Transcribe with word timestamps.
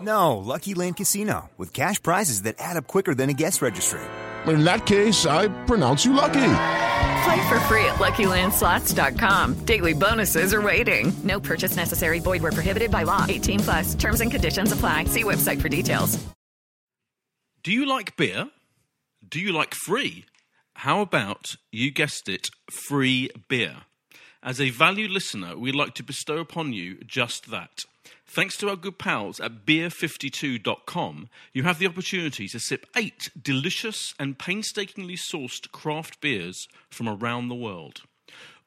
No, 0.00 0.38
Lucky 0.38 0.74
Land 0.74 0.96
Casino, 0.96 1.50
with 1.58 1.72
cash 1.74 2.02
prizes 2.02 2.42
that 2.42 2.56
add 2.58 2.76
up 2.76 2.86
quicker 2.86 3.14
than 3.14 3.28
a 3.28 3.34
guest 3.34 3.60
registry. 3.60 4.00
In 4.46 4.64
that 4.64 4.86
case, 4.86 5.26
I 5.26 5.48
pronounce 5.66 6.04
you 6.04 6.14
lucky. 6.14 6.52
Play 7.24 7.48
for 7.48 7.60
free 7.68 7.84
at 7.84 7.96
LuckyLandSlots.com. 7.96 9.64
Daily 9.66 9.92
bonuses 9.92 10.54
are 10.54 10.62
waiting. 10.62 11.12
No 11.22 11.38
purchase 11.38 11.76
necessary. 11.76 12.18
Void 12.18 12.42
where 12.42 12.52
prohibited 12.52 12.90
by 12.90 13.02
law. 13.02 13.26
18 13.28 13.60
plus. 13.60 13.94
Terms 13.94 14.22
and 14.22 14.30
conditions 14.30 14.72
apply. 14.72 15.04
See 15.04 15.24
website 15.24 15.60
for 15.60 15.68
details. 15.68 16.18
Do 17.62 17.72
you 17.72 17.86
like 17.86 18.16
beer? 18.16 18.48
Do 19.28 19.38
you 19.38 19.52
like 19.52 19.74
free? 19.74 20.24
How 20.76 21.02
about, 21.02 21.56
you 21.70 21.90
guessed 21.90 22.26
it, 22.26 22.48
free 22.70 23.28
beer? 23.48 23.82
As 24.42 24.58
a 24.58 24.70
valued 24.70 25.10
listener, 25.10 25.58
we'd 25.58 25.74
like 25.74 25.94
to 25.96 26.02
bestow 26.02 26.38
upon 26.38 26.72
you 26.72 26.96
just 27.06 27.50
that. 27.50 27.84
Thanks 28.32 28.56
to 28.58 28.68
our 28.68 28.76
good 28.76 28.96
pals 28.96 29.40
at 29.40 29.66
beer52.com, 29.66 31.28
you 31.52 31.64
have 31.64 31.80
the 31.80 31.88
opportunity 31.88 32.46
to 32.46 32.60
sip 32.60 32.86
eight 32.96 33.28
delicious 33.42 34.14
and 34.20 34.38
painstakingly 34.38 35.16
sourced 35.16 35.72
craft 35.72 36.20
beers 36.20 36.68
from 36.88 37.08
around 37.08 37.48
the 37.48 37.56
world. 37.56 38.02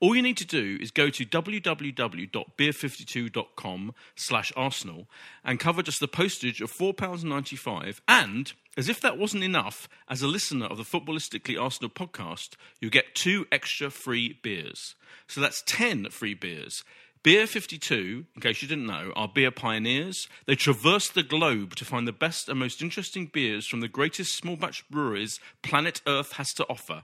All 0.01 0.17
you 0.17 0.21
need 0.21 0.35
to 0.35 0.45
do 0.45 0.77
is 0.81 0.91
go 0.91 1.09
to 1.09 1.25
www.beer52.com 1.25 3.93
slash 4.17 4.51
arsenal 4.57 5.07
and 5.45 5.61
cover 5.61 5.81
just 5.81 6.01
the 6.01 6.09
postage 6.09 6.59
of 6.59 6.69
£4.95 6.69 8.01
and, 8.05 8.51
as 8.75 8.89
if 8.89 8.99
that 8.99 9.17
wasn't 9.17 9.45
enough, 9.45 9.87
as 10.09 10.21
a 10.21 10.27
listener 10.27 10.65
of 10.65 10.75
the 10.75 10.83
Footballistically 10.83 11.57
Arsenal 11.57 11.89
podcast, 11.89 12.57
you 12.81 12.89
get 12.89 13.15
two 13.15 13.47
extra 13.49 13.89
free 13.89 14.37
beers. 14.43 14.95
So 15.27 15.39
that's 15.39 15.63
10 15.65 16.09
free 16.09 16.33
beers. 16.33 16.83
Beer 17.23 17.47
52, 17.47 18.25
in 18.35 18.41
case 18.41 18.61
you 18.61 18.67
didn't 18.67 18.85
know, 18.85 19.13
are 19.15 19.29
beer 19.29 19.49
pioneers. 19.49 20.27
They 20.45 20.55
traverse 20.55 21.07
the 21.07 21.23
globe 21.23 21.73
to 21.75 21.85
find 21.85 22.05
the 22.05 22.11
best 22.11 22.49
and 22.49 22.59
most 22.59 22.81
interesting 22.81 23.27
beers 23.27 23.65
from 23.65 23.79
the 23.79 23.87
greatest 23.87 24.35
small 24.35 24.57
batch 24.57 24.83
breweries 24.89 25.39
planet 25.61 26.01
Earth 26.05 26.33
has 26.33 26.53
to 26.55 26.67
offer. 26.67 27.03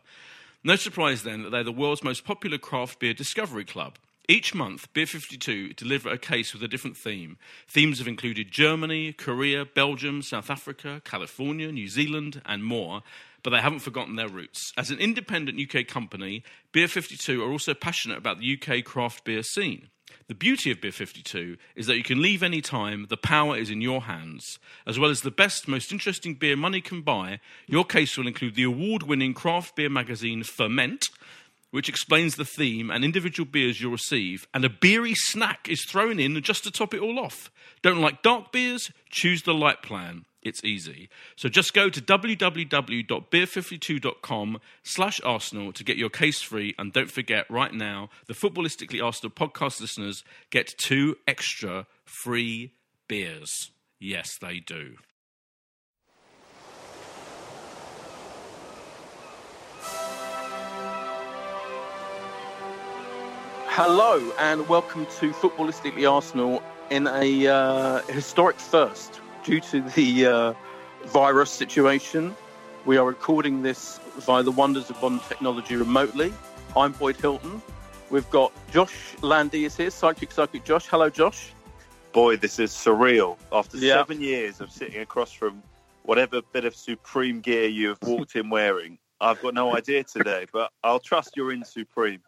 No 0.61 0.75
surprise 0.75 1.23
then 1.23 1.43
that 1.43 1.51
they're 1.51 1.63
the 1.63 1.71
world's 1.71 2.03
most 2.03 2.25
popular 2.25 2.57
craft 2.57 2.99
beer 2.99 3.13
discovery 3.13 3.63
club. 3.63 3.97
Each 4.27 4.53
month, 4.53 4.91
Beer 4.91 5.05
52 5.05 5.71
deliver 5.73 6.09
a 6.09 6.17
case 6.17 6.51
with 6.51 6.61
a 6.63 6.67
different 6.67 6.97
theme. 6.97 7.37
Themes 7.69 7.99
have 7.99 8.07
included 8.07 8.51
Germany, 8.51 9.13
Korea, 9.13 9.63
Belgium, 9.63 10.21
South 10.21 10.49
Africa, 10.49 11.01
California, 11.05 11.71
New 11.71 11.87
Zealand, 11.87 12.41
and 12.45 12.61
more 12.65 13.03
but 13.43 13.51
they 13.51 13.61
haven't 13.61 13.79
forgotten 13.79 14.15
their 14.15 14.27
roots. 14.27 14.73
As 14.77 14.91
an 14.91 14.99
independent 14.99 15.59
UK 15.59 15.87
company, 15.87 16.43
Beer 16.71 16.87
52 16.87 17.43
are 17.43 17.51
also 17.51 17.73
passionate 17.73 18.17
about 18.17 18.39
the 18.39 18.59
UK 18.59 18.83
craft 18.83 19.23
beer 19.23 19.43
scene. 19.43 19.89
The 20.27 20.35
beauty 20.35 20.71
of 20.71 20.81
Beer 20.81 20.91
52 20.91 21.57
is 21.75 21.87
that 21.87 21.97
you 21.97 22.03
can 22.03 22.21
leave 22.21 22.43
any 22.43 22.61
time, 22.61 23.07
the 23.09 23.17
power 23.17 23.57
is 23.57 23.69
in 23.69 23.81
your 23.81 24.01
hands. 24.01 24.59
As 24.85 24.99
well 24.99 25.09
as 25.09 25.21
the 25.21 25.31
best, 25.31 25.67
most 25.67 25.91
interesting 25.91 26.35
beer 26.35 26.55
money 26.55 26.81
can 26.81 27.01
buy, 27.01 27.39
your 27.67 27.83
case 27.83 28.17
will 28.17 28.27
include 28.27 28.55
the 28.55 28.63
award 28.63 29.03
winning 29.03 29.33
craft 29.33 29.75
beer 29.75 29.89
magazine 29.89 30.43
Ferment, 30.43 31.09
which 31.71 31.89
explains 31.89 32.35
the 32.35 32.45
theme 32.45 32.89
and 32.89 33.03
individual 33.03 33.49
beers 33.49 33.79
you'll 33.81 33.91
receive, 33.91 34.47
and 34.53 34.65
a 34.65 34.69
beery 34.69 35.13
snack 35.15 35.67
is 35.69 35.85
thrown 35.85 36.19
in 36.19 36.41
just 36.41 36.63
to 36.63 36.71
top 36.71 36.93
it 36.93 37.01
all 37.01 37.19
off. 37.19 37.51
Don't 37.81 38.01
like 38.01 38.21
dark 38.21 38.51
beers? 38.51 38.91
Choose 39.09 39.43
the 39.43 39.53
light 39.53 39.81
plan. 39.81 40.25
It's 40.41 40.63
easy. 40.63 41.09
So 41.35 41.49
just 41.49 41.73
go 41.73 41.89
to 41.89 41.99
www.beer52.com 41.99 44.61
slash 44.83 45.19
Arsenal 45.25 45.73
to 45.73 45.83
get 45.83 45.97
your 45.97 46.09
case 46.09 46.41
free. 46.41 46.73
And 46.77 46.93
don't 46.93 47.11
forget, 47.11 47.45
right 47.51 47.73
now, 47.73 48.09
the 48.27 48.33
Footballistically 48.33 49.03
Arsenal 49.03 49.31
podcast 49.31 49.81
listeners 49.81 50.23
get 50.49 50.77
two 50.77 51.17
extra 51.27 51.87
free 52.05 52.71
beers. 53.09 53.71
Yes, 53.99 54.37
they 54.37 54.59
do. 54.59 54.95
Hello 63.67 64.31
and 64.39 64.69
welcome 64.69 65.05
to 65.05 65.31
Footballistically 65.31 66.09
Arsenal 66.09 66.63
in 66.89 67.07
a 67.07 67.47
uh, 67.47 68.01
historic 68.07 68.57
first 68.57 69.19
due 69.43 69.59
to 69.61 69.81
the 69.81 70.25
uh, 70.25 70.53
virus 71.05 71.51
situation. 71.51 72.35
We 72.85 72.97
are 72.97 73.05
recording 73.05 73.61
this 73.61 73.99
via 74.17 74.43
the 74.43 74.51
wonders 74.51 74.89
of 74.89 75.01
modern 75.01 75.19
technology 75.19 75.75
remotely. 75.75 76.33
I'm 76.75 76.91
Boyd 76.93 77.17
Hilton. 77.17 77.61
We've 78.09 78.29
got 78.29 78.51
Josh 78.71 79.15
Landy 79.21 79.65
is 79.65 79.77
here, 79.77 79.91
Psychic 79.91 80.31
Psychic 80.31 80.63
Josh. 80.63 80.87
Hello, 80.87 81.09
Josh. 81.09 81.51
Boy, 82.11 82.37
this 82.37 82.57
is 82.59 82.71
surreal. 82.71 83.37
After 83.51 83.77
Yeah. 83.77 83.95
seven 83.95 84.21
years 84.21 84.61
of 84.61 84.71
sitting 84.71 85.01
across 85.01 85.31
from 85.31 85.61
whatever 86.03 86.41
bit 86.41 86.65
of 86.65 86.75
supreme 86.75 87.39
gear 87.39 87.67
you 87.67 87.89
have 87.89 87.99
walked 88.01 88.35
in 88.35 88.49
wearing, 88.49 88.97
I've 89.21 89.41
got 89.41 89.53
no 89.53 89.75
idea 89.75 90.03
today, 90.03 90.47
but 90.51 90.71
I'll 90.83 90.99
trust 90.99 91.35
you're 91.35 91.51
in 91.51 91.63
supreme. 91.63 92.21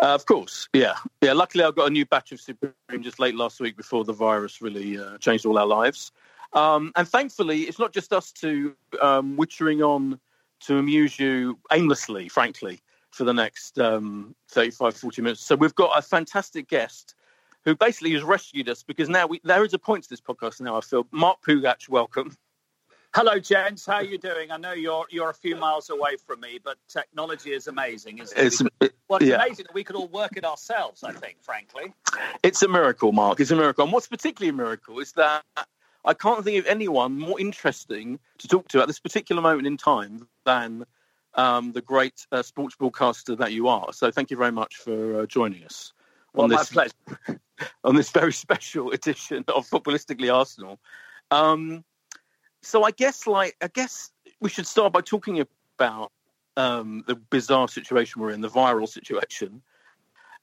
Uh, 0.00 0.14
of 0.14 0.24
course, 0.24 0.68
yeah, 0.72 0.94
yeah. 1.20 1.34
Luckily, 1.34 1.64
I 1.64 1.70
got 1.70 1.88
a 1.88 1.90
new 1.90 2.06
batch 2.06 2.32
of 2.32 2.40
Supreme 2.40 3.02
just 3.02 3.20
late 3.20 3.34
last 3.34 3.60
week 3.60 3.76
before 3.76 4.04
the 4.04 4.14
virus 4.14 4.62
really 4.62 4.98
uh, 4.98 5.18
changed 5.18 5.44
all 5.44 5.58
our 5.58 5.66
lives. 5.66 6.12
Um, 6.52 6.92
and 6.96 7.08
thankfully, 7.08 7.62
it's 7.62 7.78
not 7.78 7.92
just 7.92 8.12
us 8.12 8.32
two 8.32 8.74
um, 9.00 9.36
wittering 9.36 9.86
on 9.86 10.20
to 10.60 10.78
amuse 10.78 11.18
you 11.18 11.58
aimlessly, 11.72 12.28
frankly, 12.28 12.80
for 13.10 13.24
the 13.24 13.32
next 13.32 13.78
um, 13.78 14.34
35, 14.50 14.96
40 14.96 15.22
minutes. 15.22 15.44
So 15.44 15.56
we've 15.56 15.74
got 15.74 15.96
a 15.98 16.02
fantastic 16.02 16.68
guest 16.68 17.14
who 17.64 17.74
basically 17.76 18.12
has 18.12 18.22
rescued 18.22 18.68
us 18.68 18.82
because 18.82 19.08
now 19.08 19.26
we, 19.26 19.40
there 19.44 19.64
is 19.64 19.74
a 19.74 19.78
point 19.78 20.04
to 20.04 20.10
this 20.10 20.20
podcast 20.20 20.60
now, 20.60 20.76
I 20.76 20.80
feel. 20.80 21.06
Mark 21.10 21.38
Pougatch, 21.46 21.88
welcome. 21.88 22.36
Hello, 23.14 23.38
gents. 23.38 23.84
How 23.84 23.96
are 23.96 24.02
you 24.02 24.16
doing? 24.16 24.50
I 24.50 24.56
know 24.56 24.72
you're 24.72 25.04
you're 25.10 25.28
a 25.28 25.34
few 25.34 25.54
miles 25.54 25.90
away 25.90 26.16
from 26.16 26.40
me, 26.40 26.58
but 26.64 26.78
technology 26.88 27.52
is 27.52 27.66
amazing, 27.66 28.18
isn't 28.20 28.38
it? 28.38 28.46
It's, 28.46 28.62
We 28.62 28.90
well, 29.06 29.18
it's 29.18 29.28
yeah. 29.28 29.34
amazing 29.34 29.66
that 29.66 29.74
we 29.74 29.84
could 29.84 29.96
all 29.96 30.08
work 30.08 30.38
it 30.38 30.46
ourselves. 30.46 31.04
I 31.04 31.12
think, 31.12 31.36
frankly. 31.42 31.92
It's 32.42 32.62
a 32.62 32.68
miracle, 32.68 33.12
Mark. 33.12 33.38
It's 33.38 33.50
a 33.50 33.56
miracle. 33.56 33.84
And 33.84 33.92
what's 33.92 34.08
particularly 34.08 34.48
a 34.48 34.54
miracle 34.54 34.98
is 34.98 35.12
that 35.12 35.44
I 36.04 36.14
can't 36.14 36.44
think 36.44 36.58
of 36.58 36.66
anyone 36.66 37.18
more 37.18 37.38
interesting 37.40 38.18
to 38.38 38.48
talk 38.48 38.68
to 38.68 38.80
at 38.80 38.88
this 38.88 38.98
particular 38.98 39.40
moment 39.40 39.66
in 39.66 39.76
time 39.76 40.26
than 40.44 40.84
um, 41.34 41.72
the 41.72 41.80
great 41.80 42.26
uh, 42.32 42.42
sports 42.42 42.74
broadcaster 42.76 43.36
that 43.36 43.52
you 43.52 43.68
are. 43.68 43.92
So 43.92 44.10
thank 44.10 44.30
you 44.30 44.36
very 44.36 44.52
much 44.52 44.76
for 44.76 45.20
uh, 45.20 45.26
joining 45.26 45.64
us 45.64 45.92
Well, 46.34 46.44
on 46.44 46.50
my 46.50 46.56
this 46.56 46.70
pleasure. 46.70 46.92
on 47.84 47.94
this 47.94 48.10
very 48.10 48.32
special 48.32 48.90
edition 48.90 49.44
of 49.48 49.68
Footballistically 49.68 50.32
Arsenal. 50.32 50.78
Um, 51.30 51.84
so 52.62 52.84
I 52.84 52.90
guess, 52.90 53.26
like, 53.26 53.56
I 53.62 53.68
guess 53.68 54.10
we 54.40 54.48
should 54.48 54.66
start 54.66 54.92
by 54.92 55.00
talking 55.00 55.44
about 55.78 56.12
um, 56.56 57.04
the 57.06 57.16
bizarre 57.16 57.68
situation 57.68 58.20
we're 58.20 58.30
in, 58.30 58.40
the 58.40 58.50
viral 58.50 58.88
situation. 58.88 59.62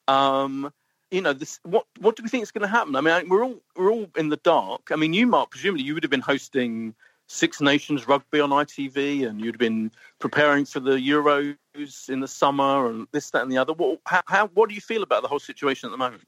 Um, 0.08 0.74
you 1.12 1.22
know, 1.22 1.34
this, 1.34 1.60
what 1.64 1.86
what 2.00 2.16
do 2.16 2.24
we 2.24 2.30
think 2.30 2.44
is 2.44 2.52
going 2.52 2.62
to 2.62 2.68
happen? 2.68 2.96
I 2.96 3.02
mean, 3.02 3.30
we're 3.30 3.44
all 3.44 3.62
we're 3.76 3.92
all 3.92 4.08
in 4.16 4.30
the 4.30 4.38
dark. 4.38 4.90
I 4.92 4.96
mean, 4.96 5.14
you, 5.14 5.28
Mark, 5.28 5.52
presumably 5.52 5.84
you 5.84 5.94
would 5.94 6.04
have 6.04 6.12
been 6.12 6.22
hosting 6.22 6.94
Six 7.28 7.62
Nations 7.62 8.08
rugby 8.08 8.40
on 8.40 8.50
ITV, 8.50 9.28
and 9.28 9.40
you'd 9.42 9.58
been 9.58 9.92
preparing 10.20 10.66
for 10.66 10.80
the 10.80 10.94
Euros 10.94 12.10
in 12.10 12.20
the 12.20 12.28
summer, 12.28 12.88
and 12.90 13.08
this, 13.12 13.30
that, 13.32 13.44
and 13.44 13.52
the 13.52 13.58
other. 13.58 13.74
What, 13.74 14.00
how, 14.06 14.22
how, 14.28 14.48
what 14.48 14.70
do 14.70 14.76
you 14.76 14.82
feel 14.82 15.04
about 15.04 15.22
the 15.22 15.28
whole 15.28 15.40
situation 15.40 15.88
at 15.88 15.92
the 15.92 15.98
moment? 15.98 16.24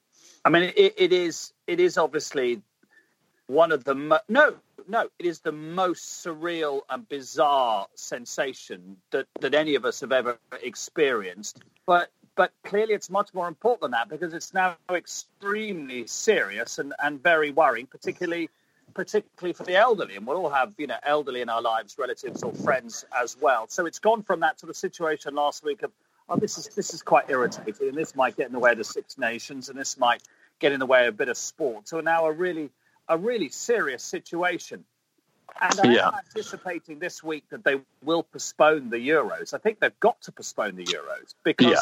I 0.45 0.49
mean, 0.49 0.71
it, 0.75 0.93
it 0.97 1.13
is 1.13 1.53
it 1.67 1.79
is 1.79 1.97
obviously 1.97 2.61
one 3.47 3.71
of 3.71 3.83
the 3.83 3.93
mo- 3.93 4.19
no 4.29 4.55
no 4.87 5.09
it 5.19 5.25
is 5.25 5.41
the 5.41 5.51
most 5.51 6.25
surreal 6.25 6.81
and 6.89 7.07
bizarre 7.09 7.87
sensation 7.95 8.97
that 9.11 9.27
that 9.41 9.53
any 9.53 9.75
of 9.75 9.85
us 9.85 9.99
have 10.01 10.11
ever 10.11 10.39
experienced. 10.61 11.59
But 11.85 12.09
but 12.35 12.51
clearly 12.63 12.93
it's 12.93 13.09
much 13.09 13.33
more 13.33 13.47
important 13.47 13.81
than 13.81 13.91
that 13.91 14.09
because 14.09 14.33
it's 14.33 14.53
now 14.53 14.75
extremely 14.89 16.07
serious 16.07 16.79
and, 16.79 16.93
and 17.03 17.21
very 17.21 17.51
worrying, 17.51 17.87
particularly 17.87 18.49
particularly 18.93 19.53
for 19.53 19.63
the 19.63 19.75
elderly. 19.75 20.15
And 20.15 20.27
we'll 20.27 20.37
all 20.37 20.49
have, 20.49 20.73
you 20.77 20.87
know, 20.87 20.97
elderly 21.03 21.41
in 21.41 21.49
our 21.49 21.61
lives, 21.61 21.97
relatives 21.97 22.43
or 22.43 22.53
friends 22.53 23.05
as 23.17 23.37
well. 23.39 23.65
So 23.69 23.85
it's 23.85 23.99
gone 23.99 24.23
from 24.23 24.41
that 24.41 24.59
sort 24.59 24.69
of 24.69 24.75
situation 24.75 25.33
last 25.35 25.63
week 25.63 25.83
of, 25.83 25.91
oh, 26.29 26.37
this 26.37 26.57
is 26.57 26.67
this 26.69 26.93
is 26.93 27.01
quite 27.01 27.29
irritating, 27.29 27.89
and 27.89 27.97
this 27.97 28.15
might 28.15 28.35
get 28.35 28.47
in 28.47 28.53
the 28.53 28.59
way 28.59 28.71
of 28.71 28.77
the 28.77 28.83
Six 28.83 29.17
Nations, 29.17 29.69
and 29.69 29.79
this 29.79 29.97
might 29.97 30.23
get 30.59 30.71
in 30.71 30.79
the 30.79 30.85
way 30.85 31.07
of 31.07 31.13
a 31.13 31.17
bit 31.17 31.29
of 31.29 31.37
sport. 31.37 31.87
So 31.87 31.99
now 32.01 32.25
a 32.25 32.31
really 32.31 32.69
a 33.07 33.17
really 33.17 33.49
serious 33.49 34.03
situation. 34.03 34.85
And 35.61 35.79
I'm 35.81 35.91
yeah. 35.91 36.11
anticipating 36.17 36.99
this 36.99 37.21
week 37.21 37.43
that 37.49 37.65
they 37.65 37.81
will 38.01 38.23
postpone 38.23 38.89
the 38.89 38.97
Euros. 38.97 39.53
I 39.53 39.57
think 39.57 39.81
they've 39.81 39.99
got 39.99 40.21
to 40.21 40.31
postpone 40.31 40.77
the 40.77 40.85
Euros 40.85 41.33
because 41.43 41.71
yeah. 41.71 41.81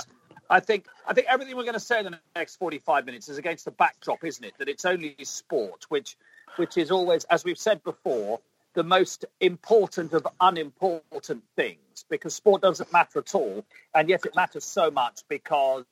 I 0.49 0.59
think 0.59 0.87
I 1.07 1.13
think 1.13 1.27
everything 1.29 1.55
we're 1.55 1.63
going 1.63 1.73
to 1.73 1.79
say 1.79 1.99
in 1.99 2.05
the 2.05 2.19
next 2.35 2.55
45 2.55 3.05
minutes 3.05 3.29
is 3.29 3.37
against 3.37 3.65
the 3.65 3.71
backdrop, 3.71 4.23
isn't 4.23 4.43
it? 4.43 4.53
That 4.57 4.67
it's 4.67 4.85
only 4.85 5.15
sport, 5.23 5.85
which 5.89 6.17
which 6.55 6.77
is 6.77 6.91
always, 6.91 7.23
as 7.25 7.43
we've 7.43 7.57
said 7.57 7.83
before, 7.83 8.39
the 8.73 8.83
most 8.83 9.25
important 9.39 10.13
of 10.13 10.27
unimportant 10.41 11.43
things 11.55 12.05
because 12.09 12.33
sport 12.33 12.61
doesn't 12.61 12.91
matter 12.91 13.19
at 13.19 13.35
all, 13.35 13.63
and 13.93 14.09
yet 14.09 14.25
it 14.25 14.35
matters 14.35 14.63
so 14.63 14.89
much 14.89 15.21
because 15.29 15.85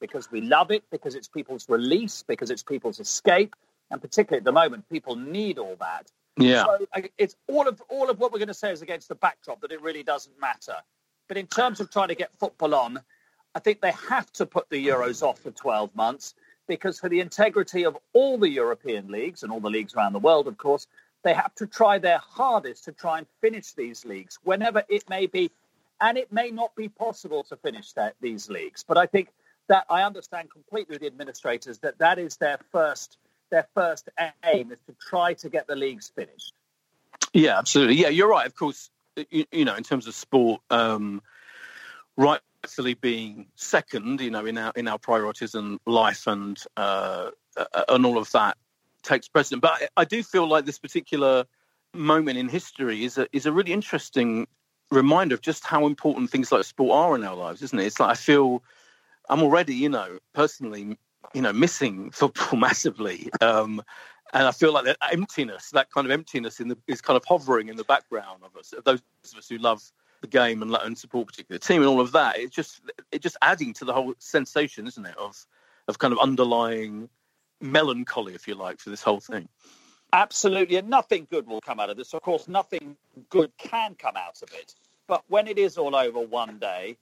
because 0.00 0.30
we 0.30 0.40
love 0.40 0.70
it, 0.70 0.84
because 0.90 1.14
it's 1.14 1.28
people's 1.28 1.68
release, 1.68 2.22
because 2.22 2.50
it's 2.50 2.62
people's 2.62 3.00
escape, 3.00 3.56
and 3.90 4.00
particularly 4.00 4.38
at 4.38 4.44
the 4.44 4.52
moment, 4.52 4.88
people 4.88 5.16
need 5.16 5.58
all 5.58 5.76
that. 5.80 6.10
Yeah, 6.38 6.64
so 6.64 6.86
it's 7.18 7.34
all 7.48 7.66
of 7.66 7.82
all 7.88 8.08
of 8.08 8.20
what 8.20 8.32
we're 8.32 8.38
going 8.38 8.48
to 8.48 8.54
say 8.54 8.70
is 8.70 8.82
against 8.82 9.08
the 9.08 9.14
backdrop 9.16 9.62
that 9.62 9.72
it 9.72 9.82
really 9.82 10.04
doesn't 10.04 10.38
matter. 10.40 10.76
But 11.28 11.38
in 11.38 11.48
terms 11.48 11.80
of 11.80 11.90
trying 11.90 12.08
to 12.08 12.14
get 12.14 12.32
football 12.38 12.74
on, 12.74 13.00
I 13.56 13.58
think 13.58 13.80
they 13.80 13.92
have 14.10 14.30
to 14.34 14.44
put 14.44 14.68
the 14.68 14.86
Euros 14.86 15.22
off 15.22 15.38
for 15.38 15.50
12 15.50 15.96
months 15.96 16.34
because, 16.68 16.98
for 16.98 17.08
the 17.08 17.20
integrity 17.20 17.86
of 17.86 17.96
all 18.12 18.36
the 18.36 18.50
European 18.50 19.08
leagues 19.08 19.42
and 19.42 19.50
all 19.50 19.60
the 19.60 19.70
leagues 19.70 19.94
around 19.94 20.12
the 20.12 20.18
world, 20.18 20.46
of 20.46 20.58
course, 20.58 20.86
they 21.24 21.32
have 21.32 21.54
to 21.54 21.66
try 21.66 21.98
their 21.98 22.18
hardest 22.18 22.84
to 22.84 22.92
try 22.92 23.16
and 23.16 23.26
finish 23.40 23.72
these 23.72 24.04
leagues 24.04 24.38
whenever 24.44 24.82
it 24.90 25.08
may 25.08 25.24
be. 25.24 25.50
And 26.02 26.18
it 26.18 26.30
may 26.30 26.50
not 26.50 26.76
be 26.76 26.90
possible 26.90 27.44
to 27.44 27.56
finish 27.56 27.94
that, 27.94 28.14
these 28.20 28.50
leagues. 28.50 28.84
But 28.86 28.98
I 28.98 29.06
think 29.06 29.30
that 29.68 29.86
I 29.88 30.02
understand 30.02 30.50
completely 30.50 30.98
the 30.98 31.06
administrators 31.06 31.78
that 31.78 31.96
that 31.98 32.18
is 32.18 32.36
their 32.36 32.58
first 32.70 33.16
their 33.48 33.66
first 33.74 34.10
aim 34.44 34.70
is 34.70 34.80
to 34.86 34.94
try 35.00 35.32
to 35.32 35.48
get 35.48 35.66
the 35.66 35.76
leagues 35.76 36.12
finished. 36.14 36.52
Yeah, 37.32 37.58
absolutely. 37.58 37.94
Yeah, 37.94 38.08
you're 38.08 38.28
right. 38.28 38.46
Of 38.46 38.54
course, 38.54 38.90
you, 39.30 39.46
you 39.50 39.64
know, 39.64 39.76
in 39.76 39.82
terms 39.82 40.06
of 40.06 40.14
sport, 40.14 40.60
um, 40.68 41.22
right 42.18 42.40
rightfully 42.66 42.94
being 42.94 43.46
second, 43.54 44.20
you 44.20 44.30
know, 44.30 44.44
in 44.44 44.58
our 44.58 44.72
in 44.74 44.88
our 44.88 44.98
priorities 44.98 45.54
and 45.54 45.78
life 45.86 46.26
and 46.26 46.60
uh, 46.76 47.30
and 47.88 48.04
all 48.04 48.18
of 48.18 48.30
that 48.32 48.56
takes 49.04 49.28
precedent. 49.28 49.62
But 49.62 49.74
I, 49.74 49.88
I, 49.98 50.04
do 50.04 50.20
feel 50.20 50.48
like 50.48 50.64
this 50.64 50.80
particular 50.80 51.44
moment 51.94 52.38
in 52.38 52.48
history 52.48 53.04
is 53.04 53.18
a 53.18 53.28
is 53.32 53.46
a 53.46 53.52
really 53.52 53.72
interesting 53.72 54.48
reminder 54.90 55.36
of 55.36 55.42
just 55.42 55.64
how 55.64 55.86
important 55.86 56.28
things 56.28 56.50
like 56.50 56.64
sport 56.64 56.92
are 56.92 57.14
in 57.14 57.22
our 57.22 57.36
lives, 57.36 57.62
isn't 57.62 57.78
it? 57.78 57.86
It's 57.86 58.00
like 58.00 58.10
I 58.10 58.14
feel 58.14 58.64
I'm 59.28 59.44
already, 59.44 59.74
you 59.76 59.88
know, 59.88 60.18
personally, 60.34 60.98
you 61.34 61.42
know, 61.42 61.52
missing 61.52 62.10
football 62.10 62.58
massively. 62.66 63.30
Um, 63.40 63.80
and 64.32 64.48
I 64.48 64.50
feel 64.50 64.72
like 64.72 64.86
that 64.86 64.98
emptiness, 65.12 65.70
that 65.70 65.92
kind 65.92 66.04
of 66.04 66.10
emptiness, 66.10 66.58
in 66.58 66.66
the 66.66 66.76
is 66.88 67.00
kind 67.00 67.16
of 67.16 67.24
hovering 67.24 67.68
in 67.68 67.76
the 67.76 67.84
background 67.84 68.42
of 68.44 68.56
us, 68.56 68.72
of 68.72 68.82
those 68.82 69.02
of 69.32 69.38
us 69.38 69.48
who 69.48 69.58
love 69.58 69.80
the 70.20 70.26
game 70.26 70.62
and, 70.62 70.74
and 70.74 70.96
support 70.96 71.26
particular 71.26 71.58
team 71.58 71.82
and 71.82 71.88
all 71.88 72.00
of 72.00 72.12
that. 72.12 72.38
It's 72.38 72.54
just 72.54 72.80
it's 73.12 73.22
just 73.22 73.36
adding 73.42 73.72
to 73.74 73.84
the 73.84 73.92
whole 73.92 74.14
sensation, 74.18 74.86
isn't 74.86 75.06
it, 75.06 75.16
of 75.16 75.46
of 75.88 75.98
kind 75.98 76.12
of 76.12 76.18
underlying 76.18 77.08
melancholy, 77.60 78.34
if 78.34 78.46
you 78.48 78.54
like, 78.54 78.78
for 78.78 78.90
this 78.90 79.02
whole 79.02 79.20
thing. 79.20 79.48
Absolutely, 80.12 80.76
and 80.76 80.88
nothing 80.88 81.26
good 81.30 81.46
will 81.46 81.60
come 81.60 81.80
out 81.80 81.90
of 81.90 81.96
this. 81.96 82.14
Of 82.14 82.22
course, 82.22 82.48
nothing 82.48 82.96
good 83.28 83.52
can 83.58 83.94
come 83.94 84.16
out 84.16 84.40
of 84.42 84.52
it. 84.52 84.74
But 85.06 85.24
when 85.28 85.46
it 85.46 85.58
is 85.58 85.78
all 85.78 85.94
over 85.94 86.20
one 86.20 86.58
day, 86.58 86.96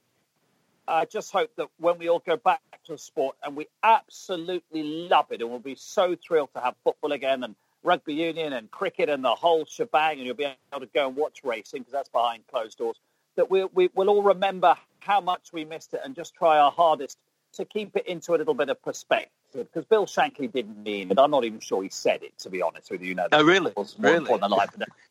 I 0.87 1.07
just 1.07 1.33
hope 1.33 1.51
that 1.57 1.69
when 1.79 1.99
we 1.99 2.09
all 2.09 2.19
go 2.19 2.37
back 2.37 2.61
to 2.85 2.95
a 2.95 2.99
sport 2.99 3.37
and 3.43 3.57
we 3.57 3.67
absolutely 3.83 4.83
love 4.83 5.27
it 5.31 5.41
and 5.41 5.51
we'll 5.51 5.59
be 5.59 5.77
so 5.77 6.15
thrilled 6.15 6.51
to 6.55 6.61
have 6.61 6.75
football 6.85 7.13
again 7.13 7.45
and 7.45 7.55
rugby 7.85 8.15
union 8.15 8.55
and 8.55 8.71
cricket 8.71 9.09
and 9.09 9.23
the 9.23 9.35
whole 9.35 9.65
shebang 9.67 10.19
and 10.19 10.27
you'll 10.27 10.35
be 10.35 10.45
able 10.45 10.81
to 10.81 10.91
go 10.93 11.07
and 11.07 11.17
watch 11.17 11.41
racing 11.45 11.83
because 11.83 11.93
that's 11.93 12.09
behind 12.09 12.47
closed 12.49 12.79
doors 12.79 12.97
that 13.37 13.51
we, 13.51 13.65
we, 13.65 13.91
will 13.95 14.09
all 14.09 14.23
remember 14.23 14.77
how 15.01 15.21
much 15.21 15.53
we 15.53 15.65
missed 15.65 15.95
it 15.95 16.01
and 16.05 16.15
just 16.15 16.35
try 16.35 16.59
our 16.59 16.73
hardest 16.73 17.19
to 17.53 17.65
keep 17.65 17.97
it 17.97 18.07
into 18.07 18.35
a 18.35 18.37
little 18.37 18.55
bit 18.55 18.69
of 18.69 18.83
perspective. 18.83 19.31
Because 19.53 19.85
Bill 19.85 20.07
Shankly 20.07 20.51
didn't 20.53 20.83
mean 20.83 21.13
it. 21.13 21.19
I'm 21.19 21.31
not 21.31 21.45
even 21.45 21.61
sure 21.61 21.83
he 21.83 21.89
said 21.89 22.25
it, 22.25 22.37
to 22.39 22.51
be 22.51 22.61
honest 22.61 22.91
with 22.91 23.03
you. 23.03 23.09
You 23.11 23.15
know, 23.15 23.29
oh, 23.31 23.45
really? 23.45 23.73
Was 23.77 23.97
more 23.99 24.11
really? 24.11 24.23
important 24.23 24.43
than 24.43 24.51
life. 24.51 24.71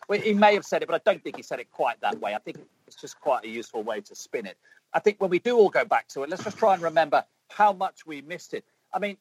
Well, 0.09 0.19
he 0.19 0.33
may 0.33 0.53
have 0.55 0.65
said 0.65 0.83
it, 0.83 0.87
but 0.87 0.95
I 0.95 1.09
don't 1.09 1.23
think 1.23 1.37
he 1.37 1.43
said 1.43 1.61
it 1.61 1.71
quite 1.71 2.01
that 2.01 2.19
way. 2.19 2.33
I 2.33 2.39
think 2.39 2.57
it's 2.85 2.97
just 2.97 3.19
quite 3.21 3.45
a 3.45 3.47
useful 3.47 3.83
way 3.83 4.01
to 4.01 4.15
spin 4.15 4.45
it. 4.45 4.57
I 4.93 4.99
think 4.99 5.21
when 5.21 5.29
we 5.29 5.39
do 5.39 5.57
all 5.57 5.69
go 5.69 5.85
back 5.85 6.09
to 6.09 6.23
it, 6.23 6.29
let's 6.29 6.43
just 6.43 6.57
try 6.57 6.73
and 6.73 6.83
remember 6.83 7.23
how 7.49 7.71
much 7.71 8.05
we 8.05 8.21
missed 8.21 8.53
it. 8.53 8.65
I 8.93 8.99
mean, 8.99 9.15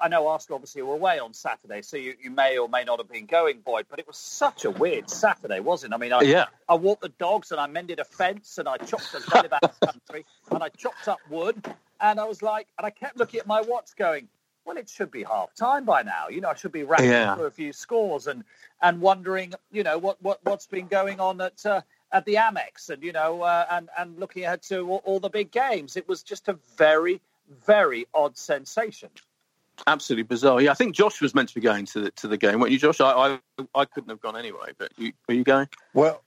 I 0.00 0.08
know 0.08 0.28
Arsenal 0.28 0.56
obviously 0.56 0.82
were 0.82 0.94
away 0.94 1.18
on 1.18 1.32
Saturday, 1.32 1.82
so 1.82 1.96
you, 1.96 2.14
you 2.22 2.30
may 2.30 2.58
or 2.58 2.68
may 2.68 2.84
not 2.84 2.98
have 2.98 3.08
been 3.08 3.26
going, 3.26 3.60
Boyd, 3.60 3.86
but 3.88 3.98
it 3.98 4.06
was 4.06 4.18
such 4.18 4.64
a 4.64 4.70
weird 4.70 5.08
Saturday, 5.08 5.60
wasn't 5.60 5.92
it? 5.92 5.96
I 5.96 5.98
mean, 5.98 6.12
I, 6.12 6.20
yeah. 6.22 6.46
I 6.68 6.74
walked 6.74 7.02
the 7.02 7.08
dogs 7.08 7.50
and 7.50 7.60
I 7.60 7.66
mended 7.66 7.98
a 7.98 8.04
fence 8.04 8.58
and 8.58 8.68
I 8.68 8.76
chopped 8.76 9.14
a 9.14 9.30
belly 9.30 9.48
back 9.48 9.62
country 9.80 10.26
and 10.50 10.62
I 10.62 10.68
chopped 10.68 11.08
up 11.08 11.18
wood 11.30 11.64
and 12.00 12.20
I 12.20 12.24
was 12.24 12.42
like, 12.42 12.66
and 12.76 12.86
I 12.86 12.90
kept 12.90 13.16
looking 13.16 13.40
at 13.40 13.46
my 13.46 13.62
watch 13.62 13.96
going, 13.96 14.28
well, 14.66 14.76
it 14.76 14.88
should 14.88 15.10
be 15.10 15.22
half 15.22 15.54
time 15.54 15.84
by 15.86 16.02
now. 16.02 16.28
You 16.28 16.42
know, 16.42 16.50
I 16.50 16.54
should 16.54 16.72
be 16.72 16.82
racking 16.82 17.08
yeah. 17.08 17.34
through 17.34 17.46
a 17.46 17.50
few 17.50 17.72
scores 17.72 18.26
and 18.26 18.44
and 18.82 19.00
wondering, 19.00 19.54
you 19.72 19.82
know, 19.82 19.96
what 19.96 20.20
what 20.22 20.40
what's 20.44 20.66
been 20.66 20.86
going 20.86 21.20
on 21.20 21.40
at 21.40 21.64
uh, 21.64 21.80
at 22.12 22.26
the 22.26 22.34
Amex 22.34 22.90
and 22.90 23.02
you 23.02 23.12
know 23.12 23.42
uh, 23.42 23.64
and 23.70 23.88
and 23.96 24.18
looking 24.18 24.44
ahead 24.44 24.62
to 24.64 24.80
all, 24.80 25.02
all 25.04 25.20
the 25.20 25.30
big 25.30 25.50
games. 25.50 25.96
It 25.96 26.06
was 26.06 26.22
just 26.22 26.48
a 26.48 26.58
very 26.76 27.22
very 27.66 28.06
odd 28.14 28.36
sensation 28.36 29.08
absolutely 29.86 30.24
bizarre. 30.24 30.60
Yeah, 30.60 30.70
I 30.70 30.74
think 30.74 30.94
Josh 30.94 31.20
was 31.20 31.34
meant 31.34 31.48
to 31.50 31.54
be 31.54 31.60
going 31.60 31.86
to 31.86 32.00
the, 32.02 32.10
to 32.12 32.28
the 32.28 32.36
game, 32.36 32.60
weren't 32.60 32.72
you, 32.72 32.78
Josh? 32.78 33.00
I, 33.00 33.38
I, 33.58 33.64
I 33.74 33.84
couldn't 33.84 34.10
have 34.10 34.20
gone 34.20 34.36
anyway, 34.36 34.72
but 34.78 34.92
you, 34.96 35.12
were 35.28 35.34
you 35.34 35.44
going? 35.44 35.68
Well, 35.94 36.22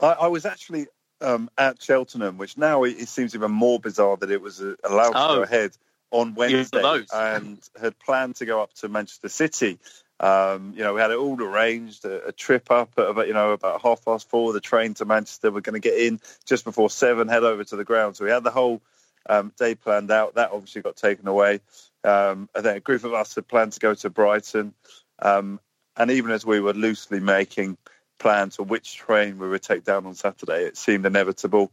I, 0.00 0.12
I 0.12 0.26
was 0.28 0.46
actually 0.46 0.86
um, 1.20 1.50
at 1.58 1.82
Cheltenham, 1.82 2.38
which 2.38 2.56
now 2.56 2.84
it, 2.84 2.96
it, 2.98 3.08
seems 3.08 3.34
even 3.34 3.50
more 3.50 3.78
bizarre 3.78 4.16
that 4.16 4.30
it 4.30 4.40
was 4.40 4.60
uh, 4.60 4.74
allowed 4.84 5.12
to 5.12 5.30
oh. 5.30 5.36
go 5.36 5.42
ahead 5.42 5.76
on 6.10 6.34
Wednesday 6.34 7.04
and 7.14 7.58
had 7.80 7.98
planned 7.98 8.36
to 8.36 8.46
go 8.46 8.62
up 8.62 8.72
to 8.74 8.88
Manchester 8.88 9.28
City. 9.28 9.78
Um, 10.18 10.74
you 10.76 10.82
know, 10.82 10.92
we 10.92 11.00
had 11.00 11.12
it 11.12 11.16
all 11.16 11.40
arranged, 11.42 12.04
a, 12.04 12.26
a, 12.26 12.32
trip 12.32 12.70
up 12.70 12.92
at 12.98 13.06
about, 13.06 13.26
you 13.26 13.32
know, 13.32 13.52
about 13.52 13.80
half 13.80 14.04
past 14.04 14.28
four, 14.28 14.52
the 14.52 14.60
train 14.60 14.92
to 14.94 15.06
Manchester. 15.06 15.50
We're 15.50 15.62
going 15.62 15.80
to 15.80 15.88
get 15.88 15.98
in 15.98 16.20
just 16.44 16.64
before 16.64 16.90
seven, 16.90 17.28
head 17.28 17.42
over 17.42 17.64
to 17.64 17.76
the 17.76 17.84
ground. 17.84 18.16
So 18.16 18.26
we 18.26 18.30
had 18.30 18.44
the 18.44 18.50
whole 18.50 18.82
um, 19.30 19.52
day 19.56 19.74
planned 19.74 20.10
out. 20.10 20.34
That 20.34 20.50
obviously 20.52 20.82
got 20.82 20.96
taken 20.96 21.28
away. 21.28 21.60
Um, 22.02 22.48
and 22.54 22.64
then 22.64 22.76
a 22.76 22.80
group 22.80 23.04
of 23.04 23.14
us 23.14 23.34
had 23.34 23.46
planned 23.46 23.72
to 23.72 23.80
go 23.80 23.94
to 23.94 24.10
Brighton. 24.10 24.74
Um, 25.20 25.60
and 25.96 26.10
even 26.10 26.32
as 26.32 26.44
we 26.44 26.60
were 26.60 26.74
loosely 26.74 27.20
making 27.20 27.78
plans 28.18 28.56
for 28.56 28.64
which 28.64 28.96
train 28.96 29.38
we 29.38 29.48
would 29.48 29.62
take 29.62 29.84
down 29.84 30.06
on 30.06 30.14
Saturday, 30.14 30.64
it 30.64 30.76
seemed 30.76 31.06
inevitable 31.06 31.72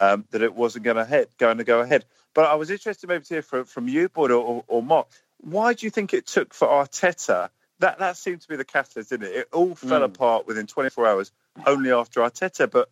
um, 0.00 0.26
that 0.30 0.42
it 0.42 0.54
wasn't 0.54 0.84
going 0.84 0.96
to 0.96 1.04
head, 1.04 1.28
going 1.38 1.58
to 1.58 1.64
go 1.64 1.80
ahead. 1.80 2.04
But 2.34 2.44
I 2.44 2.56
was 2.56 2.70
interested 2.70 3.08
maybe 3.08 3.24
to 3.24 3.34
hear 3.34 3.42
from, 3.42 3.64
from 3.64 3.88
you, 3.88 4.08
Boyd, 4.08 4.30
or, 4.30 4.42
or, 4.42 4.64
or 4.68 4.82
Mark. 4.82 5.08
Why 5.40 5.72
do 5.72 5.86
you 5.86 5.90
think 5.90 6.12
it 6.12 6.26
took 6.26 6.52
for 6.52 6.68
Arteta? 6.68 7.48
That 7.80 8.00
that 8.00 8.16
seemed 8.16 8.40
to 8.40 8.48
be 8.48 8.56
the 8.56 8.64
catalyst, 8.64 9.10
didn't 9.10 9.28
it? 9.28 9.36
It 9.36 9.48
all 9.52 9.74
fell 9.76 10.00
mm. 10.00 10.04
apart 10.04 10.46
within 10.46 10.66
24 10.66 11.06
hours, 11.06 11.32
only 11.64 11.92
after 11.92 12.20
Arteta. 12.20 12.68
But 12.68 12.90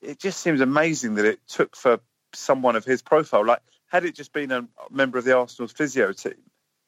it 0.00 0.18
just 0.18 0.40
seems 0.40 0.62
amazing 0.62 1.16
that 1.16 1.26
it 1.26 1.40
took 1.46 1.76
for 1.76 2.00
someone 2.34 2.76
of 2.76 2.84
his 2.84 3.02
profile. 3.02 3.44
Like 3.44 3.60
had 3.88 4.04
it 4.04 4.14
just 4.14 4.32
been 4.32 4.50
a 4.50 4.66
member 4.90 5.18
of 5.18 5.24
the 5.24 5.36
Arsenal's 5.36 5.72
physio 5.72 6.12
team, 6.12 6.34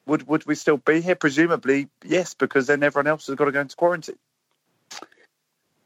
would 0.05 0.27
would 0.27 0.45
we 0.45 0.55
still 0.55 0.77
be 0.77 1.01
here? 1.01 1.15
Presumably, 1.15 1.87
yes, 2.03 2.33
because 2.33 2.67
then 2.67 2.83
everyone 2.83 3.07
else 3.07 3.27
has 3.27 3.35
got 3.35 3.45
to 3.45 3.51
go 3.51 3.61
into 3.61 3.75
quarantine. 3.75 4.17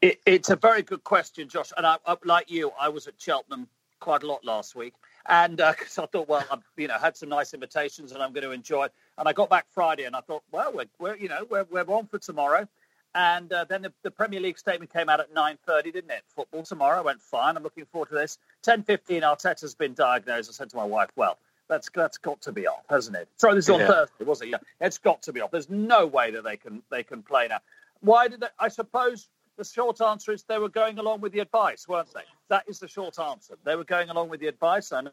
It, 0.00 0.18
it's 0.24 0.48
a 0.48 0.56
very 0.56 0.82
good 0.82 1.04
question, 1.04 1.48
Josh. 1.48 1.72
And 1.76 1.86
I, 1.86 1.98
like 2.24 2.50
you, 2.50 2.72
I 2.80 2.88
was 2.88 3.06
at 3.06 3.14
Cheltenham 3.18 3.68
quite 4.00 4.22
a 4.22 4.26
lot 4.26 4.44
last 4.44 4.74
week. 4.74 4.94
And 5.26 5.58
because 5.58 5.98
uh, 5.98 6.02
I 6.04 6.06
thought, 6.06 6.28
well, 6.28 6.44
I've 6.50 6.64
you 6.76 6.88
know 6.88 6.98
had 6.98 7.16
some 7.16 7.28
nice 7.28 7.54
invitations 7.54 8.12
and 8.12 8.22
I'm 8.22 8.32
going 8.32 8.44
to 8.44 8.52
enjoy. 8.52 8.86
It. 8.86 8.92
And 9.18 9.28
I 9.28 9.32
got 9.32 9.50
back 9.50 9.66
Friday 9.70 10.04
and 10.04 10.16
I 10.16 10.20
thought, 10.20 10.42
well, 10.50 10.72
we're, 10.74 10.86
we're 10.98 11.16
you 11.16 11.28
know 11.28 11.46
we're 11.48 11.66
we're 11.70 11.84
on 11.94 12.06
for 12.06 12.18
tomorrow. 12.18 12.66
And 13.14 13.52
uh, 13.52 13.64
then 13.64 13.82
the, 13.82 13.92
the, 14.02 14.10
Premier 14.10 14.38
League 14.38 14.58
statement 14.58 14.92
came 14.92 15.08
out 15.08 15.18
at 15.18 15.34
9.30, 15.34 15.84
didn't 15.92 16.10
it? 16.10 16.22
Football 16.28 16.62
tomorrow. 16.62 16.98
I 16.98 17.02
went, 17.02 17.20
fine, 17.20 17.56
I'm 17.56 17.62
looking 17.64 17.84
forward 17.86 18.08
to 18.10 18.14
this. 18.14 18.38
10.15, 18.64 19.22
Arteta's 19.22 19.74
been 19.74 19.94
diagnosed. 19.94 20.48
I 20.48 20.52
said 20.52 20.70
to 20.70 20.76
my 20.76 20.84
wife, 20.84 21.08
well, 21.16 21.36
that's 21.70 21.88
that's 21.94 22.18
got 22.18 22.40
to 22.42 22.52
be 22.52 22.66
off, 22.66 22.84
hasn't 22.90 23.16
it? 23.16 23.28
Sorry, 23.36 23.54
this 23.54 23.66
is 23.66 23.70
on 23.70 23.80
yeah. 23.80 23.86
Thursday, 23.86 24.24
was 24.24 24.42
it? 24.42 24.48
Yeah, 24.48 24.58
it's 24.80 24.98
got 24.98 25.22
to 25.22 25.32
be 25.32 25.40
off. 25.40 25.52
There's 25.52 25.70
no 25.70 26.04
way 26.04 26.32
that 26.32 26.42
they 26.42 26.56
can 26.56 26.82
they 26.90 27.04
can 27.04 27.22
play 27.22 27.46
now. 27.48 27.60
Why 28.00 28.26
did 28.26 28.40
they? 28.40 28.48
I 28.58 28.68
suppose 28.68 29.28
the 29.56 29.64
short 29.64 30.00
answer 30.00 30.32
is 30.32 30.42
they 30.42 30.58
were 30.58 30.68
going 30.68 30.98
along 30.98 31.20
with 31.20 31.32
the 31.32 31.38
advice, 31.38 31.86
weren't 31.86 32.12
they? 32.12 32.22
That 32.48 32.64
is 32.66 32.80
the 32.80 32.88
short 32.88 33.20
answer. 33.20 33.56
They 33.64 33.76
were 33.76 33.84
going 33.84 34.10
along 34.10 34.30
with 34.30 34.40
the 34.40 34.48
advice, 34.48 34.90
and 34.90 35.10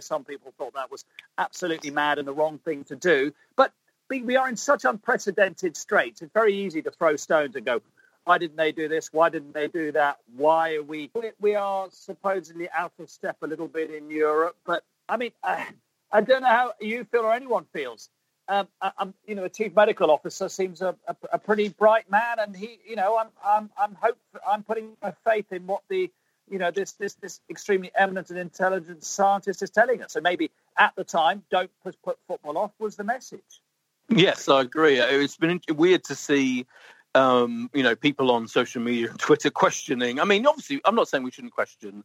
some 0.00 0.24
people 0.24 0.54
thought 0.56 0.72
that 0.74 0.90
was 0.90 1.04
absolutely 1.36 1.90
mad 1.90 2.18
and 2.18 2.26
the 2.26 2.32
wrong 2.32 2.58
thing 2.58 2.84
to 2.84 2.96
do. 2.96 3.32
But 3.54 3.72
we 4.18 4.36
are 4.36 4.48
in 4.48 4.56
such 4.56 4.84
unprecedented 4.84 5.76
straits. 5.76 6.20
It's 6.20 6.32
very 6.32 6.54
easy 6.54 6.82
to 6.82 6.90
throw 6.90 7.16
stones 7.16 7.54
and 7.54 7.64
go, 7.64 7.80
why 8.24 8.38
didn't 8.38 8.56
they 8.56 8.72
do 8.72 8.88
this? 8.88 9.12
Why 9.12 9.28
didn't 9.28 9.54
they 9.54 9.68
do 9.68 9.92
that? 9.92 10.18
Why 10.36 10.74
are 10.74 10.82
we? 10.82 11.10
We 11.40 11.54
are 11.54 11.88
supposedly 11.90 12.68
out 12.70 12.92
of 12.98 13.08
step 13.08 13.36
a 13.42 13.46
little 13.46 13.68
bit 13.68 13.90
in 13.90 14.10
Europe, 14.10 14.56
but 14.66 14.82
I 15.08 15.16
mean, 15.16 15.32
I, 15.42 15.66
I 16.12 16.20
don't 16.20 16.42
know 16.42 16.48
how 16.48 16.72
you 16.80 17.04
feel 17.04 17.22
or 17.22 17.32
anyone 17.32 17.66
feels. 17.72 18.10
Um, 18.48 18.66
I, 18.82 18.90
you 19.26 19.36
know, 19.36 19.44
a 19.44 19.48
chief 19.48 19.76
medical 19.76 20.10
officer 20.10 20.48
seems 20.48 20.82
a, 20.82 20.96
a, 21.06 21.14
a, 21.34 21.38
pretty 21.38 21.68
bright 21.68 22.10
man, 22.10 22.40
and 22.40 22.56
he, 22.56 22.80
you 22.84 22.96
know, 22.96 23.16
I'm, 23.16 23.28
I'm, 23.44 23.70
I'm 23.80 23.94
hope, 23.94 24.18
I'm 24.46 24.64
putting 24.64 24.96
my 25.00 25.12
faith 25.24 25.52
in 25.52 25.68
what 25.68 25.82
the, 25.88 26.10
you 26.50 26.58
know, 26.58 26.72
this, 26.72 26.92
this, 26.92 27.14
this 27.14 27.40
extremely 27.48 27.92
eminent 27.96 28.30
and 28.30 28.40
intelligent 28.40 29.04
scientist 29.04 29.62
is 29.62 29.70
telling 29.70 30.02
us. 30.02 30.14
So 30.14 30.20
maybe 30.20 30.50
at 30.76 30.96
the 30.96 31.04
time, 31.04 31.44
don't 31.48 31.70
put 31.84 31.96
football 32.26 32.58
off 32.58 32.72
was 32.80 32.96
the 32.96 33.04
message. 33.04 33.62
Yes, 34.10 34.48
I 34.48 34.62
agree. 34.62 34.98
It's 34.98 35.36
been 35.36 35.60
weird 35.70 36.02
to 36.04 36.14
see, 36.16 36.66
um, 37.14 37.70
you 37.72 37.82
know, 37.82 37.94
people 37.94 38.30
on 38.32 38.48
social 38.48 38.82
media 38.82 39.10
and 39.10 39.18
Twitter 39.18 39.50
questioning. 39.50 40.20
I 40.20 40.24
mean, 40.24 40.46
obviously, 40.46 40.80
I'm 40.84 40.96
not 40.96 41.08
saying 41.08 41.22
we 41.22 41.30
shouldn't 41.30 41.52
question 41.52 42.02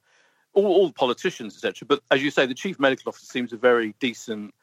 all, 0.54 0.68
all 0.68 0.92
politicians, 0.92 1.56
etc. 1.56 1.88
But 1.88 2.02
as 2.12 2.24
you 2.24 2.30
say, 2.30 2.46
the 2.46 2.54
chief 2.54 2.80
medical 2.80 3.10
officer 3.10 3.26
seems 3.26 3.54
a 3.54 3.58
very 3.58 3.96
decent, 4.00 4.54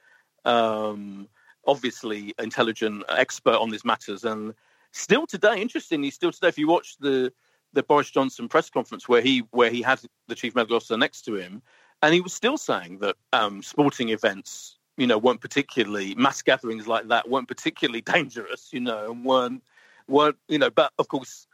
um, 0.44 1.28
obviously 1.66 2.32
intelligent 2.38 3.04
expert 3.08 3.56
on 3.56 3.70
these 3.70 3.84
matters. 3.84 4.24
And 4.24 4.54
still 4.92 5.26
today, 5.26 5.60
interestingly, 5.60 6.10
still 6.10 6.32
today, 6.32 6.48
if 6.48 6.58
you 6.58 6.68
watch 6.68 6.96
the 6.98 7.32
the 7.74 7.82
Boris 7.82 8.10
Johnson 8.10 8.48
press 8.48 8.68
conference 8.68 9.08
where 9.08 9.22
he 9.22 9.44
where 9.50 9.70
he 9.70 9.82
had 9.82 10.00
the 10.28 10.34
chief 10.34 10.54
medical 10.54 10.76
officer 10.76 10.96
next 10.96 11.22
to 11.22 11.34
him, 11.34 11.62
and 12.02 12.14
he 12.14 12.20
was 12.20 12.34
still 12.34 12.58
saying 12.58 12.98
that 12.98 13.16
um, 13.32 13.62
sporting 13.62 14.10
events, 14.10 14.78
you 15.02 15.08
know, 15.08 15.18
weren't 15.18 15.40
particularly 15.40 16.14
mass 16.14 16.42
gatherings 16.42 16.86
like 16.86 17.08
that 17.08 17.28
weren't 17.28 17.48
particularly 17.48 18.00
dangerous, 18.14 18.68
you 18.72 18.78
know, 18.78 19.10
and 19.10 19.24
weren't 19.24 19.64
weren't 20.06 20.36
you 20.46 20.58
know, 20.58 20.70
but 20.70 20.92
of 21.00 21.08
course 21.08 21.48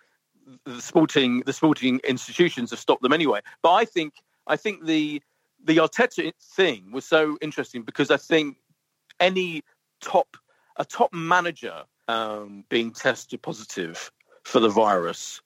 the 0.66 0.82
sporting 0.82 1.40
the 1.46 1.52
sporting 1.54 1.98
institutions 2.06 2.68
have 2.68 2.78
stopped 2.78 3.00
them 3.00 3.14
anyway. 3.14 3.40
But 3.62 3.72
I 3.72 3.86
think 3.86 4.12
I 4.46 4.56
think 4.56 4.84
the 4.84 5.22
the 5.64 5.78
Arteta 5.78 6.30
thing 6.42 6.92
was 6.92 7.06
so 7.06 7.38
interesting 7.40 7.84
because 7.84 8.10
I 8.10 8.18
think 8.18 8.58
any 9.18 9.62
top 10.02 10.36
a 10.76 10.84
top 10.84 11.10
manager 11.14 11.84
um, 12.06 12.64
being 12.68 12.90
tested 12.90 13.40
positive 13.40 14.12
for 14.42 14.60
the 14.60 14.68
virus 14.68 15.40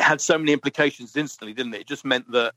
had 0.00 0.22
so 0.22 0.38
many 0.38 0.54
implications 0.54 1.16
instantly, 1.16 1.52
didn't 1.52 1.74
it? 1.74 1.82
It 1.82 1.86
just 1.86 2.06
meant 2.06 2.30
that 2.32 2.54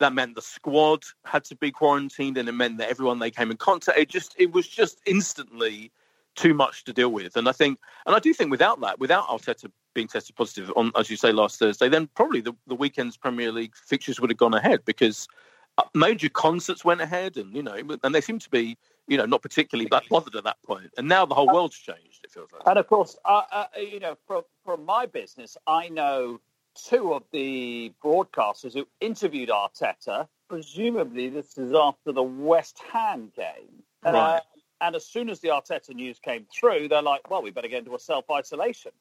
that 0.00 0.12
meant 0.12 0.34
the 0.34 0.42
squad 0.42 1.04
had 1.24 1.44
to 1.44 1.56
be 1.56 1.70
quarantined, 1.70 2.36
and 2.36 2.48
it 2.48 2.52
meant 2.52 2.78
that 2.78 2.90
everyone 2.90 3.18
they 3.18 3.30
came 3.30 3.50
in 3.50 3.56
contact. 3.56 3.98
It 3.98 4.08
just 4.08 4.34
it 4.38 4.52
was 4.52 4.66
just 4.66 5.00
instantly 5.06 5.92
too 6.34 6.54
much 6.54 6.84
to 6.84 6.92
deal 6.92 7.10
with. 7.10 7.36
And 7.36 7.48
I 7.48 7.52
think, 7.52 7.78
and 8.06 8.14
I 8.14 8.18
do 8.18 8.32
think 8.32 8.50
without 8.50 8.80
that, 8.80 8.98
without 8.98 9.28
Arteta 9.28 9.70
being 9.94 10.08
tested 10.08 10.36
positive 10.36 10.72
on, 10.76 10.92
as 10.96 11.10
you 11.10 11.16
say, 11.16 11.32
last 11.32 11.58
Thursday, 11.58 11.88
then 11.88 12.08
probably 12.14 12.40
the, 12.40 12.54
the 12.66 12.74
weekend's 12.74 13.16
Premier 13.16 13.52
League 13.52 13.74
fixtures 13.74 14.20
would 14.20 14.30
have 14.30 14.38
gone 14.38 14.54
ahead 14.54 14.84
because 14.84 15.28
uh, 15.78 15.84
major 15.94 16.28
concerts 16.28 16.84
went 16.84 17.00
ahead, 17.00 17.36
and 17.36 17.54
you 17.54 17.62
know, 17.62 17.76
and 18.02 18.14
they 18.14 18.20
seem 18.20 18.38
to 18.38 18.50
be, 18.50 18.76
you 19.08 19.16
know, 19.16 19.26
not 19.26 19.42
particularly 19.42 19.88
bothered 20.08 20.34
at 20.34 20.44
that 20.44 20.62
point. 20.62 20.90
And 20.96 21.08
now 21.08 21.26
the 21.26 21.34
whole 21.34 21.52
world's 21.52 21.76
changed. 21.76 22.20
It 22.24 22.30
feels 22.30 22.50
like. 22.52 22.62
And 22.66 22.78
of 22.78 22.86
course, 22.86 23.16
uh, 23.24 23.42
uh, 23.50 23.66
you 23.76 24.00
know, 24.00 24.16
from 24.26 24.42
from 24.64 24.84
my 24.84 25.06
business, 25.06 25.56
I 25.66 25.88
know 25.88 26.40
two 26.82 27.14
of 27.14 27.22
the 27.32 27.92
broadcasters 28.02 28.74
who 28.74 28.86
interviewed 29.00 29.48
Arteta. 29.48 30.28
Presumably, 30.48 31.28
this 31.28 31.56
is 31.56 31.72
after 31.72 32.12
the 32.12 32.22
West 32.22 32.80
Ham 32.92 33.30
game. 33.36 33.82
Right. 34.04 34.14
Uh, 34.14 34.40
and 34.80 34.96
as 34.96 35.06
soon 35.06 35.28
as 35.28 35.40
the 35.40 35.48
Arteta 35.48 35.94
news 35.94 36.18
came 36.18 36.46
through, 36.52 36.88
they're 36.88 37.02
like, 37.02 37.30
"Well, 37.30 37.42
we 37.42 37.50
better 37.50 37.68
get 37.68 37.80
into 37.80 37.94
a 37.94 37.98
self 37.98 38.30
isolation." 38.30 38.92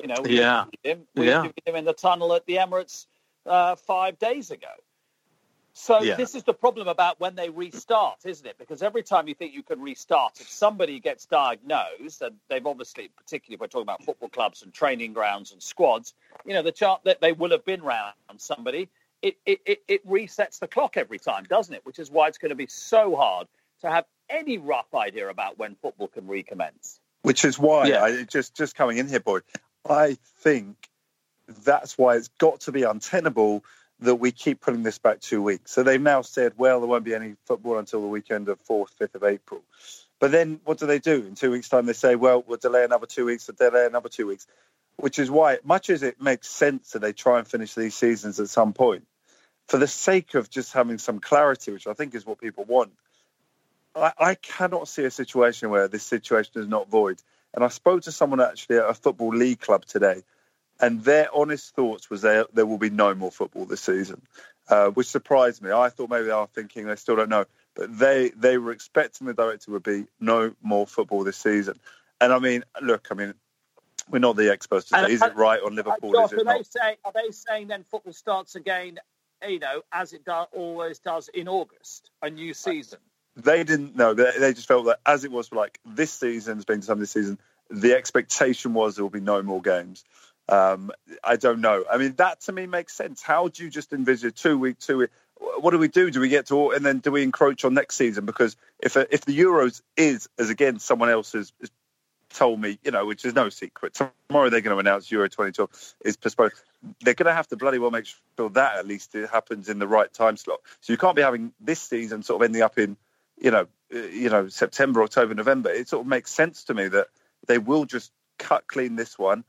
You 0.00 0.08
know, 0.08 0.16
we 0.22 0.38
yeah, 0.38 0.64
him. 0.82 1.06
we 1.14 1.28
yeah. 1.28 1.44
him 1.64 1.76
in 1.76 1.84
the 1.84 1.92
tunnel 1.92 2.34
at 2.34 2.44
the 2.46 2.56
Emirates 2.56 3.06
uh, 3.46 3.76
five 3.76 4.18
days 4.18 4.50
ago. 4.50 4.68
So 5.80 6.02
yeah. 6.02 6.16
this 6.16 6.34
is 6.34 6.42
the 6.42 6.52
problem 6.52 6.88
about 6.88 7.20
when 7.20 7.36
they 7.36 7.50
restart, 7.50 8.26
isn't 8.26 8.44
it? 8.44 8.58
Because 8.58 8.82
every 8.82 9.04
time 9.04 9.28
you 9.28 9.34
think 9.34 9.54
you 9.54 9.62
can 9.62 9.80
restart, 9.80 10.40
if 10.40 10.48
somebody 10.48 10.98
gets 10.98 11.24
diagnosed, 11.26 12.20
and 12.20 12.34
they've 12.48 12.66
obviously, 12.66 13.10
particularly 13.16 13.54
if 13.54 13.60
we're 13.60 13.68
talking 13.68 13.84
about 13.84 14.02
football 14.02 14.28
clubs 14.28 14.62
and 14.62 14.74
training 14.74 15.12
grounds 15.12 15.52
and 15.52 15.62
squads, 15.62 16.14
you 16.44 16.52
know, 16.52 16.62
the 16.62 16.72
chart 16.72 17.02
that 17.04 17.20
they 17.20 17.30
will 17.30 17.52
have 17.52 17.64
been 17.64 17.80
round 17.80 18.14
somebody, 18.38 18.88
it, 19.22 19.36
it, 19.46 19.60
it, 19.64 19.82
it 19.86 20.06
resets 20.06 20.58
the 20.58 20.66
clock 20.66 20.96
every 20.96 21.18
time, 21.18 21.44
doesn't 21.44 21.72
it? 21.72 21.86
Which 21.86 22.00
is 22.00 22.10
why 22.10 22.26
it's 22.26 22.38
going 22.38 22.50
to 22.50 22.56
be 22.56 22.66
so 22.66 23.14
hard 23.14 23.46
to 23.82 23.88
have 23.88 24.04
any 24.28 24.58
rough 24.58 24.92
idea 24.96 25.28
about 25.28 25.58
when 25.58 25.76
football 25.76 26.08
can 26.08 26.26
recommence. 26.26 26.98
Which 27.22 27.44
is 27.44 27.56
why 27.56 27.86
yeah. 27.86 28.02
I 28.02 28.24
just 28.24 28.56
just 28.56 28.74
coming 28.74 28.98
in 28.98 29.06
here, 29.06 29.20
boy. 29.20 29.40
I 29.88 30.18
think 30.40 30.88
that's 31.64 31.96
why 31.96 32.16
it's 32.16 32.28
got 32.38 32.62
to 32.62 32.72
be 32.72 32.82
untenable 32.82 33.64
that 34.00 34.16
we 34.16 34.30
keep 34.30 34.60
putting 34.60 34.82
this 34.82 34.98
back 34.98 35.20
two 35.20 35.42
weeks. 35.42 35.72
So 35.72 35.82
they've 35.82 36.00
now 36.00 36.22
said, 36.22 36.52
well, 36.56 36.80
there 36.80 36.88
won't 36.88 37.04
be 37.04 37.14
any 37.14 37.34
football 37.46 37.78
until 37.78 38.00
the 38.00 38.06
weekend 38.06 38.48
of 38.48 38.60
fourth, 38.60 38.90
fifth 38.98 39.14
of 39.14 39.24
April. 39.24 39.62
But 40.20 40.30
then 40.30 40.60
what 40.64 40.78
do 40.78 40.86
they 40.86 40.98
do? 40.98 41.24
In 41.26 41.34
two 41.34 41.50
weeks' 41.50 41.68
time, 41.68 41.86
they 41.86 41.92
say, 41.92 42.14
well, 42.14 42.44
we'll 42.46 42.58
delay 42.58 42.84
another 42.84 43.06
two 43.06 43.24
weeks, 43.24 43.48
we'll 43.48 43.70
delay 43.70 43.86
another 43.86 44.08
two 44.08 44.26
weeks, 44.26 44.46
which 44.96 45.18
is 45.18 45.30
why, 45.30 45.58
much 45.64 45.90
as 45.90 46.02
it 46.02 46.20
makes 46.20 46.48
sense 46.48 46.92
that 46.92 47.00
they 47.00 47.12
try 47.12 47.38
and 47.38 47.46
finish 47.46 47.74
these 47.74 47.94
seasons 47.94 48.40
at 48.40 48.48
some 48.48 48.72
point, 48.72 49.06
for 49.68 49.78
the 49.78 49.86
sake 49.86 50.34
of 50.34 50.48
just 50.48 50.72
having 50.72 50.98
some 50.98 51.20
clarity, 51.20 51.72
which 51.72 51.86
I 51.86 51.92
think 51.92 52.14
is 52.14 52.24
what 52.24 52.40
people 52.40 52.64
want, 52.64 52.92
I, 53.94 54.12
I 54.18 54.34
cannot 54.34 54.88
see 54.88 55.04
a 55.04 55.10
situation 55.10 55.70
where 55.70 55.88
this 55.88 56.02
situation 56.02 56.52
is 56.56 56.68
not 56.68 56.88
void. 56.88 57.20
And 57.54 57.64
I 57.64 57.68
spoke 57.68 58.02
to 58.02 58.12
someone 58.12 58.40
actually 58.40 58.78
at 58.78 58.88
a 58.88 58.94
football 58.94 59.34
league 59.34 59.60
club 59.60 59.84
today, 59.84 60.22
and 60.80 61.02
their 61.02 61.28
honest 61.34 61.74
thoughts 61.74 62.10
was 62.10 62.22
there 62.22 62.46
there 62.52 62.66
will 62.66 62.78
be 62.78 62.90
no 62.90 63.14
more 63.14 63.30
football 63.30 63.64
this 63.64 63.80
season, 63.80 64.22
uh, 64.68 64.88
which 64.88 65.06
surprised 65.06 65.62
me. 65.62 65.70
I 65.70 65.88
thought 65.88 66.10
maybe 66.10 66.26
they 66.26 66.30
are 66.30 66.46
thinking 66.46 66.86
they 66.86 66.96
still 66.96 67.16
don't 67.16 67.28
know, 67.28 67.46
but 67.74 67.96
they 67.98 68.30
they 68.30 68.58
were 68.58 68.72
expecting 68.72 69.26
the 69.26 69.34
director 69.34 69.72
would 69.72 69.82
be 69.82 70.06
no 70.20 70.52
more 70.62 70.86
football 70.86 71.24
this 71.24 71.36
season. 71.36 71.78
And 72.20 72.32
I 72.32 72.38
mean, 72.38 72.64
look, 72.80 73.08
I 73.10 73.14
mean, 73.14 73.34
we're 74.08 74.18
not 74.18 74.36
the 74.36 74.52
experts 74.52 74.86
to 74.88 74.98
say 74.98 75.12
is 75.12 75.22
it 75.22 75.34
right 75.34 75.60
on 75.62 75.74
Liverpool? 75.74 76.12
Josh, 76.12 76.32
is 76.32 76.40
it 76.40 76.46
are? 76.46 76.56
They 76.56 76.62
say, 76.62 76.96
are 77.04 77.12
they 77.12 77.30
saying 77.30 77.68
then 77.68 77.84
football 77.84 78.12
starts 78.12 78.54
again? 78.54 78.98
You 79.46 79.60
know, 79.60 79.82
as 79.92 80.12
it 80.12 80.24
do, 80.24 80.32
always 80.32 80.98
does 80.98 81.28
in 81.28 81.46
August, 81.46 82.10
a 82.22 82.28
new 82.28 82.54
season 82.54 82.98
they 83.38 83.64
didn't 83.64 83.96
know. 83.96 84.14
They, 84.14 84.32
they 84.38 84.52
just 84.52 84.68
felt 84.68 84.86
that 84.86 84.98
as 85.06 85.24
it 85.24 85.30
was 85.30 85.52
like 85.52 85.78
this 85.84 86.12
season's 86.12 86.64
been 86.64 86.82
some 86.82 86.98
this 86.98 87.12
season, 87.12 87.38
the 87.70 87.94
expectation 87.94 88.74
was 88.74 88.96
there 88.96 89.04
will 89.04 89.10
be 89.10 89.20
no 89.20 89.42
more 89.42 89.62
games. 89.62 90.04
Um, 90.48 90.90
I 91.22 91.36
don't 91.36 91.60
know. 91.60 91.84
I 91.90 91.98
mean, 91.98 92.14
that 92.16 92.40
to 92.42 92.52
me 92.52 92.66
makes 92.66 92.94
sense. 92.94 93.22
How 93.22 93.48
do 93.48 93.64
you 93.64 93.70
just 93.70 93.92
envisage 93.92 94.40
two 94.40 94.58
week, 94.58 94.78
two 94.78 94.98
week? 94.98 95.10
What 95.60 95.70
do 95.70 95.78
we 95.78 95.88
do? 95.88 96.10
Do 96.10 96.20
we 96.20 96.28
get 96.28 96.46
to, 96.46 96.70
and 96.70 96.84
then 96.84 96.98
do 96.98 97.12
we 97.12 97.22
encroach 97.22 97.64
on 97.64 97.74
next 97.74 97.96
season? 97.96 98.24
Because 98.24 98.56
if 98.80 98.96
if 98.96 99.24
the 99.24 99.38
Euros 99.38 99.82
is 99.96 100.28
as 100.38 100.50
again 100.50 100.78
someone 100.78 101.10
else 101.10 101.32
has, 101.32 101.52
has 101.60 101.70
told 102.30 102.60
me, 102.60 102.78
you 102.82 102.90
know, 102.90 103.06
which 103.06 103.24
is 103.24 103.34
no 103.34 103.48
secret, 103.48 103.94
tomorrow 103.94 104.50
they're 104.50 104.60
going 104.60 104.74
to 104.74 104.80
announce 104.80 105.10
Euro 105.10 105.28
2012 105.28 105.94
is 106.04 106.16
postponed. 106.16 106.52
They're 107.00 107.14
going 107.14 107.26
to 107.26 107.34
have 107.34 107.48
to 107.48 107.56
bloody 107.56 107.78
well 107.78 107.90
make 107.90 108.06
sure 108.36 108.50
that 108.50 108.78
at 108.78 108.86
least 108.86 109.14
it 109.14 109.28
happens 109.28 109.68
in 109.68 109.78
the 109.78 109.88
right 109.88 110.12
time 110.12 110.36
slot. 110.36 110.60
So 110.80 110.92
you 110.92 110.96
can't 110.96 111.16
be 111.16 111.22
having 111.22 111.52
this 111.60 111.80
season 111.80 112.22
sort 112.22 112.42
of 112.42 112.46
ending 112.46 112.62
up 112.62 112.78
in 112.78 112.96
you 113.40 113.50
know, 113.50 113.66
uh, 113.94 113.98
you 113.98 114.30
know, 114.30 114.48
September, 114.48 115.02
October, 115.02 115.34
November, 115.34 115.70
it 115.70 115.88
sort 115.88 116.02
of 116.02 116.06
makes 116.06 116.32
sense 116.32 116.64
to 116.64 116.74
me 116.74 116.88
that 116.88 117.08
they 117.46 117.58
will 117.58 117.84
just 117.84 118.12
cut 118.38 118.66
clean 118.66 118.96
this 118.96 119.18
one 119.18 119.44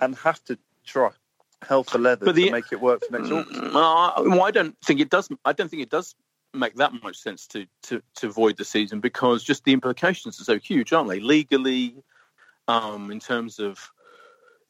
and 0.00 0.14
have 0.16 0.42
to 0.44 0.58
try 0.84 1.10
hell 1.66 1.84
for 1.84 1.98
leather 1.98 2.32
the, 2.32 2.46
to 2.46 2.52
make 2.52 2.72
it 2.72 2.80
work 2.80 3.02
for 3.04 3.18
next 3.18 3.30
August. 3.30 3.60
Uh, 3.60 4.12
well, 4.18 4.42
I 4.42 4.50
don't 4.50 4.76
think 4.84 5.00
it 5.00 5.10
does. 5.10 5.28
I 5.44 5.52
don't 5.52 5.68
think 5.68 5.82
it 5.82 5.90
does 5.90 6.14
make 6.52 6.74
that 6.76 6.92
much 7.02 7.16
sense 7.16 7.46
to 7.48 7.66
to 7.82 8.02
to 8.16 8.30
void 8.30 8.56
the 8.56 8.64
season 8.64 9.00
because 9.00 9.42
just 9.42 9.64
the 9.64 9.72
implications 9.72 10.40
are 10.40 10.44
so 10.44 10.58
huge, 10.58 10.92
aren't 10.92 11.08
they? 11.08 11.20
Legally, 11.20 11.96
um, 12.68 13.10
in 13.10 13.20
terms 13.20 13.58
of 13.58 13.90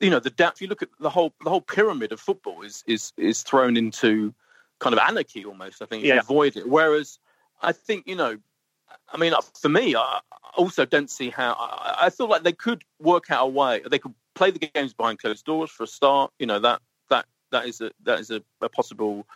you 0.00 0.10
know 0.10 0.20
the 0.20 0.30
depth. 0.30 0.60
You 0.60 0.68
look 0.68 0.82
at 0.82 0.88
the 1.00 1.10
whole 1.10 1.34
the 1.42 1.50
whole 1.50 1.60
pyramid 1.60 2.12
of 2.12 2.20
football 2.20 2.62
is 2.62 2.82
is 2.86 3.12
is 3.16 3.42
thrown 3.42 3.76
into 3.76 4.34
kind 4.78 4.92
of 4.92 5.00
anarchy 5.00 5.44
almost. 5.44 5.82
I 5.82 5.86
think 5.86 6.02
if 6.02 6.08
yeah. 6.08 6.14
you 6.14 6.20
avoid 6.20 6.56
it. 6.56 6.68
Whereas 6.68 7.18
I 7.62 7.72
think 7.72 8.06
you 8.06 8.16
know, 8.16 8.38
I 9.12 9.16
mean, 9.16 9.32
for 9.60 9.68
me, 9.68 9.96
I 9.96 10.20
also 10.56 10.84
don't 10.84 11.10
see 11.10 11.30
how. 11.30 11.52
I, 11.58 12.06
I 12.06 12.10
feel 12.10 12.28
like 12.28 12.42
they 12.42 12.52
could 12.52 12.84
work 12.98 13.30
out 13.30 13.46
a 13.46 13.48
way. 13.48 13.82
They 13.88 13.98
could 13.98 14.14
play 14.34 14.50
the 14.50 14.58
games 14.58 14.92
behind 14.92 15.18
closed 15.18 15.44
doors 15.44 15.70
for 15.70 15.84
a 15.84 15.86
start. 15.86 16.32
You 16.38 16.46
know 16.46 16.58
that 16.60 16.80
that 17.10 17.26
that 17.50 17.66
is 17.66 17.80
a 17.80 17.90
that 18.04 18.20
is 18.20 18.30
a, 18.30 18.42
a 18.60 18.68
possible 18.68 19.26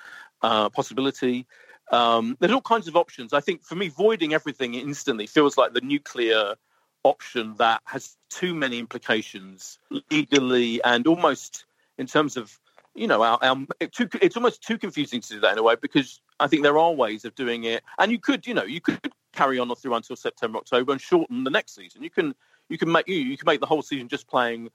uh, 0.43 0.69
possibility. 0.71 1.47
Um, 1.91 2.37
there's 2.39 2.53
all 2.53 2.61
kinds 2.61 2.87
of 2.89 2.97
options. 2.97 3.33
I 3.33 3.41
think 3.41 3.63
for 3.63 3.75
me, 3.75 3.89
voiding 3.89 4.35
everything 4.35 4.75
instantly 4.75 5.27
feels 5.27 5.57
like 5.57 5.73
the 5.73 5.81
nuclear 5.81 6.57
option 7.05 7.55
that 7.59 7.81
has 7.85 8.17
too 8.29 8.55
many 8.55 8.79
implications 8.79 9.79
legally 10.11 10.83
and 10.83 11.07
almost 11.07 11.65
in 11.97 12.07
terms 12.07 12.37
of 12.37 12.59
you 12.95 13.07
know 13.07 13.23
our, 13.23 13.39
our 13.41 13.57
it 13.81 13.93
too, 13.93 14.09
it's 14.21 14.37
almost 14.37 14.63
too 14.63 14.77
confusing 14.77 15.21
to 15.21 15.29
do 15.35 15.41
that 15.41 15.53
in 15.53 15.59
a 15.59 15.63
way 15.63 15.77
because 15.81 16.21
I 16.41 16.49
think 16.49 16.63
there 16.63 16.79
are 16.79 16.93
ways 16.93 17.25
of 17.25 17.35
doing 17.35 17.65
it, 17.65 17.83
and 17.99 18.11
you 18.11 18.19
could 18.19 18.47
you 18.47 18.55
know 18.55 18.65
you 18.65 18.81
could 18.81 19.13
carry 19.33 19.59
on 19.59 19.73
through 19.75 19.95
until 19.95 20.17
September 20.17 20.59
October 20.59 20.93
and 20.93 21.01
shorten 21.01 21.45
the 21.45 21.51
next 21.51 21.75
season. 21.75 22.03
You 22.03 22.11
can 22.11 22.35
you 22.69 22.79
can 22.79 22.91
make 22.91 23.09
you 23.09 23.17
you 23.17 23.37
can 23.37 23.47
make 23.47 23.61
the 23.61 23.67
whole 23.67 23.83
season 23.83 24.09
just 24.09 24.27
playing 24.27 24.71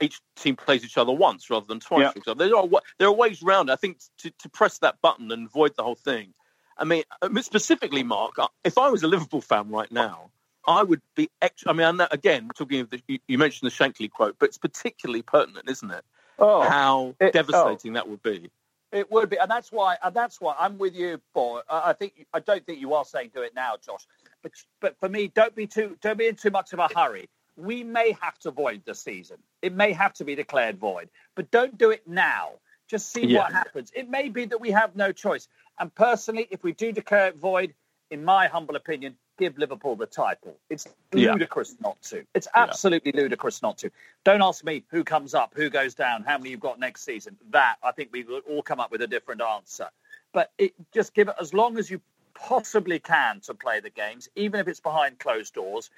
each 0.00 0.20
team 0.36 0.56
plays 0.56 0.84
each 0.84 0.98
other 0.98 1.12
once 1.12 1.50
rather 1.50 1.66
than 1.66 1.80
twice. 1.80 2.12
Yeah. 2.26 2.34
There 2.34 2.56
are 2.56 2.68
there 2.98 3.08
are 3.08 3.12
ways 3.12 3.42
around. 3.42 3.68
It. 3.68 3.72
I 3.72 3.76
think 3.76 3.98
to, 4.18 4.30
to 4.30 4.48
press 4.48 4.78
that 4.78 5.00
button 5.00 5.30
and 5.32 5.50
void 5.50 5.74
the 5.76 5.82
whole 5.82 5.94
thing. 5.94 6.34
I 6.76 6.84
mean, 6.84 7.02
uh, 7.22 7.28
specifically, 7.40 8.02
Mark, 8.02 8.38
uh, 8.38 8.48
if 8.64 8.78
I 8.78 8.88
was 8.88 9.02
a 9.02 9.08
Liverpool 9.08 9.40
fan 9.40 9.68
right 9.70 9.90
now, 9.90 10.30
I 10.66 10.82
would 10.82 11.00
be 11.16 11.28
extra. 11.42 11.70
I 11.70 11.74
mean, 11.74 12.00
again, 12.10 12.50
talking 12.54 12.80
of 12.80 12.90
the, 12.90 13.02
you 13.26 13.38
mentioned 13.38 13.70
the 13.70 13.74
Shankly 13.74 14.10
quote, 14.10 14.36
but 14.38 14.50
it's 14.50 14.58
particularly 14.58 15.22
pertinent, 15.22 15.68
isn't 15.68 15.90
it? 15.90 16.04
Oh, 16.38 16.62
how 16.62 17.14
it, 17.20 17.26
oh. 17.26 17.30
devastating 17.30 17.92
oh. 17.92 17.94
that 17.94 18.08
would 18.08 18.22
be. 18.22 18.50
It 18.90 19.10
would 19.10 19.28
be, 19.28 19.36
and 19.36 19.50
that's 19.50 19.70
why, 19.70 19.96
and 20.02 20.14
that's 20.14 20.40
why 20.40 20.54
I'm 20.58 20.78
with 20.78 20.94
you, 20.94 21.20
boy. 21.34 21.60
I 21.68 21.92
think 21.92 22.26
I 22.32 22.40
don't 22.40 22.64
think 22.64 22.80
you 22.80 22.94
are 22.94 23.04
saying 23.04 23.32
do 23.34 23.42
it 23.42 23.54
now, 23.54 23.74
Josh. 23.84 24.06
But 24.42 24.52
but 24.80 24.98
for 24.98 25.08
me, 25.08 25.28
don't 25.28 25.54
be 25.54 25.66
too 25.66 25.98
don't 26.00 26.16
be 26.16 26.26
in 26.26 26.36
too 26.36 26.50
much 26.50 26.72
of 26.72 26.78
a 26.78 26.88
hurry 26.94 27.28
we 27.58 27.82
may 27.82 28.16
have 28.20 28.38
to 28.40 28.50
void 28.50 28.82
the 28.84 28.94
season. 28.94 29.36
It 29.62 29.72
may 29.72 29.92
have 29.92 30.14
to 30.14 30.24
be 30.24 30.34
declared 30.34 30.78
void, 30.78 31.08
but 31.34 31.50
don't 31.50 31.76
do 31.76 31.90
it 31.90 32.06
now. 32.06 32.50
Just 32.86 33.12
see 33.12 33.26
yeah. 33.26 33.40
what 33.40 33.52
happens. 33.52 33.92
It 33.94 34.08
may 34.08 34.28
be 34.28 34.46
that 34.46 34.60
we 34.60 34.70
have 34.70 34.96
no 34.96 35.12
choice. 35.12 35.48
And 35.78 35.94
personally, 35.94 36.46
if 36.50 36.62
we 36.62 36.72
do 36.72 36.92
declare 36.92 37.28
it 37.28 37.36
void, 37.36 37.74
in 38.10 38.24
my 38.24 38.46
humble 38.46 38.76
opinion, 38.76 39.16
give 39.38 39.58
Liverpool 39.58 39.96
the 39.96 40.06
title. 40.06 40.56
It's 40.70 40.88
ludicrous 41.12 41.74
yeah. 41.78 41.88
not 41.88 42.02
to. 42.02 42.24
It's 42.34 42.48
absolutely 42.54 43.12
yeah. 43.14 43.22
ludicrous 43.22 43.60
not 43.60 43.78
to. 43.78 43.90
Don't 44.24 44.42
ask 44.42 44.64
me 44.64 44.84
who 44.88 45.04
comes 45.04 45.34
up, 45.34 45.52
who 45.54 45.68
goes 45.68 45.94
down, 45.94 46.22
how 46.24 46.38
many 46.38 46.50
you've 46.50 46.60
got 46.60 46.80
next 46.80 47.04
season. 47.04 47.36
That 47.50 47.76
I 47.82 47.92
think 47.92 48.10
we 48.12 48.24
will 48.24 48.40
all 48.48 48.62
come 48.62 48.80
up 48.80 48.90
with 48.90 49.02
a 49.02 49.06
different 49.06 49.42
answer. 49.42 49.88
But 50.32 50.52
it, 50.58 50.72
just 50.92 51.14
give 51.14 51.28
it 51.28 51.34
as 51.40 51.52
long 51.52 51.78
as 51.78 51.90
you 51.90 52.00
possibly 52.34 52.98
can 52.98 53.40
to 53.40 53.54
play 53.54 53.80
the 53.80 53.90
games, 53.90 54.28
even 54.36 54.60
if 54.60 54.68
it's 54.68 54.80
behind 54.80 55.18
closed 55.18 55.54
doors 55.54 55.90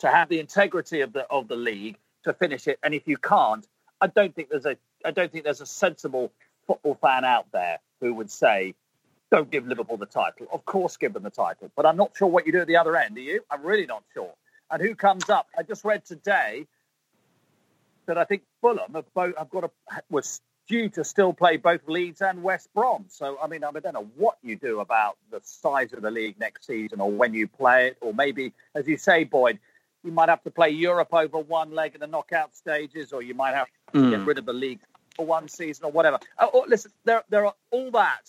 to 0.00 0.08
have 0.08 0.28
the 0.28 0.40
integrity 0.40 1.00
of 1.00 1.12
the 1.12 1.26
of 1.30 1.48
the 1.48 1.56
league 1.56 1.96
to 2.24 2.32
finish 2.32 2.66
it. 2.68 2.78
And 2.82 2.94
if 2.94 3.06
you 3.06 3.16
can't, 3.16 3.66
I 4.00 4.08
don't 4.08 4.34
think 4.34 4.50
there's 4.50 4.66
a 4.66 4.76
I 5.04 5.10
don't 5.10 5.30
think 5.30 5.44
there's 5.44 5.60
a 5.60 5.66
sensible 5.66 6.32
football 6.66 6.96
fan 7.00 7.24
out 7.24 7.46
there 7.52 7.78
who 8.00 8.14
would 8.14 8.30
say, 8.30 8.74
"Don't 9.30 9.50
give 9.50 9.66
Liverpool 9.66 9.96
the 9.96 10.06
title." 10.06 10.46
Of 10.52 10.64
course, 10.64 10.96
give 10.96 11.12
them 11.12 11.22
the 11.22 11.30
title, 11.30 11.70
but 11.76 11.86
I'm 11.86 11.96
not 11.96 12.12
sure 12.16 12.28
what 12.28 12.46
you 12.46 12.52
do 12.52 12.60
at 12.60 12.66
the 12.66 12.76
other 12.76 12.96
end. 12.96 13.16
Are 13.16 13.20
you? 13.20 13.44
I'm 13.50 13.62
really 13.62 13.86
not 13.86 14.02
sure. 14.12 14.32
And 14.70 14.82
who 14.82 14.94
comes 14.94 15.30
up? 15.30 15.48
I 15.56 15.62
just 15.62 15.84
read 15.84 16.04
today 16.04 16.66
that 18.06 18.18
I 18.18 18.24
think 18.24 18.42
Fulham 18.60 18.94
have 18.94 19.12
both 19.14 19.36
have 19.36 19.50
got 19.50 19.64
a 19.64 19.70
was 20.10 20.40
due 20.68 20.88
to 20.88 21.04
still 21.04 21.32
play 21.32 21.56
both 21.56 21.86
Leeds 21.86 22.20
and 22.20 22.42
West 22.42 22.68
Brom. 22.74 23.04
So 23.08 23.38
I 23.42 23.46
mean, 23.46 23.64
I 23.64 23.70
don't 23.70 23.94
know 23.94 24.10
what 24.16 24.38
you 24.42 24.56
do 24.56 24.80
about 24.80 25.16
the 25.30 25.40
size 25.44 25.92
of 25.92 26.02
the 26.02 26.10
league 26.10 26.38
next 26.38 26.66
season, 26.66 27.00
or 27.00 27.10
when 27.10 27.34
you 27.34 27.48
play 27.48 27.88
it, 27.88 27.98
or 28.00 28.12
maybe, 28.12 28.52
as 28.74 28.86
you 28.88 28.96
say, 28.96 29.24
Boyd, 29.24 29.58
you 30.06 30.12
might 30.12 30.28
have 30.28 30.42
to 30.44 30.50
play 30.50 30.70
Europe 30.70 31.12
over 31.12 31.38
one 31.38 31.72
leg 31.72 31.94
in 31.94 32.00
the 32.00 32.06
knockout 32.06 32.56
stages, 32.56 33.12
or 33.12 33.22
you 33.22 33.34
might 33.34 33.54
have 33.54 33.66
to 33.92 33.98
mm. 33.98 34.10
get 34.10 34.20
rid 34.20 34.38
of 34.38 34.46
the 34.46 34.52
league 34.52 34.80
for 35.16 35.26
one 35.26 35.48
season 35.48 35.84
or 35.84 35.90
whatever. 35.90 36.18
Oh, 36.38 36.50
oh, 36.54 36.64
listen, 36.68 36.92
there, 37.04 37.24
there 37.28 37.44
are 37.44 37.54
all 37.70 37.90
that. 37.90 38.22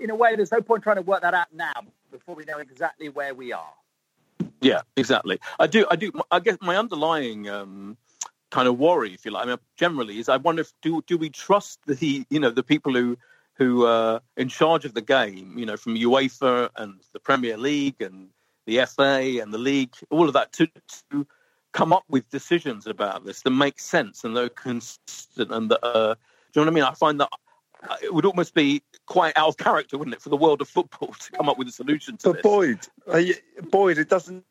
In 0.00 0.10
a 0.10 0.14
way, 0.14 0.34
there's 0.34 0.50
no 0.50 0.60
point 0.60 0.82
trying 0.82 0.96
to 0.96 1.02
work 1.02 1.22
that 1.22 1.34
out 1.34 1.52
now 1.54 1.72
before 2.10 2.34
we 2.34 2.44
know 2.44 2.58
exactly 2.58 3.08
where 3.08 3.34
we 3.34 3.52
are. 3.52 3.72
Yeah, 4.60 4.80
exactly. 4.96 5.38
I 5.58 5.66
do. 5.66 5.86
I 5.90 5.96
do. 5.96 6.12
I 6.30 6.40
guess 6.40 6.56
my 6.60 6.76
underlying 6.76 7.48
um, 7.48 7.96
kind 8.50 8.66
of 8.66 8.78
worry, 8.78 9.14
if 9.14 9.24
you 9.24 9.30
like, 9.30 9.46
I 9.46 9.50
mean, 9.50 9.58
generally, 9.76 10.18
is 10.18 10.28
I 10.28 10.36
wonder 10.36 10.62
if 10.62 10.72
do 10.82 11.02
do 11.06 11.16
we 11.16 11.30
trust 11.30 11.80
the 11.86 12.26
you 12.28 12.40
know 12.40 12.50
the 12.50 12.62
people 12.62 12.92
who 12.92 13.16
who 13.54 13.86
are 13.86 14.20
in 14.36 14.48
charge 14.48 14.84
of 14.84 14.94
the 14.94 15.00
game, 15.00 15.58
you 15.58 15.66
know, 15.66 15.76
from 15.76 15.96
UEFA 15.96 16.70
and 16.76 17.00
the 17.12 17.20
Premier 17.20 17.56
League 17.56 18.00
and 18.00 18.28
the 18.68 18.84
FA 18.84 19.40
and 19.40 19.52
the 19.52 19.58
league, 19.58 19.94
all 20.10 20.28
of 20.28 20.34
that, 20.34 20.52
to, 20.52 20.68
to 21.10 21.26
come 21.72 21.92
up 21.92 22.04
with 22.10 22.28
decisions 22.28 22.86
about 22.86 23.24
this 23.24 23.40
that 23.40 23.50
make 23.50 23.80
sense 23.80 24.24
and 24.24 24.36
that 24.36 24.44
are 24.44 24.48
consistent 24.50 25.50
and 25.50 25.70
that, 25.70 25.82
uh, 25.82 26.14
do 26.52 26.60
you 26.60 26.60
know 26.60 26.62
what 26.62 26.68
I 26.68 26.74
mean? 26.74 26.84
I 26.84 26.92
find 26.92 27.18
that 27.20 27.30
uh, 27.88 27.96
it 28.02 28.12
would 28.12 28.26
almost 28.26 28.52
be 28.52 28.82
quite 29.06 29.36
out 29.36 29.48
of 29.48 29.56
character, 29.56 29.96
wouldn't 29.96 30.14
it, 30.14 30.20
for 30.20 30.28
the 30.28 30.36
world 30.36 30.60
of 30.60 30.68
football 30.68 31.08
to 31.18 31.32
come 31.32 31.48
up 31.48 31.56
with 31.56 31.68
a 31.68 31.72
solution 31.72 32.18
to 32.18 32.28
but 32.28 32.32
this? 32.34 32.42
Boyd, 32.42 32.78
you, 33.18 33.34
Boyd, 33.70 33.96
it 33.98 34.10
doesn't. 34.10 34.44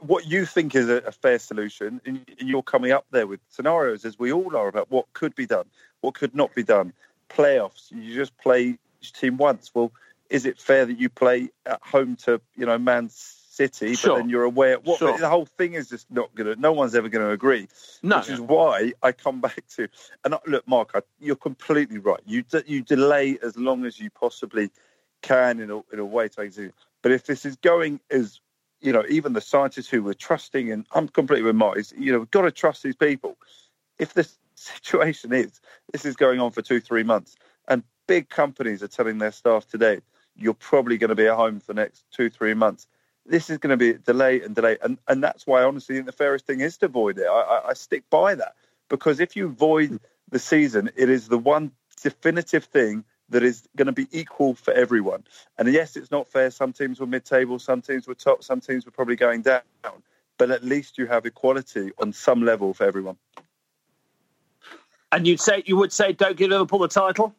What 0.00 0.26
you 0.26 0.44
think 0.44 0.74
is 0.76 0.88
a, 0.88 0.96
a 0.98 1.12
fair 1.12 1.38
solution, 1.38 2.00
and 2.04 2.24
you're 2.38 2.62
coming 2.62 2.92
up 2.92 3.06
there 3.10 3.26
with 3.26 3.40
scenarios, 3.48 4.04
as 4.04 4.18
we 4.18 4.30
all 4.30 4.54
are, 4.54 4.68
about 4.68 4.90
what 4.90 5.10
could 5.14 5.34
be 5.34 5.46
done, 5.46 5.64
what 6.02 6.14
could 6.14 6.34
not 6.34 6.54
be 6.54 6.62
done. 6.62 6.92
Playoffs, 7.30 7.90
you 7.90 8.14
just 8.14 8.36
play 8.36 8.78
each 9.00 9.12
team 9.14 9.38
once. 9.38 9.70
Well, 9.74 9.90
is 10.28 10.46
it 10.46 10.60
fair 10.60 10.86
that 10.86 10.98
you 10.98 11.08
play 11.08 11.48
at 11.66 11.80
home 11.82 12.16
to 12.16 12.40
you 12.56 12.66
know 12.66 12.78
Man 12.78 13.08
City, 13.60 13.94
sure. 13.94 14.14
but 14.14 14.16
then 14.20 14.28
you're 14.30 14.44
aware 14.44 14.78
what 14.78 15.00
sure. 15.00 15.18
the 15.18 15.28
whole 15.28 15.44
thing 15.44 15.74
is 15.74 15.90
just 15.90 16.10
not 16.10 16.34
gonna. 16.34 16.56
No 16.56 16.72
one's 16.72 16.94
ever 16.94 17.10
going 17.10 17.26
to 17.26 17.32
agree. 17.32 17.68
No, 18.02 18.18
which 18.18 18.30
is 18.30 18.40
why 18.40 18.94
I 19.02 19.12
come 19.12 19.40
back 19.48 19.62
to. 19.76 19.86
And 20.24 20.34
look, 20.46 20.66
Mark, 20.66 20.92
I, 20.94 21.02
you're 21.20 21.36
completely 21.36 21.98
right. 21.98 22.20
You 22.24 22.42
you 22.66 22.80
delay 22.82 23.38
as 23.42 23.58
long 23.58 23.84
as 23.84 24.00
you 24.00 24.08
possibly 24.08 24.70
can 25.20 25.60
in 25.60 25.70
a, 25.70 25.82
in 25.92 25.98
a 25.98 26.04
way 26.04 26.28
to 26.28 26.40
execute. 26.40 26.74
But 27.02 27.12
if 27.12 27.26
this 27.26 27.44
is 27.44 27.56
going 27.56 28.00
as 28.10 28.40
you 28.80 28.94
know, 28.94 29.04
even 29.10 29.34
the 29.34 29.42
scientists 29.42 29.90
who 29.90 30.02
were 30.02 30.14
trusting, 30.14 30.72
and 30.72 30.86
I'm 30.92 31.08
completely 31.08 31.44
with 31.44 31.56
Mark, 31.56 31.76
is, 31.76 31.92
you 31.98 32.12
know, 32.12 32.20
we've 32.20 32.30
got 32.30 32.42
to 32.42 32.50
trust 32.50 32.82
these 32.82 32.96
people. 32.96 33.36
If 33.98 34.14
this 34.14 34.38
situation 34.54 35.34
is 35.34 35.60
this 35.92 36.06
is 36.06 36.16
going 36.16 36.40
on 36.40 36.50
for 36.50 36.62
two, 36.62 36.80
three 36.80 37.02
months, 37.02 37.36
and 37.68 37.82
big 38.06 38.30
companies 38.30 38.82
are 38.82 38.88
telling 38.88 39.18
their 39.18 39.32
staff 39.32 39.68
today, 39.68 40.00
you're 40.34 40.54
probably 40.54 40.96
going 40.96 41.10
to 41.10 41.14
be 41.14 41.26
at 41.26 41.36
home 41.36 41.60
for 41.60 41.74
the 41.74 41.82
next 41.82 42.04
two, 42.10 42.30
three 42.30 42.54
months 42.54 42.86
this 43.26 43.50
is 43.50 43.58
going 43.58 43.70
to 43.70 43.76
be 43.76 43.98
delay 43.98 44.40
and 44.40 44.54
delay, 44.54 44.78
and 44.82 44.98
and 45.06 45.22
that's 45.22 45.46
why 45.46 45.62
honestly, 45.62 45.94
think 45.94 46.06
the 46.06 46.12
fairest 46.12 46.46
thing 46.46 46.60
is 46.60 46.78
to 46.78 46.88
void 46.88 47.18
it. 47.18 47.26
I, 47.26 47.40
I, 47.40 47.68
I 47.68 47.72
stick 47.74 48.04
by 48.10 48.34
that 48.34 48.54
because 48.88 49.20
if 49.20 49.36
you 49.36 49.48
void 49.48 50.00
the 50.30 50.38
season, 50.38 50.90
it 50.96 51.08
is 51.08 51.28
the 51.28 51.38
one 51.38 51.72
definitive 52.02 52.64
thing 52.64 53.04
that 53.30 53.42
is 53.42 53.66
going 53.76 53.86
to 53.86 53.92
be 53.92 54.08
equal 54.10 54.54
for 54.54 54.72
everyone. 54.74 55.24
And 55.56 55.72
yes, 55.72 55.96
it's 55.96 56.10
not 56.10 56.28
fair. 56.28 56.50
Some 56.50 56.72
teams 56.72 56.98
were 57.00 57.06
mid-table, 57.06 57.58
some 57.58 57.80
teams 57.80 58.06
were 58.08 58.14
top, 58.14 58.42
some 58.42 58.60
teams 58.60 58.84
were 58.84 58.92
probably 58.92 59.16
going 59.16 59.42
down. 59.42 59.62
But 60.36 60.50
at 60.50 60.64
least 60.64 60.98
you 60.98 61.06
have 61.06 61.26
equality 61.26 61.92
on 61.98 62.12
some 62.12 62.42
level 62.42 62.74
for 62.74 62.84
everyone. 62.84 63.16
And 65.12 65.26
you'd 65.26 65.40
say 65.40 65.62
you 65.66 65.76
would 65.76 65.92
say 65.92 66.12
don't 66.12 66.36
give 66.36 66.50
Liverpool 66.50 66.80
the 66.80 66.88
title. 66.88 67.34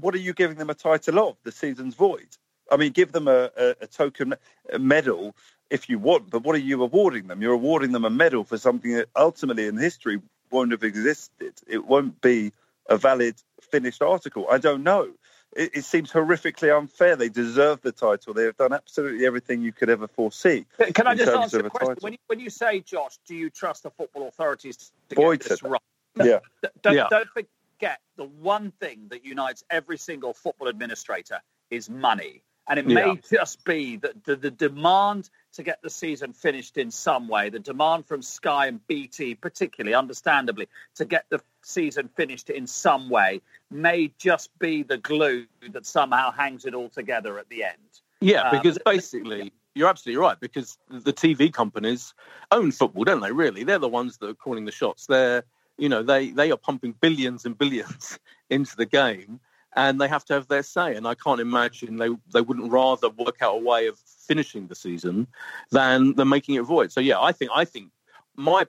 what 0.00 0.14
are 0.14 0.18
you 0.18 0.32
giving 0.32 0.56
them 0.56 0.70
a 0.70 0.74
title 0.74 1.18
of? 1.18 1.36
The 1.42 1.52
season's 1.52 1.94
void. 1.94 2.28
I 2.70 2.76
mean, 2.76 2.92
give 2.92 3.12
them 3.12 3.28
a, 3.28 3.50
a, 3.56 3.74
a 3.82 3.86
token 3.86 4.34
medal 4.78 5.34
if 5.70 5.88
you 5.88 5.98
want, 5.98 6.30
but 6.30 6.42
what 6.42 6.54
are 6.54 6.60
you 6.60 6.82
awarding 6.82 7.26
them? 7.26 7.42
You're 7.42 7.52
awarding 7.52 7.92
them 7.92 8.04
a 8.04 8.10
medal 8.10 8.44
for 8.44 8.58
something 8.58 8.94
that 8.94 9.08
ultimately 9.14 9.66
in 9.66 9.76
history 9.76 10.20
won't 10.50 10.72
have 10.72 10.82
existed. 10.82 11.54
It 11.66 11.84
won't 11.84 12.20
be 12.20 12.52
a 12.88 12.96
valid 12.96 13.34
finished 13.60 14.02
article. 14.02 14.46
I 14.50 14.58
don't 14.58 14.82
know. 14.82 15.10
It, 15.56 15.76
it, 15.76 15.84
seems 15.84 16.12
horrifically 16.12 16.76
unfair. 16.76 17.16
They 17.16 17.28
deserve 17.28 17.80
the 17.80 17.92
title. 17.92 18.34
They 18.34 18.44
have 18.44 18.56
done 18.56 18.72
absolutely 18.72 19.26
everything 19.26 19.62
you 19.62 19.72
could 19.72 19.88
ever 19.88 20.06
foresee. 20.06 20.66
Can 20.94 21.06
I 21.06 21.14
just 21.14 21.32
ask 21.32 21.54
a 21.54 21.70
question? 21.70 21.96
When 22.00 22.12
you, 22.12 22.18
when 22.26 22.38
you, 22.38 22.50
say, 22.50 22.80
Josh, 22.80 23.18
do 23.26 23.34
you 23.34 23.48
trust 23.48 23.82
the 23.82 23.90
football 23.90 24.28
authorities 24.28 24.92
to 25.08 25.14
Boyd 25.14 25.40
get 25.40 25.48
this 25.48 25.62
right? 25.62 25.80
Yeah. 26.16 26.40
Don't, 26.82 26.94
yeah. 26.94 27.06
don't 27.08 27.28
forget 27.30 28.00
the 28.16 28.24
one 28.24 28.72
thing 28.72 29.06
that 29.08 29.24
unites 29.24 29.64
every 29.70 29.96
single 29.96 30.34
football 30.34 30.68
administrator 30.68 31.40
is 31.70 31.88
money. 31.88 32.42
And 32.68 32.78
it 32.78 32.86
may 32.86 33.18
just 33.30 33.64
be 33.64 33.96
that 33.96 34.24
the, 34.24 34.36
the, 34.36 34.50
demand 34.50 35.30
to 35.54 35.62
get 35.62 35.80
the 35.80 35.88
season 35.88 36.34
finished 36.34 36.76
in 36.76 36.90
some 36.90 37.26
way, 37.26 37.48
the 37.48 37.58
demand 37.58 38.06
from 38.06 38.20
Sky 38.20 38.66
and 38.66 38.86
BT, 38.86 39.36
particularly, 39.36 39.94
understandably, 39.94 40.68
to 40.96 41.06
get 41.06 41.24
the 41.30 41.40
season 41.62 42.10
finished 42.14 42.50
in 42.50 42.66
some 42.66 43.08
way, 43.08 43.40
may 43.70 44.12
just 44.18 44.56
be 44.58 44.82
the 44.82 44.98
glue 44.98 45.46
that 45.72 45.86
somehow 45.86 46.30
hangs 46.30 46.66
it 46.66 46.74
all 46.74 46.90
together 46.90 47.38
at 47.38 47.48
the 47.48 47.64
end. 47.64 48.00
Yeah, 48.20 48.42
um, 48.42 48.58
because 48.58 48.78
basically, 48.84 49.50
you're 49.74 49.88
absolutely 49.88 50.20
right, 50.20 50.38
because 50.38 50.76
the 50.90 51.12
TV 51.12 51.50
companies 51.50 52.12
own 52.50 52.70
football, 52.70 53.04
don't 53.04 53.20
they, 53.20 53.32
really? 53.32 53.64
They're 53.64 53.78
the 53.78 53.88
ones 53.88 54.18
that 54.18 54.28
are 54.28 54.34
calling 54.34 54.66
the 54.66 54.72
shots. 54.72 55.06
They're, 55.06 55.42
you 55.78 55.88
know, 55.88 56.02
they, 56.02 56.32
they 56.32 56.50
are 56.50 56.58
pumping 56.58 56.94
billions 57.00 57.46
and 57.46 57.56
billions 57.56 58.18
into 58.50 58.76
the 58.76 58.86
game 58.86 59.40
and 59.78 60.00
they 60.00 60.08
have 60.08 60.24
to 60.24 60.34
have 60.34 60.48
their 60.48 60.64
say. 60.64 60.96
And 60.96 61.06
I 61.06 61.14
can't 61.14 61.40
imagine 61.40 61.96
they 61.96 62.10
they 62.32 62.40
wouldn't 62.40 62.70
rather 62.70 63.08
work 63.08 63.40
out 63.40 63.54
a 63.54 63.58
way 63.58 63.86
of 63.86 63.98
finishing 64.26 64.66
the 64.66 64.74
season 64.74 65.28
than 65.70 66.14
than 66.16 66.28
making 66.28 66.56
it 66.56 66.62
void. 66.62 66.90
So 66.92 67.00
yeah, 67.00 67.20
I 67.20 67.32
think 67.32 67.52
I 67.54 67.64
think 67.64 67.90
my 68.36 68.66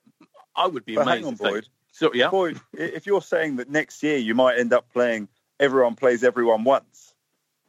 I 0.55 0.67
would 0.67 0.85
be 0.85 0.95
but 0.95 1.01
amazed. 1.01 1.17
Hang 1.17 1.27
on, 1.27 1.35
Boyd. 1.35 1.67
So 1.91 2.11
yeah, 2.13 2.29
Boyd, 2.29 2.61
if 2.73 3.07
you're 3.07 3.21
saying 3.21 3.55
that 3.57 3.69
next 3.69 4.03
year 4.03 4.17
you 4.17 4.35
might 4.35 4.59
end 4.59 4.71
up 4.71 4.91
playing 4.93 5.27
everyone 5.59 5.95
plays 5.95 6.23
everyone 6.23 6.63
once, 6.63 7.13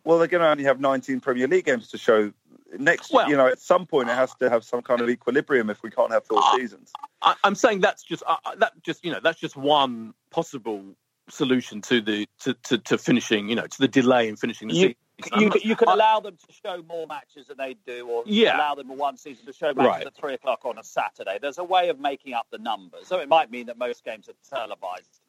well, 0.04 0.18
they're 0.18 0.28
going 0.28 0.42
to 0.42 0.48
only 0.48 0.64
have 0.64 0.78
19 0.78 1.20
Premier 1.20 1.48
League 1.48 1.64
games 1.64 1.88
to 1.88 1.98
show 1.98 2.32
next. 2.78 3.12
Well, 3.12 3.28
you 3.28 3.36
know, 3.36 3.46
at 3.46 3.58
some 3.58 3.86
point 3.86 4.10
it 4.10 4.14
has 4.14 4.34
to 4.36 4.50
have 4.50 4.64
some 4.64 4.82
kind 4.82 5.00
of 5.00 5.08
equilibrium 5.08 5.70
if 5.70 5.82
we 5.82 5.90
can't 5.90 6.12
have 6.12 6.26
four 6.26 6.42
seasons. 6.54 6.92
I, 7.22 7.34
am 7.42 7.54
saying 7.54 7.80
that's 7.80 8.02
just 8.02 8.22
uh, 8.26 8.36
that 8.58 8.72
just 8.82 9.02
you 9.02 9.12
know 9.12 9.20
that's 9.22 9.40
just 9.40 9.56
one 9.56 10.12
possible 10.30 10.94
solution 11.30 11.80
to 11.82 12.00
the 12.00 12.26
to, 12.40 12.54
to, 12.64 12.78
to 12.78 12.98
finishing 12.98 13.48
you 13.48 13.56
know 13.56 13.66
to 13.66 13.78
the 13.78 13.88
delay 13.88 14.28
in 14.28 14.36
finishing 14.36 14.68
the 14.68 14.74
you, 14.74 14.80
season. 14.80 15.40
You, 15.40 15.52
you 15.62 15.76
can 15.76 15.88
allow 15.88 16.20
them 16.20 16.36
to 16.36 16.52
show 16.52 16.82
more 16.88 17.06
matches 17.06 17.48
than 17.48 17.58
they 17.58 17.76
do, 17.86 18.08
or 18.08 18.22
yeah. 18.26 18.56
allow 18.56 18.74
them 18.74 18.90
in 18.90 18.96
one 18.96 19.18
season 19.18 19.44
to 19.46 19.52
show 19.52 19.74
matches 19.74 19.86
Right. 19.86 20.06
at 20.06 20.14
three 20.16 20.34
o'clock 20.34 20.64
on 20.64 20.78
a 20.78 20.84
Saturday. 20.84 21.38
There's 21.40 21.58
a 21.58 21.64
way 21.64 21.90
of 21.90 22.00
making 22.00 22.32
up 22.32 22.46
the 22.50 22.58
numbers. 22.58 23.06
So 23.06 23.18
it 23.18 23.28
might 23.28 23.50
mean 23.50 23.66
that 23.66 23.76
most 23.76 24.02
games 24.02 24.30
are 24.30 24.56
televised, 24.56 25.20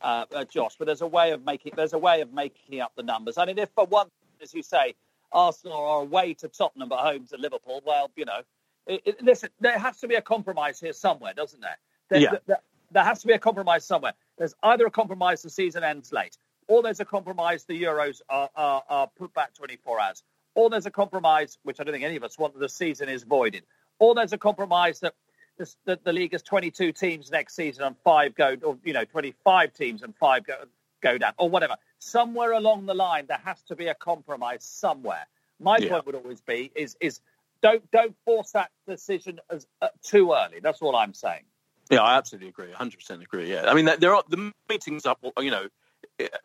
uh, 0.00 0.24
uh, 0.34 0.44
Josh. 0.44 0.74
But 0.78 0.86
there's 0.86 1.00
a 1.02 1.06
way 1.06 1.30
of 1.30 1.44
making 1.44 1.72
there's 1.76 1.92
a 1.92 1.98
way 1.98 2.22
of 2.22 2.32
making 2.32 2.80
up 2.80 2.92
the 2.96 3.04
numbers. 3.04 3.38
I 3.38 3.44
mean, 3.44 3.58
if 3.58 3.70
for 3.70 3.86
one, 3.86 4.08
as 4.42 4.52
you 4.52 4.62
say, 4.64 4.94
Arsenal 5.32 5.76
are 5.76 6.00
away 6.02 6.34
to 6.34 6.48
Tottenham 6.48 6.88
but 6.88 6.98
home 6.98 7.26
to 7.28 7.36
Liverpool, 7.36 7.82
well, 7.86 8.10
you 8.16 8.24
know, 8.24 8.40
it, 8.86 9.02
it, 9.04 9.22
listen, 9.22 9.50
there 9.60 9.78
has 9.78 9.98
to 9.98 10.08
be 10.08 10.16
a 10.16 10.22
compromise 10.22 10.80
here 10.80 10.92
somewhere, 10.92 11.34
doesn't 11.34 11.60
there? 11.60 11.78
There, 12.10 12.20
Yeah. 12.20 12.30
there, 12.46 12.60
there 12.90 13.04
has 13.04 13.20
to 13.20 13.26
be 13.26 13.32
a 13.32 13.38
compromise 13.38 13.84
somewhere. 13.84 14.12
There's 14.38 14.54
either 14.62 14.86
a 14.86 14.90
compromise 14.90 15.42
the 15.42 15.50
season 15.50 15.84
ends 15.84 16.12
late, 16.12 16.36
or 16.68 16.82
there's 16.82 17.00
a 17.00 17.04
compromise 17.04 17.64
the 17.64 17.80
Euros 17.80 18.20
are, 18.28 18.50
are, 18.56 18.82
are 18.88 19.08
put 19.18 19.32
back 19.34 19.54
24 19.54 20.00
hours, 20.00 20.22
or 20.54 20.70
there's 20.70 20.86
a 20.86 20.90
compromise, 20.90 21.58
which 21.62 21.80
I 21.80 21.84
don't 21.84 21.92
think 21.92 22.04
any 22.04 22.16
of 22.16 22.24
us 22.24 22.38
want, 22.38 22.54
that 22.54 22.60
the 22.60 22.68
season 22.68 23.08
is 23.08 23.22
voided, 23.24 23.64
or 23.98 24.14
there's 24.14 24.32
a 24.32 24.38
compromise 24.38 25.00
that 25.00 25.14
this, 25.58 25.76
that 25.86 26.04
the 26.04 26.12
league 26.12 26.32
has 26.32 26.42
22 26.42 26.92
teams 26.92 27.30
next 27.30 27.54
season 27.54 27.84
and 27.84 27.96
five 28.04 28.34
go, 28.34 28.56
or 28.62 28.78
you 28.84 28.92
know, 28.92 29.04
25 29.04 29.72
teams 29.72 30.02
and 30.02 30.14
five 30.16 30.44
go 30.44 30.54
go 31.02 31.18
down, 31.18 31.32
or 31.38 31.48
whatever. 31.48 31.76
Somewhere 31.98 32.52
along 32.52 32.86
the 32.86 32.94
line, 32.94 33.26
there 33.26 33.40
has 33.44 33.62
to 33.64 33.76
be 33.76 33.86
a 33.88 33.94
compromise 33.94 34.64
somewhere. 34.64 35.26
My 35.60 35.78
Yeah. 35.78 35.88
point 35.90 36.06
would 36.06 36.14
always 36.14 36.40
be 36.40 36.70
is 36.74 36.96
is 37.00 37.20
don't 37.62 37.90
don't 37.90 38.14
force 38.24 38.52
that 38.52 38.70
decision 38.86 39.40
as 39.50 39.66
uh, 39.80 39.88
too 40.02 40.32
early. 40.32 40.60
That's 40.60 40.82
all 40.82 40.94
I'm 40.96 41.14
saying. 41.14 41.44
Yeah, 41.90 42.00
I 42.02 42.16
absolutely 42.16 42.48
agree. 42.48 42.72
100% 42.72 43.22
agree. 43.22 43.50
Yeah, 43.52 43.70
I 43.70 43.74
mean, 43.74 43.88
there 43.98 44.14
are 44.14 44.22
the 44.28 44.52
meetings 44.68 45.06
up. 45.06 45.24
You 45.38 45.50
know, 45.50 45.68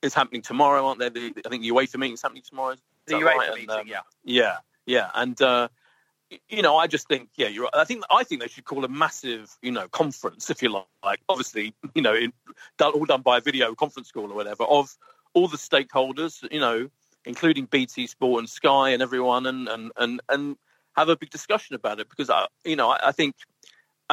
it's 0.01 0.15
happening 0.15 0.41
tomorrow, 0.41 0.85
aren't 0.85 0.99
there? 0.99 1.09
The, 1.09 1.33
I 1.45 1.49
think 1.49 1.63
the 1.63 1.69
UEFA 1.69 1.97
meeting 1.97 2.13
is 2.13 2.21
happening 2.21 2.43
tomorrow. 2.47 2.73
Is 2.73 2.79
The 3.07 3.13
UEFA 3.15 3.23
right? 3.23 3.49
meeting, 3.49 3.69
And, 3.69 3.79
um, 3.81 3.87
yeah. 3.87 4.01
Yeah, 4.23 4.57
yeah, 4.85 5.09
and 5.15 5.41
uh, 5.41 5.67
you 6.49 6.61
know, 6.61 6.77
I 6.77 6.87
just 6.87 7.07
think, 7.07 7.29
yeah, 7.35 7.47
you're. 7.47 7.63
right. 7.63 7.73
I 7.73 7.83
think 7.83 8.03
I 8.11 8.23
think 8.23 8.41
they 8.41 8.47
should 8.47 8.65
call 8.65 8.85
a 8.85 8.89
massive, 8.89 9.55
you 9.61 9.71
know, 9.71 9.87
conference, 9.87 10.49
if 10.49 10.61
you 10.61 10.69
like. 10.69 10.85
Like, 11.03 11.19
obviously, 11.27 11.73
you 11.95 12.01
know, 12.01 12.13
in, 12.13 12.33
done, 12.77 12.93
all 12.93 13.05
done 13.05 13.21
by 13.21 13.37
a 13.37 13.41
video 13.41 13.73
conference 13.73 14.11
call 14.11 14.31
or 14.31 14.35
whatever 14.35 14.63
of 14.63 14.95
all 15.33 15.47
the 15.47 15.57
stakeholders, 15.57 16.45
you 16.51 16.59
know, 16.59 16.89
including 17.25 17.65
BT 17.65 18.07
Sport 18.07 18.39
and 18.39 18.49
Sky 18.49 18.89
and 18.89 19.01
everyone, 19.01 19.45
and 19.45 19.67
and 19.67 19.91
and 19.97 20.21
and 20.29 20.55
have 20.95 21.09
a 21.09 21.15
big 21.15 21.29
discussion 21.29 21.75
about 21.75 21.99
it 21.99 22.09
because 22.09 22.29
I, 22.29 22.47
you 22.65 22.75
know, 22.75 22.89
I, 22.89 22.99
I 23.07 23.11
think 23.11 23.35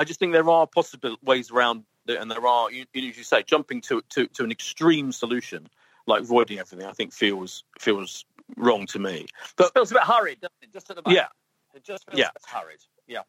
I 0.00 0.04
just 0.04 0.18
think 0.20 0.32
there 0.32 0.48
are 0.48 0.66
possible 0.66 1.16
ways 1.22 1.50
around 1.50 1.84
it, 2.06 2.18
and 2.20 2.30
there 2.30 2.46
are, 2.46 2.70
you, 2.70 2.84
you- 2.94 3.10
as 3.10 3.18
you 3.18 3.24
say, 3.24 3.42
jumping 3.42 3.80
to, 3.82 4.02
to 4.10 4.26
to 4.28 4.44
an 4.44 4.50
extreme 4.50 5.12
solution 5.12 5.68
like 6.06 6.22
voiding 6.22 6.58
everything. 6.58 6.86
I 6.86 6.92
think 6.92 7.12
feels 7.12 7.64
feels 7.78 8.24
wrong 8.56 8.86
to 8.86 8.98
me. 8.98 9.26
But 9.56 9.68
it 9.68 9.72
feels 9.74 9.90
a 9.90 9.94
bit 9.94 10.04
hurried, 10.04 10.40
doesn't 10.40 10.54
it? 10.62 10.72
Just 10.72 10.88
at 10.90 10.96
the 10.96 11.02
moment. 11.02 11.16
Yeah. 11.16 11.76
It 11.76 11.84
just 11.84 12.06
feels 12.08 12.18
Yeah. 12.18 12.28
a 12.28 12.32
bit 12.32 12.46
hurried. 12.48 12.80
Yeah. 13.06 13.22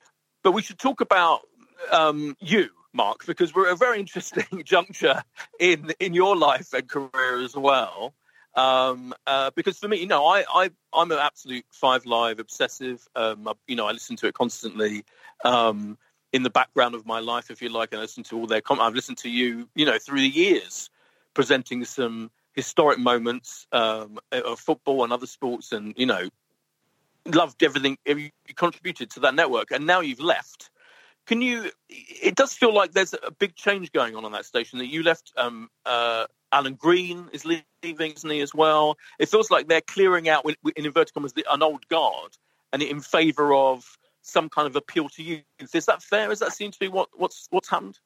but 0.43 0.51
we 0.53 0.61
should 0.61 0.79
talk 0.79 1.01
about 1.01 1.41
um, 1.91 2.35
you, 2.39 2.69
Mark, 2.93 3.25
because 3.25 3.53
we're 3.53 3.67
at 3.67 3.73
a 3.73 3.75
very 3.75 3.99
interesting 3.99 4.63
juncture 4.65 5.23
in 5.59 5.91
in 5.99 6.13
your 6.13 6.35
life 6.37 6.73
and 6.73 6.87
career 6.87 7.41
as 7.43 7.55
well. 7.55 8.13
Um, 8.55 9.13
uh, 9.27 9.51
because 9.55 9.77
for 9.77 9.87
me, 9.87 9.97
you 9.97 10.07
know, 10.07 10.25
I, 10.25 10.43
I 10.53 10.71
I'm 10.93 11.11
an 11.11 11.19
absolute 11.19 11.65
Five 11.71 12.05
Live 12.05 12.39
obsessive. 12.39 13.05
Um, 13.15 13.47
I, 13.47 13.53
you 13.67 13.75
know, 13.75 13.87
I 13.87 13.91
listen 13.91 14.15
to 14.17 14.27
it 14.27 14.33
constantly 14.33 15.03
um, 15.45 15.97
in 16.31 16.43
the 16.43 16.49
background 16.49 16.95
of 16.95 17.05
my 17.05 17.19
life, 17.19 17.49
if 17.49 17.61
you 17.61 17.69
like, 17.69 17.89
and 17.91 17.99
I 17.99 18.03
listen 18.03 18.23
to 18.25 18.37
all 18.37 18.47
their. 18.47 18.61
Com- 18.61 18.79
I've 18.79 18.93
listened 18.93 19.17
to 19.19 19.29
you, 19.29 19.67
you 19.75 19.85
know, 19.85 19.97
through 19.97 20.21
the 20.21 20.29
years, 20.29 20.89
presenting 21.33 21.83
some 21.85 22.31
historic 22.53 22.99
moments 22.99 23.67
um, 23.71 24.19
of 24.31 24.59
football 24.59 25.03
and 25.03 25.13
other 25.13 25.27
sports, 25.27 25.71
and 25.71 25.93
you 25.97 26.05
know, 26.05 26.29
loved 27.25 27.63
everything 27.63 27.97
you 28.05 28.29
contributed 28.55 29.09
to 29.11 29.21
that 29.21 29.35
network, 29.35 29.71
and 29.71 29.85
now 29.85 30.01
you've 30.01 30.19
left. 30.19 30.69
Can 31.25 31.41
you? 31.41 31.71
It 31.89 32.35
does 32.35 32.53
feel 32.53 32.73
like 32.73 32.91
there's 32.91 33.13
a 33.13 33.31
big 33.31 33.55
change 33.55 33.91
going 33.91 34.15
on 34.15 34.25
on 34.25 34.31
that 34.31 34.45
station. 34.45 34.79
That 34.79 34.87
you 34.87 35.03
left. 35.03 35.31
Um, 35.37 35.69
uh, 35.85 36.25
Alan 36.51 36.73
Green 36.73 37.29
is 37.31 37.45
leaving, 37.45 38.13
isn't 38.13 38.29
he, 38.29 38.39
as 38.41 38.55
well? 38.55 38.97
It 39.19 39.29
feels 39.29 39.51
like 39.51 39.67
they're 39.67 39.81
clearing 39.81 40.27
out, 40.27 40.45
in 40.45 40.55
in 40.75 40.85
inverted 40.85 41.13
commas, 41.13 41.33
an 41.49 41.61
old 41.61 41.87
guard, 41.87 42.37
and 42.73 42.81
in 42.81 42.99
favour 42.99 43.53
of 43.53 43.97
some 44.29 44.49
kind 44.49 44.67
of 44.67 44.75
appeal 44.75 45.09
to 45.09 45.23
youth. 45.23 45.43
Is 45.73 45.85
that 45.85 46.01
fair? 46.03 46.27
Does 46.29 46.39
that 46.39 46.53
seem 46.53 46.71
to 46.71 46.79
be 46.79 46.87
what, 46.87 47.09
what's 47.13 47.47
what's 47.51 47.69
happened? 47.69 47.99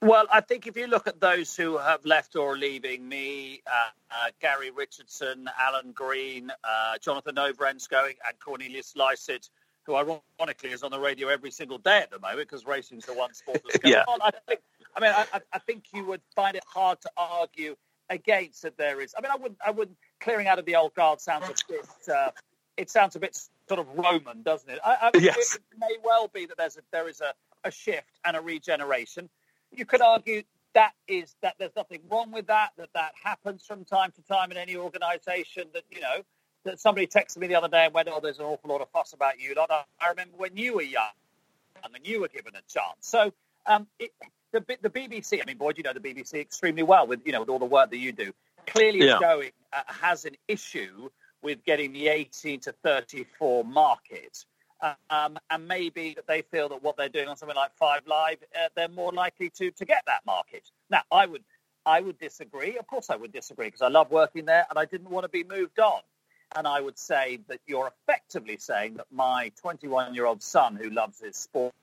Well, 0.00 0.26
I 0.32 0.42
think 0.42 0.68
if 0.68 0.76
you 0.76 0.86
look 0.86 1.08
at 1.08 1.18
those 1.20 1.56
who 1.56 1.76
have 1.76 2.04
left 2.04 2.36
or 2.36 2.54
are 2.54 2.56
leaving, 2.56 3.08
me, 3.08 3.62
uh, 3.66 3.70
uh, 4.12 4.30
Gary 4.40 4.70
Richardson, 4.70 5.50
Alan 5.60 5.90
Green, 5.90 6.52
uh, 6.62 6.98
Jonathan 7.00 7.34
Overend's 7.34 7.88
going, 7.88 8.14
and 8.24 8.38
Cornelius 8.38 8.94
Lysaght, 8.96 9.50
who 9.86 9.96
ironically 9.96 10.70
is 10.70 10.84
on 10.84 10.92
the 10.92 11.00
radio 11.00 11.26
every 11.28 11.50
single 11.50 11.78
day 11.78 11.98
at 11.98 12.12
the 12.12 12.20
moment 12.20 12.48
because 12.48 12.64
racing's 12.64 13.06
the 13.06 13.14
one 13.14 13.34
sport 13.34 13.60
that's 13.64 13.78
going 13.82 13.92
Yeah. 13.94 14.04
on. 14.06 14.20
I, 14.22 14.30
think, 14.46 14.60
I 14.96 15.00
mean, 15.00 15.10
I, 15.12 15.26
I- 15.32 15.40
I 15.54 15.58
think 15.58 15.84
you 15.92 16.04
would 16.04 16.20
find 16.36 16.54
it 16.56 16.62
hard 16.64 17.00
to 17.00 17.10
argue 17.16 17.74
against 18.08 18.62
that 18.62 18.76
there 18.78 19.00
is. 19.00 19.14
I 19.18 19.20
mean, 19.20 19.32
I 19.32 19.36
wouldn't. 19.36 19.58
I 19.66 19.70
wouldn't. 19.72 19.98
Clearing 20.20 20.46
out 20.46 20.58
of 20.60 20.64
the 20.64 20.76
old 20.76 20.94
guard 20.94 21.20
sounds 21.20 21.48
a 21.48 21.72
bit. 21.72 21.86
Uh, 22.08 22.30
it 22.76 22.88
sounds 22.88 23.16
a 23.16 23.18
bit 23.18 23.36
sort 23.68 23.80
of 23.80 23.88
Roman, 23.96 24.42
doesn't 24.42 24.68
it? 24.70 24.78
I, 24.84 25.10
I, 25.14 25.18
Yes. 25.18 25.56
It 25.56 25.62
may 25.78 25.96
well 26.04 26.28
be 26.28 26.46
that 26.46 26.56
there's 26.56 26.76
a, 26.76 26.80
there 26.92 27.08
is 27.08 27.20
a, 27.20 27.34
a 27.64 27.70
shift 27.70 28.18
and 28.24 28.36
a 28.36 28.40
regeneration. 28.40 29.28
You 29.72 29.84
could 29.84 30.00
argue 30.02 30.42
that 30.74 30.92
is 31.06 31.34
that 31.42 31.54
there's 31.58 31.74
nothing 31.76 32.00
wrong 32.10 32.30
with 32.32 32.46
that. 32.48 32.70
That 32.78 32.90
that 32.94 33.12
happens 33.22 33.64
from 33.64 33.84
time 33.84 34.12
to 34.12 34.22
time 34.22 34.50
in 34.50 34.56
any 34.56 34.76
organisation. 34.76 35.64
That 35.74 35.82
you 35.90 36.00
know 36.00 36.22
that 36.64 36.80
somebody 36.80 37.06
texted 37.06 37.38
me 37.38 37.46
the 37.46 37.54
other 37.56 37.68
day 37.68 37.84
and 37.86 37.94
went, 37.94 38.08
"Oh, 38.10 38.20
there's 38.20 38.38
an 38.38 38.44
awful 38.44 38.70
lot 38.70 38.80
of 38.80 38.90
fuss 38.90 39.12
about 39.12 39.40
you." 39.40 39.54
lot." 39.54 39.70
I 39.70 40.08
remember 40.10 40.36
when 40.36 40.56
you 40.56 40.74
were 40.74 40.82
young 40.82 41.10
and 41.84 42.06
you 42.06 42.20
were 42.20 42.28
given 42.28 42.54
a 42.54 42.62
chance. 42.72 42.96
So 43.00 43.32
um, 43.66 43.86
it, 43.98 44.12
the 44.52 44.64
the 44.82 44.90
BBC. 44.90 45.40
I 45.40 45.44
mean, 45.46 45.58
Boyd, 45.58 45.78
you 45.78 45.84
know 45.84 45.92
the 45.92 46.00
BBC 46.00 46.40
extremely 46.40 46.82
well 46.82 47.06
with 47.06 47.20
you 47.26 47.32
know 47.32 47.40
with 47.40 47.48
all 47.48 47.58
the 47.58 47.64
work 47.66 47.90
that 47.90 47.98
you 47.98 48.12
do. 48.12 48.32
Clearly, 48.66 49.00
Yeah. 49.06 49.14
is 49.14 49.20
going 49.20 49.50
uh, 49.72 49.82
has 49.86 50.24
an 50.24 50.36
issue 50.46 51.10
with 51.42 51.64
getting 51.64 51.92
the 51.92 52.08
18 52.08 52.60
to 52.60 52.72
34 52.72 53.64
market. 53.64 54.44
Um, 55.10 55.38
and 55.50 55.66
maybe 55.66 56.14
that 56.14 56.26
they 56.28 56.42
feel 56.42 56.68
that 56.68 56.82
what 56.82 56.96
they're 56.96 57.08
doing 57.08 57.28
on 57.28 57.36
something 57.36 57.56
like 57.56 57.74
Five 57.74 58.02
Live, 58.06 58.38
uh, 58.54 58.68
they're 58.76 58.88
more 58.88 59.12
likely 59.12 59.50
to 59.50 59.72
to 59.72 59.84
get 59.84 60.04
that 60.06 60.24
market. 60.24 60.70
Now, 60.88 61.02
I 61.10 61.26
would 61.26 61.42
I 61.84 62.00
would 62.00 62.18
disagree. 62.18 62.78
Of 62.78 62.86
course, 62.86 63.10
I 63.10 63.16
would 63.16 63.32
disagree 63.32 63.66
because 63.66 63.82
I 63.82 63.88
love 63.88 64.10
working 64.10 64.44
there 64.44 64.66
and 64.70 64.78
I 64.78 64.84
didn't 64.84 65.10
want 65.10 65.24
to 65.24 65.28
be 65.28 65.42
moved 65.42 65.80
on. 65.80 66.00
And 66.54 66.66
I 66.66 66.80
would 66.80 66.98
say 66.98 67.40
that 67.48 67.60
you're 67.66 67.90
effectively 68.08 68.56
saying 68.56 68.94
that 68.94 69.06
my 69.10 69.50
21 69.60 70.14
year 70.14 70.26
old 70.26 70.42
son, 70.42 70.76
who 70.76 70.90
loves 70.90 71.20
his 71.20 71.36
sport, 71.36 71.74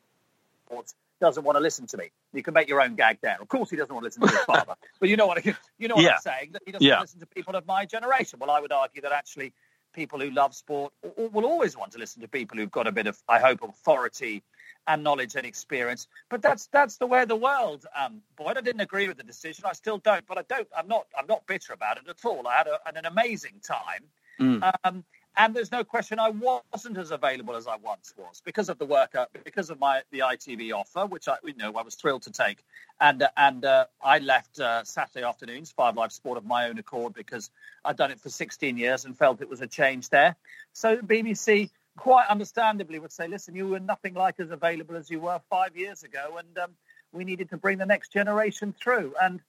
doesn't 1.21 1.43
want 1.43 1.55
to 1.55 1.61
listen 1.61 1.87
to 1.87 1.97
me. 1.97 2.11
You 2.33 2.43
can 2.43 2.53
make 2.53 2.67
your 2.67 2.81
own 2.81 2.95
gag 2.95 3.19
there. 3.21 3.37
Of 3.41 3.47
course, 3.47 3.69
he 3.69 3.75
doesn't 3.77 3.93
want 3.93 4.03
to 4.03 4.07
listen 4.07 4.21
to 4.23 4.27
his 4.27 4.39
father, 4.45 4.75
but 4.99 5.09
you 5.09 5.17
know 5.17 5.27
what 5.27 5.45
you 5.45 5.87
know 5.87 5.95
what 5.95 6.03
Yeah. 6.03 6.13
I'm 6.15 6.21
saying. 6.21 6.49
That 6.53 6.61
he 6.65 6.71
doesn't 6.71 6.85
Yeah. 6.85 6.99
listen 7.01 7.19
to 7.19 7.25
people 7.25 7.55
of 7.55 7.65
my 7.65 7.85
generation. 7.85 8.39
Well, 8.39 8.51
I 8.51 8.59
would 8.59 8.71
argue 8.71 9.01
that 9.01 9.11
actually 9.11 9.53
people 9.93 10.19
who 10.19 10.29
love 10.29 10.53
sport 10.53 10.93
will 11.17 11.29
will 11.29 11.45
always 11.45 11.77
want 11.77 11.93
to 11.93 11.99
listen 11.99 12.21
to 12.21 12.27
people 12.27 12.57
who've 12.57 12.71
got 12.71 12.85
a 12.87 12.91
bit 12.91 13.07
of, 13.07 13.17
I 13.29 13.39
hope, 13.39 13.63
authority 13.63 14.43
and 14.87 15.03
knowledge 15.03 15.35
and 15.35 15.45
experience. 15.45 16.07
But 16.29 16.41
that's 16.41 16.67
that's 16.67 16.97
the 16.97 17.07
way 17.07 17.21
of 17.21 17.29
the 17.29 17.35
world. 17.35 17.85
Um, 17.97 18.21
Boyd, 18.35 18.57
I 18.57 18.61
didn't 18.61 18.81
agree 18.81 19.07
with 19.07 19.17
the 19.17 19.23
decision. 19.23 19.65
I 19.67 19.73
still 19.73 19.97
don't, 19.97 20.25
but 20.27 20.37
I 20.37 20.43
don't. 20.43 20.67
I'm 20.77 20.87
not. 20.87 21.07
I'm 21.17 21.27
not 21.27 21.47
bitter 21.47 21.73
about 21.73 21.97
it 21.97 22.07
at 22.09 22.23
all. 22.25 22.45
I 22.47 22.57
had 22.57 22.67
a, 22.67 22.79
an 22.97 23.05
amazing 23.05 23.61
time. 23.63 24.03
Mm. 24.39 24.71
Um, 24.83 25.05
and 25.37 25.55
there's 25.55 25.71
no 25.71 25.83
question 25.83 26.19
I 26.19 26.29
wasn't 26.29 26.97
as 26.97 27.11
available 27.11 27.55
as 27.55 27.67
I 27.67 27.75
once 27.77 28.13
was 28.17 28.41
because 28.45 28.69
of 28.69 28.77
the 28.77 28.85
work, 28.85 29.15
because 29.43 29.69
of 29.69 29.79
my 29.79 30.01
the 30.11 30.19
ITV 30.19 30.73
offer, 30.73 31.05
which 31.05 31.27
I 31.27 31.37
you 31.43 31.55
know 31.55 31.73
I 31.73 31.81
was 31.81 31.95
thrilled 31.95 32.23
to 32.23 32.31
take, 32.31 32.63
and 32.99 33.23
uh, 33.23 33.29
and 33.37 33.65
uh, 33.65 33.85
I 34.03 34.19
left 34.19 34.59
uh, 34.59 34.83
Saturday 34.83 35.25
afternoons 35.25 35.71
Five 35.71 35.95
Live 35.95 36.11
Sport 36.11 36.37
of 36.37 36.45
my 36.45 36.67
own 36.67 36.77
accord 36.77 37.13
because 37.13 37.49
I'd 37.83 37.97
done 37.97 38.11
it 38.11 38.19
for 38.19 38.29
16 38.29 38.77
years 38.77 39.05
and 39.05 39.17
felt 39.17 39.41
it 39.41 39.49
was 39.49 39.61
a 39.61 39.67
change 39.67 40.09
there. 40.09 40.35
So 40.73 40.97
BBC 40.97 41.69
quite 41.97 42.27
understandably 42.27 42.99
would 42.99 43.11
say, 43.11 43.27
listen, 43.27 43.55
you 43.55 43.67
were 43.67 43.79
nothing 43.79 44.13
like 44.13 44.39
as 44.39 44.51
available 44.51 44.95
as 44.95 45.09
you 45.09 45.19
were 45.19 45.39
five 45.49 45.75
years 45.75 46.03
ago, 46.03 46.37
and 46.37 46.57
um, 46.57 46.71
we 47.11 47.23
needed 47.23 47.49
to 47.49 47.57
bring 47.57 47.77
the 47.77 47.85
next 47.85 48.11
generation 48.11 48.73
through. 48.81 49.13
And 49.21 49.41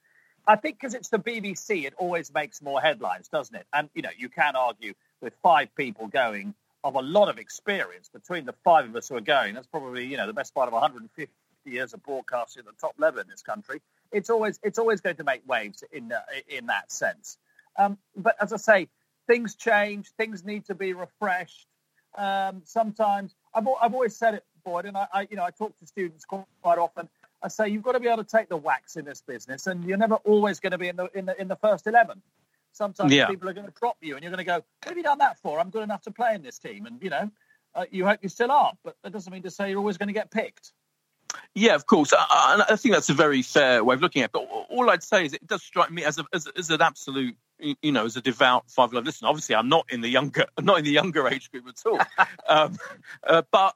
I 0.46 0.56
think 0.56 0.78
because 0.78 0.94
it's 0.94 1.08
the 1.08 1.18
BBC, 1.18 1.86
it 1.86 1.94
always 1.98 2.32
makes 2.32 2.62
more 2.62 2.80
headlines, 2.80 3.28
doesn't 3.28 3.54
it? 3.54 3.66
And 3.72 3.88
you 3.94 4.02
know, 4.02 4.10
you 4.16 4.28
can 4.28 4.54
argue 4.54 4.94
with 5.20 5.34
five 5.42 5.74
people 5.74 6.06
going 6.08 6.54
of 6.84 6.94
a 6.94 7.02
lot 7.02 7.28
of 7.28 7.38
experience 7.38 8.08
between 8.08 8.44
the 8.44 8.54
five 8.64 8.84
of 8.84 8.94
us 8.94 9.08
who 9.08 9.16
are 9.16 9.20
going. 9.20 9.54
That's 9.54 9.66
probably 9.66 10.06
you 10.06 10.16
know 10.16 10.26
the 10.26 10.32
best 10.32 10.54
part 10.54 10.68
of 10.68 10.72
150 10.72 11.30
years 11.64 11.92
of 11.92 12.02
broadcasting 12.02 12.60
at 12.60 12.66
the 12.66 12.80
top 12.80 12.94
level 12.98 13.20
in 13.20 13.28
this 13.28 13.42
country. 13.42 13.80
It's 14.12 14.30
always 14.30 14.58
it's 14.62 14.78
always 14.78 15.00
going 15.00 15.16
to 15.16 15.24
make 15.24 15.46
waves 15.48 15.82
in 15.92 16.12
uh, 16.12 16.20
in 16.48 16.66
that 16.66 16.92
sense. 16.92 17.38
Um, 17.78 17.98
but 18.16 18.36
as 18.40 18.52
I 18.52 18.56
say, 18.56 18.88
things 19.26 19.54
change. 19.54 20.10
Things 20.16 20.44
need 20.44 20.66
to 20.66 20.74
be 20.74 20.92
refreshed. 20.92 21.66
Um, 22.16 22.62
sometimes 22.64 23.34
I've 23.54 23.66
I've 23.82 23.94
always 23.94 24.16
said 24.16 24.34
it, 24.34 24.44
Boyd, 24.64 24.86
and 24.86 24.96
I, 24.96 25.06
I 25.12 25.26
you 25.30 25.36
know 25.36 25.44
I 25.44 25.50
talk 25.50 25.76
to 25.78 25.86
students 25.86 26.24
quite 26.24 26.78
often. 26.78 27.08
I 27.42 27.48
say 27.48 27.68
you've 27.68 27.82
got 27.82 27.92
to 27.92 28.00
be 28.00 28.08
able 28.08 28.24
to 28.24 28.36
take 28.36 28.48
the 28.48 28.56
whacks 28.56 28.96
in 28.96 29.04
this 29.04 29.20
business, 29.20 29.66
and 29.66 29.84
you're 29.84 29.98
never 29.98 30.16
always 30.16 30.60
going 30.60 30.72
to 30.72 30.78
be 30.78 30.88
in 30.88 30.96
the 30.96 31.10
in 31.14 31.26
the 31.26 31.40
in 31.40 31.48
the 31.48 31.56
first 31.56 31.86
eleven. 31.86 32.22
Sometimes 32.76 33.10
yeah. 33.10 33.26
people 33.26 33.48
are 33.48 33.54
going 33.54 33.66
to 33.66 33.72
prop 33.72 33.96
you, 34.02 34.14
and 34.14 34.22
you're 34.22 34.30
going 34.30 34.38
to 34.38 34.44
go, 34.44 34.56
"What 34.56 34.88
have 34.88 34.96
you 34.96 35.02
done 35.02 35.18
that 35.18 35.38
for? 35.40 35.58
I'm 35.58 35.70
good 35.70 35.82
enough 35.82 36.02
to 36.02 36.10
play 36.10 36.34
in 36.34 36.42
this 36.42 36.58
team." 36.58 36.84
And 36.84 37.02
you 37.02 37.08
know, 37.08 37.30
uh, 37.74 37.86
you 37.90 38.04
hope 38.04 38.20
you 38.22 38.28
still 38.28 38.50
are, 38.50 38.72
but 38.84 38.96
that 39.02 39.12
doesn't 39.12 39.32
mean 39.32 39.42
to 39.42 39.50
say 39.50 39.70
you're 39.70 39.78
always 39.78 39.96
going 39.96 40.08
to 40.08 40.12
get 40.12 40.30
picked. 40.30 40.72
Yeah, 41.54 41.74
of 41.74 41.86
course. 41.86 42.12
I, 42.16 42.64
I, 42.68 42.76
think 42.76 42.94
that's 42.94 43.08
a 43.08 43.14
very 43.14 43.42
fair 43.42 43.82
way 43.82 43.94
of 43.94 44.02
looking 44.02 44.22
at 44.22 44.26
it. 44.26 44.32
But 44.32 44.46
all 44.68 44.90
I'd 44.90 45.02
say 45.02 45.24
is 45.24 45.32
it 45.32 45.46
does 45.46 45.62
strike 45.62 45.90
me 45.90 46.04
as, 46.04 46.18
a, 46.18 46.24
as, 46.32 46.46
as 46.56 46.70
an 46.70 46.82
absolute, 46.82 47.36
you 47.58 47.92
know, 47.92 48.04
as 48.04 48.16
a 48.16 48.20
devout 48.20 48.70
Five 48.70 48.92
Live 48.92 49.04
listener. 49.04 49.28
Obviously, 49.28 49.54
I'm 49.54 49.68
not 49.68 49.86
in 49.90 50.02
the 50.02 50.08
younger, 50.08 50.46
not 50.60 50.78
in 50.78 50.84
the 50.84 50.90
younger 50.90 51.26
age 51.28 51.50
group 51.50 51.66
at 51.68 51.82
all. 51.86 52.00
um, 52.48 52.76
uh, 53.26 53.42
but 53.50 53.74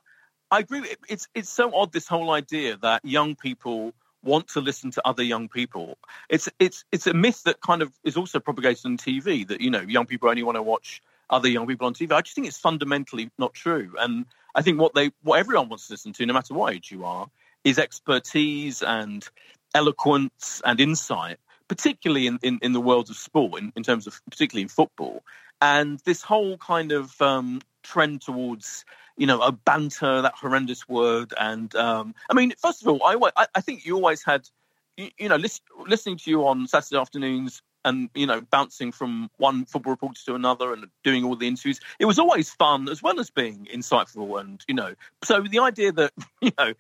I 0.51 0.61
agree. 0.61 0.95
It's 1.09 1.29
it's 1.35 1.49
so 1.49 1.75
odd 1.75 1.93
this 1.93 2.07
whole 2.07 2.31
idea 2.31 2.77
that 2.83 3.05
young 3.05 3.35
people 3.35 3.95
want 4.23 4.49
to 4.49 4.61
listen 4.61 4.91
to 4.93 5.07
other 5.07 5.23
young 5.23 5.49
people. 5.49 5.99
It's 6.29 6.49
it's 6.59 6.85
it's 6.93 7.07
a 7.07 7.15
myth 7.15 7.43
that 7.45 7.61
kind 7.61 7.83
of 7.83 7.93
is 8.05 8.17
also 8.17 8.41
propagated 8.41 8.87
on 8.87 8.99
TV 8.99 9.47
that 9.49 9.61
you 9.61 9.71
know 9.71 9.81
young 9.81 10.07
people 10.07 10.29
only 10.29 10.43
want 10.43 10.57
to 10.57 10.63
watch 10.63 11.03
other 11.31 11.49
young 11.49 11.67
people 11.67 11.87
on 11.87 11.95
TV. 11.95 12.13
I 12.13 12.21
just 12.21 12.35
think 12.35 12.47
it's 12.47 12.59
fundamentally 12.59 13.31
not 13.39 13.55
true. 13.55 13.95
And 13.99 14.27
I 14.55 14.63
think 14.63 14.81
what 14.81 14.95
they 14.95 15.11
what 15.23 15.39
everyone 15.39 15.69
wants 15.69 15.87
to 15.87 15.95
listen 15.95 16.13
to, 16.15 16.27
no 16.27 16.35
matter 16.35 16.55
what 16.55 16.75
age 16.75 16.91
you 16.91 17.05
are, 17.05 17.29
is 17.65 17.79
expertise 17.79 18.83
and 18.83 19.27
eloquence 19.75 20.61
and 20.65 20.81
insight, 20.81 21.39
particularly 21.69 22.27
in, 22.27 22.39
in, 22.43 22.59
in 22.63 22.73
the 22.73 22.81
world 22.81 23.11
of 23.11 23.17
sport, 23.17 23.61
in, 23.61 23.73
in 23.77 23.83
terms 23.83 24.07
of 24.07 24.21
particularly 24.31 24.63
in 24.63 24.69
football. 24.69 25.23
And 25.63 26.01
this 26.05 26.23
whole 26.23 26.57
kind 26.59 26.93
of 26.93 27.21
um, 27.21 27.61
trend 27.83 28.23
towards, 28.23 28.85
you 29.21 29.27
know, 29.27 29.43
a 29.43 29.53
banter, 29.53 30.23
that 30.23 30.33
horrendous 30.35 30.89
word. 30.89 31.35
And 31.39 31.75
um, 31.75 32.15
I 32.31 32.35
mean, 32.35 32.55
first 32.57 32.81
of 32.81 32.89
all, 32.89 33.05
I, 33.05 33.47
I 33.55 33.61
think 33.61 33.85
you 33.85 33.95
always 33.95 34.25
had, 34.25 34.49
you, 34.97 35.11
you 35.19 35.29
know, 35.29 35.37
list, 35.37 35.61
listening 35.87 36.17
to 36.17 36.31
you 36.31 36.47
on 36.49 36.67
Saturday 36.67 36.97
afternoons 36.97 37.61
and 37.85 38.11
you 38.15 38.27
know 38.27 38.43
bouncing 38.43 38.93
from 38.93 39.31
one 39.39 39.65
football 39.65 39.93
reporter 39.93 40.21
to 40.27 40.35
another 40.35 40.73
and 40.75 40.87
doing 41.03 41.25
all 41.25 41.35
the 41.35 41.49
interviews 41.49 41.81
it 41.99 42.05
was 42.05 42.19
always 42.19 42.51
fun 42.51 42.91
as 42.91 43.03
well 43.03 43.19
as 43.19 43.31
being 43.31 43.67
insightful 43.73 44.39
and 44.39 44.63
you 44.69 44.75
know 44.75 44.95
so 45.25 45.41
the 45.51 45.59
idea 45.61 45.91
that 45.91 46.13
you 46.43 46.51
know 46.59 46.75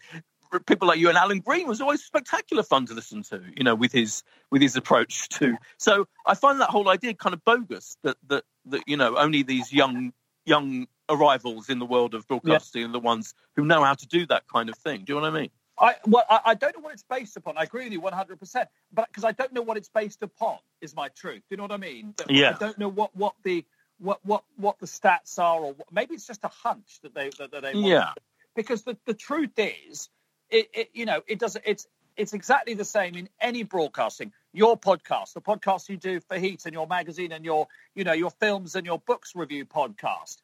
people 0.66 0.88
like 0.88 0.98
you 0.98 1.09
and 1.09 1.16
Alan 1.16 1.40
Green 1.40 1.66
was 1.66 1.81
always 1.81 2.03
spectacular 2.03 2.62
fun 2.62 2.87
to 2.87 2.94
listen 2.94 3.22
to, 3.24 3.40
you 3.57 3.62
know, 3.62 3.74
with 3.74 3.92
his 3.92 4.22
with 4.50 4.62
his 4.62 4.76
approach 4.76 5.29
to. 5.31 5.57
So 5.79 6.09
I 6.26 6.35
find 6.35 6.61
that 6.61 6.70
whole 6.70 6.88
idea 6.88 7.14
kind 7.14 7.35
of 7.35 7.44
bogus 7.44 7.96
that 8.03 8.16
that 8.29 8.44
that 8.66 8.83
you 8.87 8.96
know 8.96 9.16
only 9.16 9.42
these 9.42 9.72
young 9.72 10.12
young 10.44 10.88
arrivals 11.11 11.68
in 11.68 11.79
the 11.79 11.85
world 11.85 12.14
of 12.14 12.27
broadcasting 12.27 12.83
yeah. 12.83 12.88
are 12.88 12.92
the 12.92 13.01
ones 13.01 13.35
who 13.57 13.64
know 13.64 13.85
how 13.85 13.94
to 13.94 14.07
do 14.07 14.25
that 14.27 14.44
kind 14.49 14.68
of 14.70 14.77
thing. 14.77 15.05
Do 15.05 15.12
you 15.12 15.20
know 15.20 15.31
what 15.31 15.37
I 15.37 15.40
mean? 15.40 15.51
I 15.79 15.94
well, 16.07 16.25
I, 16.29 16.40
I 16.46 16.55
don't 16.55 16.77
know 16.77 16.83
what 16.83 16.92
it's 16.92 17.03
based 17.03 17.37
upon. 17.37 17.57
I 17.59 17.64
agree 17.64 17.85
with 17.85 17.92
you 17.92 18.01
one 18.01 18.12
hundred 18.12 18.38
percent, 18.38 18.68
but 18.92 19.09
because 19.09 19.25
I 19.25 19.33
don't 19.33 19.53
know 19.53 19.62
what 19.62 19.77
it's 19.77 19.88
based 19.88 20.23
upon 20.23 20.59
is 20.81 20.94
my 20.94 21.09
truth. 21.09 21.42
Do 21.49 21.53
you 21.53 21.57
know 21.57 21.64
what 21.64 21.73
I 21.73 21.79
mean? 21.79 22.14
Yeah. 22.29 22.51
I 22.55 22.59
don't 22.59 22.79
know 22.79 22.88
what 22.88 23.14
what 23.16 23.35
the 23.42 23.64
what 23.99 24.20
what 24.25 24.44
what 24.57 24.79
the 24.79 24.87
stats 24.87 25.38
are, 25.38 25.61
or 25.61 25.73
what, 25.73 25.92
maybe 25.92 26.14
it's 26.14 26.27
just 26.27 26.44
a 26.44 26.49
hunch 26.49 27.01
that 27.03 27.14
they 27.14 27.31
that, 27.38 27.51
that 27.51 27.62
they 27.62 27.75
want. 27.75 27.87
Yeah. 27.87 28.12
Because 28.55 28.83
the 28.83 28.96
the 29.07 29.14
truth 29.14 29.59
is 29.59 30.09
it, 30.51 30.68
it 30.75 30.90
you 30.92 31.07
know 31.07 31.23
it 31.27 31.38
doesn't 31.38 31.64
it's 31.66 31.87
it's 32.16 32.35
exactly 32.35 32.75
the 32.75 32.85
same 32.85 33.14
in 33.14 33.29
any 33.40 33.62
broadcasting. 33.62 34.33
Your 34.53 34.79
podcast, 34.79 35.33
the 35.33 35.40
podcast 35.40 35.88
you 35.88 35.96
do 35.96 36.20
for 36.20 36.38
Heat 36.38 36.66
and 36.66 36.75
your 36.75 36.87
magazine 36.87 37.33
and 37.33 37.44
your, 37.44 37.68
you 37.94 38.05
know, 38.05 38.12
your 38.12 38.31
films 38.31 38.75
and 38.75 38.85
your 38.85 38.99
books 38.99 39.33
review 39.35 39.64
podcast. 39.64 40.38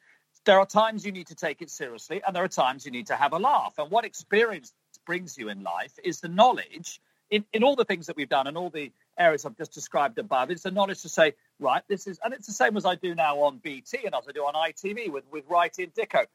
There 0.46 0.59
are 0.61 0.66
times 0.66 1.04
you 1.04 1.12
need 1.12 1.28
to 1.28 1.35
take 1.35 1.62
it 1.62 1.70
seriously 1.70 2.22
and 2.26 2.35
there 2.35 2.44
are 2.44 2.48
times 2.48 2.87
you 2.87 2.92
need 2.92 3.09
to 3.09 3.16
have 3.16 3.35
a 3.35 3.38
laugh. 3.38 3.74
And 3.78 3.90
what 3.90 4.06
experience 4.06 4.72
brings 5.06 5.37
you 5.37 5.50
in 5.50 5.62
life 5.62 5.92
is 6.04 6.20
the 6.20 6.28
knowledge 6.28 7.00
in, 7.30 7.44
in 7.52 7.64
all 7.64 7.76
the 7.76 7.85
things 7.85 8.06
that 8.06 8.16
we've 8.16 8.28
done 8.28 8.46
and 8.46 8.56
all 8.56 8.70
the 8.70 8.92
areas 9.18 9.44
I've 9.44 9.56
just 9.56 9.74
described 9.74 10.18
above. 10.18 10.50
It's 10.52 10.62
the 10.62 10.70
knowledge 10.70 11.02
to 11.02 11.09
say, 11.11 11.35
right, 11.61 11.82
this 11.88 12.06
is, 12.06 12.20
and 12.24 12.32
it's 12.32 12.46
the 12.46 12.54
same 12.54 12.76
as 12.76 12.87
I 12.87 12.94
do 12.94 13.14
now 13.14 13.40
on 13.40 13.59
BT 13.59 14.06
and 14.06 14.14
as 14.14 14.24
I 14.28 14.32
do 14.32 14.42
on 14.42 14.54
ITV 14.54 15.11
with, 15.12 15.24
with 15.32 15.44
in 15.78 15.90
Dicko 15.90 16.26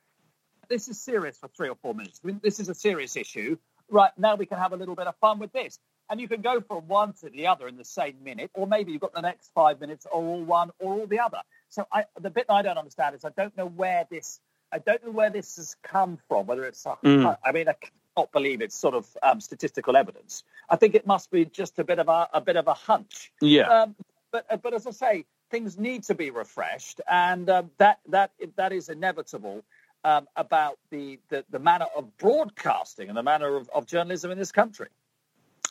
this 0.71 0.87
is 0.87 0.99
serious 0.99 1.37
for 1.37 1.49
three 1.49 1.69
or 1.69 1.75
four 1.75 1.93
minutes. 1.93 2.21
This 2.41 2.59
is 2.59 2.69
a 2.69 2.73
serious 2.73 3.17
issue. 3.17 3.57
Right 3.89 4.11
now, 4.17 4.35
we 4.35 4.45
can 4.45 4.57
have 4.57 4.71
a 4.73 4.77
little 4.77 4.95
bit 4.95 5.07
of 5.07 5.15
fun 5.17 5.37
with 5.37 5.51
this. 5.51 5.77
And 6.09 6.19
you 6.19 6.27
can 6.27 6.41
go 6.41 6.59
from 6.59 6.87
one 6.87 7.13
to 7.21 7.29
the 7.29 7.47
other 7.47 7.67
in 7.67 7.77
the 7.77 7.85
same 7.85 8.15
minute, 8.23 8.51
or 8.53 8.67
maybe 8.67 8.91
you've 8.91 9.01
got 9.01 9.13
the 9.13 9.21
next 9.21 9.51
five 9.53 9.79
minutes, 9.79 10.05
or 10.11 10.21
all 10.21 10.43
one, 10.43 10.71
or 10.79 10.93
all 10.93 11.07
the 11.07 11.19
other. 11.19 11.41
So 11.69 11.87
I, 11.91 12.05
the 12.19 12.29
bit 12.29 12.45
I 12.49 12.61
don't 12.61 12.77
understand 12.77 13.15
is 13.15 13.23
I 13.23 13.29
don't 13.29 13.55
know 13.55 13.67
where 13.67 14.05
this, 14.09 14.41
I 14.71 14.79
don't 14.79 15.03
know 15.05 15.11
where 15.11 15.29
this 15.29 15.55
has 15.55 15.75
come 15.83 16.17
from. 16.27 16.47
Whether 16.47 16.65
it's, 16.65 16.85
a, 16.85 16.97
mm. 17.03 17.37
I 17.45 17.51
mean, 17.51 17.69
I 17.69 17.75
cannot 18.15 18.31
believe 18.31 18.61
it's 18.61 18.75
sort 18.75 18.93
of 18.93 19.07
um, 19.23 19.39
statistical 19.39 19.95
evidence. 19.95 20.43
I 20.69 20.75
think 20.75 20.95
it 20.95 21.07
must 21.07 21.31
be 21.31 21.45
just 21.45 21.79
a 21.79 21.83
bit 21.83 21.99
of 21.99 22.09
a, 22.09 22.27
a 22.33 22.41
bit 22.41 22.57
of 22.57 22.67
a 22.67 22.73
hunch. 22.73 23.31
Yeah. 23.41 23.69
Um, 23.69 23.95
but 24.31 24.45
uh, 24.49 24.57
but 24.57 24.73
as 24.73 24.87
I 24.87 24.91
say, 24.91 25.25
things 25.49 25.77
need 25.77 26.03
to 26.03 26.15
be 26.15 26.29
refreshed, 26.29 27.01
and 27.09 27.49
um, 27.49 27.71
that 27.77 27.99
that 28.07 28.31
that 28.55 28.71
is 28.73 28.89
inevitable 28.89 29.63
um, 30.03 30.27
about 30.35 30.77
the, 30.89 31.19
the, 31.29 31.45
the 31.49 31.59
manner 31.59 31.85
of 31.95 32.17
broadcasting 32.17 33.09
and 33.09 33.17
the 33.17 33.23
manner 33.23 33.55
of, 33.55 33.69
of 33.69 33.85
journalism 33.85 34.31
in 34.31 34.37
this 34.37 34.51
country. 34.51 34.87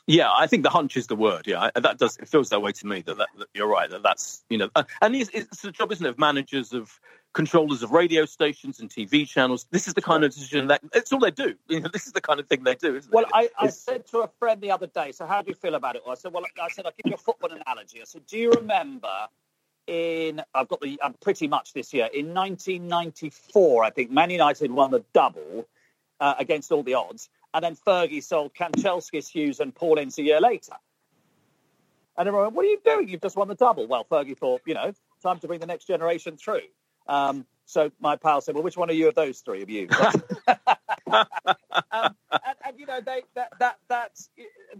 Yeah, 0.07 0.29
I 0.35 0.47
think 0.47 0.63
the 0.63 0.69
hunch 0.69 0.97
is 0.97 1.07
the 1.07 1.15
word. 1.15 1.47
Yeah, 1.47 1.69
that 1.75 1.97
does. 1.97 2.17
It 2.17 2.27
feels 2.27 2.49
that 2.49 2.61
way 2.61 2.71
to 2.71 2.87
me. 2.87 3.01
That, 3.01 3.17
that, 3.17 3.29
that 3.37 3.47
you're 3.53 3.67
right. 3.67 3.89
That 3.89 4.03
that's 4.03 4.43
you 4.49 4.57
know, 4.57 4.69
uh, 4.75 4.83
and 5.01 5.15
it's, 5.15 5.29
it's 5.33 5.61
the 5.61 5.71
job, 5.71 5.91
isn't 5.91 6.05
it, 6.05 6.09
of 6.09 6.19
managers 6.19 6.73
of 6.73 6.99
controllers 7.33 7.81
of 7.81 7.91
radio 7.91 8.25
stations 8.25 8.79
and 8.79 8.89
TV 8.89 9.27
channels. 9.27 9.65
This 9.71 9.87
is 9.87 9.93
the 9.93 10.01
kind 10.01 10.23
of 10.23 10.33
decision 10.33 10.67
that 10.67 10.81
it's 10.93 11.13
all 11.13 11.19
they 11.19 11.31
do. 11.31 11.55
You 11.69 11.79
know, 11.79 11.89
this 11.93 12.07
is 12.07 12.13
the 12.13 12.21
kind 12.21 12.39
of 12.39 12.47
thing 12.47 12.63
they 12.63 12.75
do. 12.75 12.99
well, 13.11 13.23
it? 13.23 13.31
I, 13.33 13.49
I 13.57 13.67
said 13.67 14.05
to 14.07 14.19
a 14.19 14.27
friend 14.39 14.59
the 14.59 14.71
other 14.71 14.87
day. 14.87 15.11
So, 15.13 15.25
how 15.25 15.41
do 15.41 15.49
you 15.49 15.55
feel 15.55 15.75
about 15.75 15.95
it? 15.95 16.01
I 16.07 16.15
said, 16.15 16.33
well, 16.33 16.43
I 16.61 16.69
said 16.69 16.85
I'll 16.85 16.91
give 16.91 17.09
you 17.09 17.13
a 17.13 17.17
football 17.17 17.51
analogy. 17.51 18.01
I 18.01 18.05
said, 18.05 18.25
do 18.25 18.37
you 18.37 18.51
remember 18.51 19.07
in 19.87 20.41
I've 20.53 20.67
got 20.67 20.81
the 20.81 20.99
I'm 21.03 21.13
pretty 21.13 21.47
much 21.47 21.73
this 21.73 21.93
year 21.93 22.09
in 22.13 22.33
1994. 22.33 23.83
I 23.83 23.89
think 23.89 24.11
Man 24.11 24.29
United 24.29 24.71
won 24.71 24.91
the 24.91 25.03
double 25.13 25.67
uh, 26.19 26.35
against 26.39 26.71
all 26.71 26.83
the 26.83 26.93
odds, 26.93 27.29
and 27.53 27.63
then 27.63 27.75
Fergie 27.75 28.23
sold 28.23 28.53
Kanchelskis, 28.53 29.27
Hughes, 29.27 29.59
and 29.59 29.73
Paul 29.73 29.97
Ince 29.97 30.17
a 30.17 30.23
year 30.23 30.39
later. 30.39 30.73
And 32.17 32.27
everyone, 32.27 32.47
went, 32.47 32.55
what 32.55 32.65
are 32.65 32.69
you 32.69 32.79
doing? 32.83 33.09
You've 33.09 33.21
just 33.21 33.35
won 33.35 33.47
the 33.47 33.55
double. 33.55 33.87
Well, 33.87 34.05
Fergie 34.09 34.37
thought, 34.37 34.61
you 34.65 34.73
know, 34.73 34.93
time 35.23 35.39
to 35.39 35.47
bring 35.47 35.59
the 35.59 35.65
next 35.65 35.85
generation 35.85 36.37
through. 36.37 36.61
Um, 37.07 37.45
so 37.65 37.91
my 37.99 38.15
pal 38.15 38.41
said, 38.41 38.55
well, 38.55 38.63
which 38.63 38.77
one 38.77 38.89
are 38.89 38.93
you 38.93 39.07
of 39.07 39.15
those 39.15 39.39
three 39.39 39.61
of 39.61 39.69
you? 39.69 39.87
um, 41.07 41.25
and, 41.91 42.55
and, 42.65 42.79
you 42.79 42.85
know, 42.85 43.01
they, 43.01 43.23
that 43.35 43.53
that 43.59 43.79
that's 43.87 44.29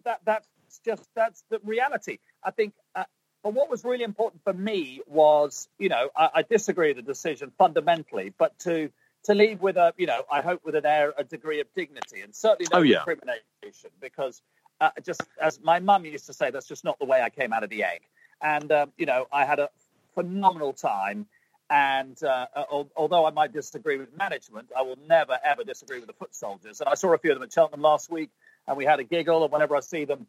that 0.04 0.20
that's 0.26 0.48
just 0.86 1.04
that's 1.16 1.44
the 1.50 1.60
reality. 1.64 2.20
I 2.44 2.52
think 2.52 2.74
uh, 2.96 3.06
but 3.44 3.54
what 3.54 3.70
was 3.70 3.84
really 3.84 4.04
important 4.04 4.44
for 4.44 4.54
me 4.54 5.02
was, 5.08 5.68
you 5.80 5.90
know, 5.90 6.10
I, 6.16 6.30
I 6.36 6.42
disagree 6.44 6.90
with 6.90 6.98
the 6.98 7.12
decision 7.12 7.52
fundamentally, 7.58 8.34
but 8.38 8.58
to 8.60 8.92
to 9.24 9.34
leave 9.34 9.62
with 9.62 9.78
a, 9.78 9.94
you 9.98 10.08
know, 10.08 10.24
I 10.32 10.42
hope 10.42 10.62
with 10.64 10.76
an 10.76 10.86
air, 10.86 11.14
a 11.18 11.24
degree 11.24 11.60
of 11.60 11.68
dignity, 11.76 12.22
and 12.22 12.34
certainly 12.34 12.68
no 12.72 12.80
oh, 12.80 12.82
yeah. 12.82 12.98
discrimination, 13.06 13.92
because 14.00 14.42
uh, 14.80 14.90
just 15.04 15.22
as 15.40 15.60
my 15.62 15.80
mum 15.80 16.06
used 16.06 16.26
to 16.26 16.34
say, 16.34 16.50
that's 16.50 16.68
just 16.68 16.84
not 16.84 16.98
the 17.00 17.06
way 17.06 17.22
I 17.22 17.30
came 17.30 17.54
out 17.54 17.64
of 17.64 17.70
the 17.70 17.84
egg. 17.84 18.02
And 18.42 18.72
um, 18.72 18.92
you 18.98 19.06
know, 19.06 19.28
I 19.32 19.46
had 19.46 19.60
a 19.60 19.70
phenomenal 20.16 20.74
time. 20.74 21.28
And 21.70 22.22
uh, 22.22 22.48
uh 22.54 22.84
although 22.98 23.26
I 23.26 23.32
might 23.32 23.54
disagree 23.54 23.98
with 23.98 24.16
management, 24.18 24.70
I 24.76 24.82
will 24.82 24.98
never 25.08 25.38
ever 25.44 25.64
disagree 25.64 26.00
with 26.00 26.08
the 26.08 26.14
foot 26.14 26.36
soldiers. 26.36 26.82
And 26.82 26.90
I 26.90 26.96
saw 26.96 27.14
a 27.14 27.18
few 27.18 27.32
of 27.32 27.38
them 27.38 27.44
at 27.44 27.54
Cheltenham 27.54 27.82
last 27.82 28.12
week, 28.12 28.30
and 28.68 28.76
we 28.76 28.84
had 28.84 29.00
a 29.00 29.06
giggle. 29.06 29.44
And 29.44 29.54
whenever 29.54 29.76
I 29.76 29.80
see 29.80 30.04
them 30.04 30.28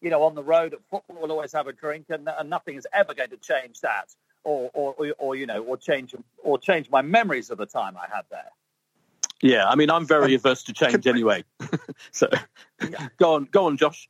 you 0.00 0.10
know, 0.10 0.22
on 0.22 0.34
the 0.34 0.42
road 0.42 0.74
at 0.74 0.80
football, 0.90 1.16
we'll 1.20 1.32
always 1.32 1.52
have 1.52 1.66
a 1.66 1.72
drink, 1.72 2.06
and, 2.10 2.28
and 2.28 2.50
nothing 2.50 2.76
is 2.76 2.86
ever 2.92 3.14
going 3.14 3.30
to 3.30 3.36
change 3.38 3.80
that, 3.80 4.14
or, 4.46 4.70
or, 4.74 4.94
or, 4.94 5.14
or, 5.18 5.36
you 5.36 5.44
know, 5.44 5.62
or 5.62 5.76
change 5.76 6.14
or 6.38 6.56
change 6.56 6.88
my 6.88 7.02
memories 7.02 7.50
of 7.50 7.58
the 7.58 7.66
time 7.66 7.96
I 7.96 8.06
had 8.14 8.24
there. 8.30 8.50
Yeah, 9.42 9.66
I 9.66 9.74
mean, 9.74 9.90
I'm 9.90 10.06
very 10.06 10.34
averse 10.34 10.62
to 10.64 10.72
change 10.72 11.06
anyway. 11.06 11.44
so, 12.12 12.28
yeah. 12.88 13.08
go 13.18 13.34
on, 13.34 13.48
go 13.50 13.66
on, 13.66 13.76
Josh. 13.76 14.08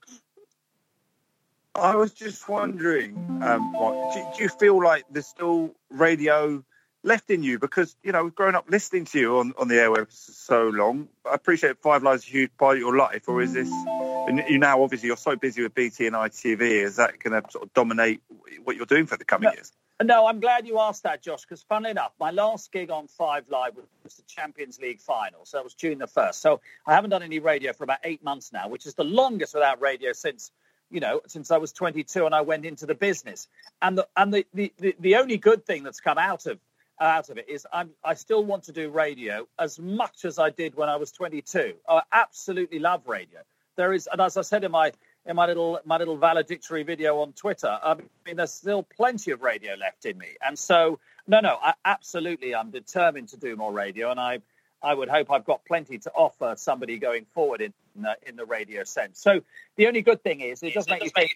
I 1.74 1.96
was 1.96 2.12
just 2.12 2.48
wondering, 2.48 3.40
um, 3.42 3.72
do, 4.14 4.24
do, 4.36 4.42
you 4.42 4.48
feel 4.48 4.82
like 4.82 5.04
there's 5.10 5.26
still 5.26 5.74
radio 5.90 6.62
left 7.02 7.30
in 7.30 7.42
you? 7.42 7.58
Because 7.58 7.96
you 8.02 8.12
know 8.12 8.24
we've 8.24 8.34
grown 8.34 8.54
up 8.54 8.66
listening 8.70 9.04
to 9.06 9.18
you 9.18 9.38
on, 9.38 9.52
on 9.58 9.68
the 9.68 9.74
airwaves 9.74 10.12
so 10.12 10.68
long. 10.68 11.08
I 11.30 11.34
appreciate 11.34 11.82
Five 11.82 12.02
Live's 12.02 12.24
a 12.24 12.30
huge 12.30 12.50
part 12.56 12.76
of 12.76 12.80
your 12.80 12.96
life, 12.96 13.28
or 13.28 13.42
is 13.42 13.52
this? 13.52 13.68
And 13.68 14.42
you 14.48 14.58
now 14.58 14.82
obviously 14.82 15.08
you're 15.08 15.18
so 15.18 15.36
busy 15.36 15.62
with 15.62 15.74
BT 15.74 16.06
and 16.06 16.16
ITV. 16.16 16.60
Is 16.62 16.96
that 16.96 17.18
going 17.18 17.42
to 17.42 17.50
sort 17.50 17.64
of 17.64 17.74
dominate 17.74 18.22
what 18.64 18.76
you're 18.76 18.86
doing 18.86 19.06
for 19.06 19.18
the 19.18 19.24
coming 19.24 19.48
no, 19.48 19.52
years? 19.52 19.72
No, 20.02 20.26
I'm 20.26 20.40
glad 20.40 20.66
you 20.66 20.78
asked 20.78 21.04
that, 21.04 21.22
Josh. 21.22 21.42
Because 21.42 21.62
funnily 21.62 21.90
enough, 21.90 22.12
my 22.20 22.30
last 22.30 22.70
gig 22.70 22.90
on 22.90 23.08
Five 23.08 23.48
Live 23.48 23.76
was 24.04 24.14
the 24.14 24.22
Champions 24.26 24.78
League 24.78 25.00
final, 25.00 25.44
so 25.44 25.58
it 25.58 25.64
was 25.64 25.74
June 25.74 25.98
the 25.98 26.06
first. 26.06 26.40
So 26.42 26.60
I 26.86 26.94
haven't 26.94 27.10
done 27.10 27.22
any 27.22 27.38
radio 27.38 27.72
for 27.72 27.84
about 27.84 28.00
eight 28.04 28.22
months 28.22 28.52
now, 28.52 28.68
which 28.68 28.86
is 28.86 28.94
the 28.94 29.04
longest 29.04 29.54
without 29.54 29.80
radio 29.80 30.12
since 30.12 30.52
you 30.90 31.00
know, 31.00 31.20
since 31.26 31.50
I 31.50 31.58
was 31.58 31.72
22 31.72 32.26
and 32.26 32.34
I 32.34 32.42
went 32.42 32.64
into 32.64 32.86
the 32.86 32.94
business. 32.94 33.48
And 33.82 33.98
the 33.98 34.06
and 34.16 34.32
the, 34.32 34.46
the, 34.54 34.72
the, 34.78 34.96
the 35.00 35.16
only 35.16 35.36
good 35.36 35.64
thing 35.66 35.82
that's 35.82 36.00
come 36.00 36.18
out 36.18 36.46
of 36.46 36.58
out 37.00 37.28
of 37.28 37.38
it 37.38 37.48
is 37.48 37.66
I'm, 37.72 37.90
I 38.04 38.14
still 38.14 38.44
want 38.44 38.64
to 38.64 38.72
do 38.72 38.88
radio 38.88 39.46
as 39.58 39.78
much 39.78 40.24
as 40.24 40.38
I 40.38 40.50
did 40.50 40.76
when 40.76 40.88
I 40.88 40.96
was 40.96 41.12
22. 41.12 41.74
I 41.88 42.02
absolutely 42.12 42.78
love 42.78 43.06
radio. 43.06 43.40
There 43.76 43.92
is, 43.92 44.08
and 44.10 44.20
as 44.20 44.36
I 44.36 44.42
said 44.42 44.64
in 44.64 44.70
my 44.70 44.92
in 45.26 45.36
my 45.36 45.46
little 45.46 45.80
my 45.84 45.98
little 45.98 46.16
valedictory 46.16 46.82
video 46.82 47.20
on 47.20 47.32
Twitter, 47.32 47.78
I 47.82 47.94
mean, 48.24 48.36
there's 48.36 48.52
still 48.52 48.82
plenty 48.82 49.32
of 49.32 49.42
radio 49.42 49.74
left 49.74 50.06
in 50.06 50.16
me. 50.18 50.36
And 50.44 50.58
so, 50.58 50.98
no, 51.26 51.40
no, 51.40 51.58
I, 51.62 51.74
absolutely, 51.84 52.54
I'm 52.54 52.70
determined 52.70 53.28
to 53.30 53.36
do 53.36 53.56
more 53.56 53.72
radio, 53.72 54.10
and 54.10 54.20
I 54.20 54.40
I 54.82 54.94
would 54.94 55.08
hope 55.08 55.30
I've 55.30 55.44
got 55.44 55.64
plenty 55.64 55.98
to 55.98 56.12
offer 56.12 56.54
somebody 56.56 56.98
going 56.98 57.24
forward 57.34 57.60
in 57.60 57.72
the, 57.96 58.16
in 58.26 58.36
the 58.36 58.44
radio 58.44 58.84
sense. 58.84 59.18
So 59.18 59.40
the 59.76 59.88
only 59.88 60.02
good 60.02 60.22
thing 60.22 60.42
is 60.42 60.62
it 60.62 60.74
does 60.74 60.88
make 60.88 61.02
you 61.02 61.10
think, 61.10 61.34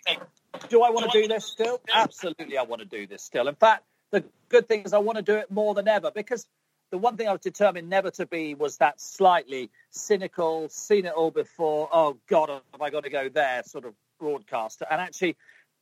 do 0.68 0.82
I 0.82 0.90
want 0.90 1.10
to 1.10 1.22
do 1.22 1.26
this 1.26 1.46
still? 1.46 1.80
Absolutely, 1.92 2.58
I 2.58 2.62
want 2.62 2.82
to 2.82 2.88
do 2.88 3.06
this 3.06 3.22
still. 3.22 3.48
In 3.48 3.54
fact, 3.54 3.84
the 4.10 4.24
good 4.48 4.68
thing 4.68 4.82
is 4.82 4.92
I 4.92 4.98
want 4.98 5.16
to 5.16 5.22
do 5.22 5.34
it 5.34 5.50
more 5.50 5.74
than 5.74 5.88
ever 5.88 6.10
because 6.10 6.46
the 6.90 6.98
one 6.98 7.16
thing 7.16 7.28
I 7.28 7.32
was 7.32 7.40
determined 7.40 7.88
never 7.88 8.10
to 8.12 8.26
be 8.26 8.54
was 8.54 8.76
that 8.78 9.00
slightly 9.00 9.70
cynical, 9.90 10.68
seen 10.68 11.06
it 11.06 11.12
all 11.12 11.30
before. 11.30 11.88
Oh 11.92 12.16
God, 12.26 12.48
have 12.48 12.80
I 12.80 12.90
got 12.90 13.04
to 13.04 13.10
go 13.10 13.28
there? 13.28 13.62
Sort 13.64 13.84
of 13.84 13.94
broadcaster. 14.18 14.86
And 14.90 15.00
actually, 15.00 15.36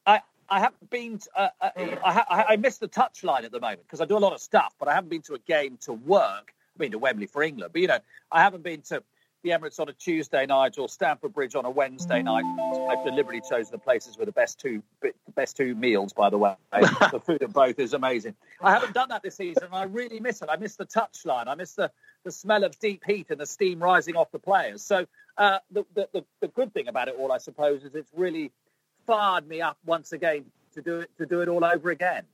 I 0.06 0.20
I 0.48 0.60
haven't 0.60 0.90
been. 0.90 1.18
To, 1.18 1.30
uh, 1.34 1.48
uh 1.60 1.70
I, 2.04 2.24
I, 2.28 2.44
I 2.50 2.56
miss 2.56 2.78
the 2.78 2.88
touchline 2.88 3.44
at 3.44 3.52
the 3.52 3.60
moment 3.60 3.82
because 3.84 4.00
I 4.00 4.04
do 4.04 4.16
a 4.16 4.18
lot 4.18 4.32
of 4.32 4.40
stuff, 4.40 4.74
but 4.78 4.88
I 4.88 4.94
haven't 4.94 5.10
been 5.10 5.22
to 5.22 5.34
a 5.34 5.38
game 5.40 5.78
to 5.82 5.94
work. 5.94 6.54
I've 6.74 6.78
been 6.78 6.92
to 6.92 6.98
Wembley 6.98 7.26
for 7.26 7.42
England, 7.42 7.72
but 7.72 7.82
you 7.82 7.88
know, 7.88 7.98
I 8.30 8.42
haven't 8.42 8.62
been 8.62 8.82
to 8.82 9.02
the 9.42 9.50
Emirates 9.50 9.78
on 9.78 9.88
a 9.88 9.92
Tuesday 9.92 10.46
night 10.46 10.78
or 10.78 10.88
Stamford 10.88 11.32
Bridge 11.32 11.54
on 11.54 11.64
a 11.64 11.70
Wednesday 11.70 12.22
night. 12.22 12.44
I've 12.90 13.04
deliberately 13.04 13.42
chosen 13.48 13.70
the 13.70 13.78
places 13.78 14.18
with 14.18 14.26
the 14.26 14.32
best 14.32 14.58
two 14.58 14.82
the 15.00 15.12
best 15.34 15.56
two 15.56 15.74
meals. 15.74 16.12
By 16.12 16.30
the 16.30 16.38
way, 16.38 16.54
the 16.72 17.20
food 17.24 17.42
at 17.42 17.52
both 17.52 17.78
is 17.78 17.94
amazing. 17.94 18.34
I 18.60 18.72
haven't 18.72 18.94
done 18.94 19.08
that 19.10 19.22
this 19.22 19.36
season, 19.36 19.64
and 19.64 19.74
I 19.74 19.84
really 19.84 20.20
miss 20.20 20.42
it. 20.42 20.48
I 20.50 20.56
miss 20.56 20.76
the 20.76 20.86
touchline. 20.86 21.46
I 21.46 21.54
miss 21.54 21.74
the 21.74 21.90
the 22.24 22.32
smell 22.32 22.64
of 22.64 22.78
deep 22.80 23.04
heat 23.06 23.30
and 23.30 23.40
the 23.40 23.46
steam 23.46 23.80
rising 23.80 24.16
off 24.16 24.30
the 24.32 24.40
players. 24.40 24.82
So 24.82 25.06
uh, 25.36 25.58
the, 25.70 25.84
the, 25.94 26.08
the 26.12 26.24
the 26.40 26.48
good 26.48 26.74
thing 26.74 26.88
about 26.88 27.08
it 27.08 27.14
all, 27.18 27.30
I 27.30 27.38
suppose, 27.38 27.84
is 27.84 27.94
it's 27.94 28.10
really 28.14 28.50
fired 29.06 29.46
me 29.46 29.60
up 29.60 29.78
once 29.86 30.12
again 30.12 30.46
to 30.74 30.82
do 30.82 31.00
it 31.00 31.10
to 31.18 31.26
do 31.26 31.42
it 31.42 31.48
all 31.48 31.64
over 31.64 31.90
again. 31.90 32.24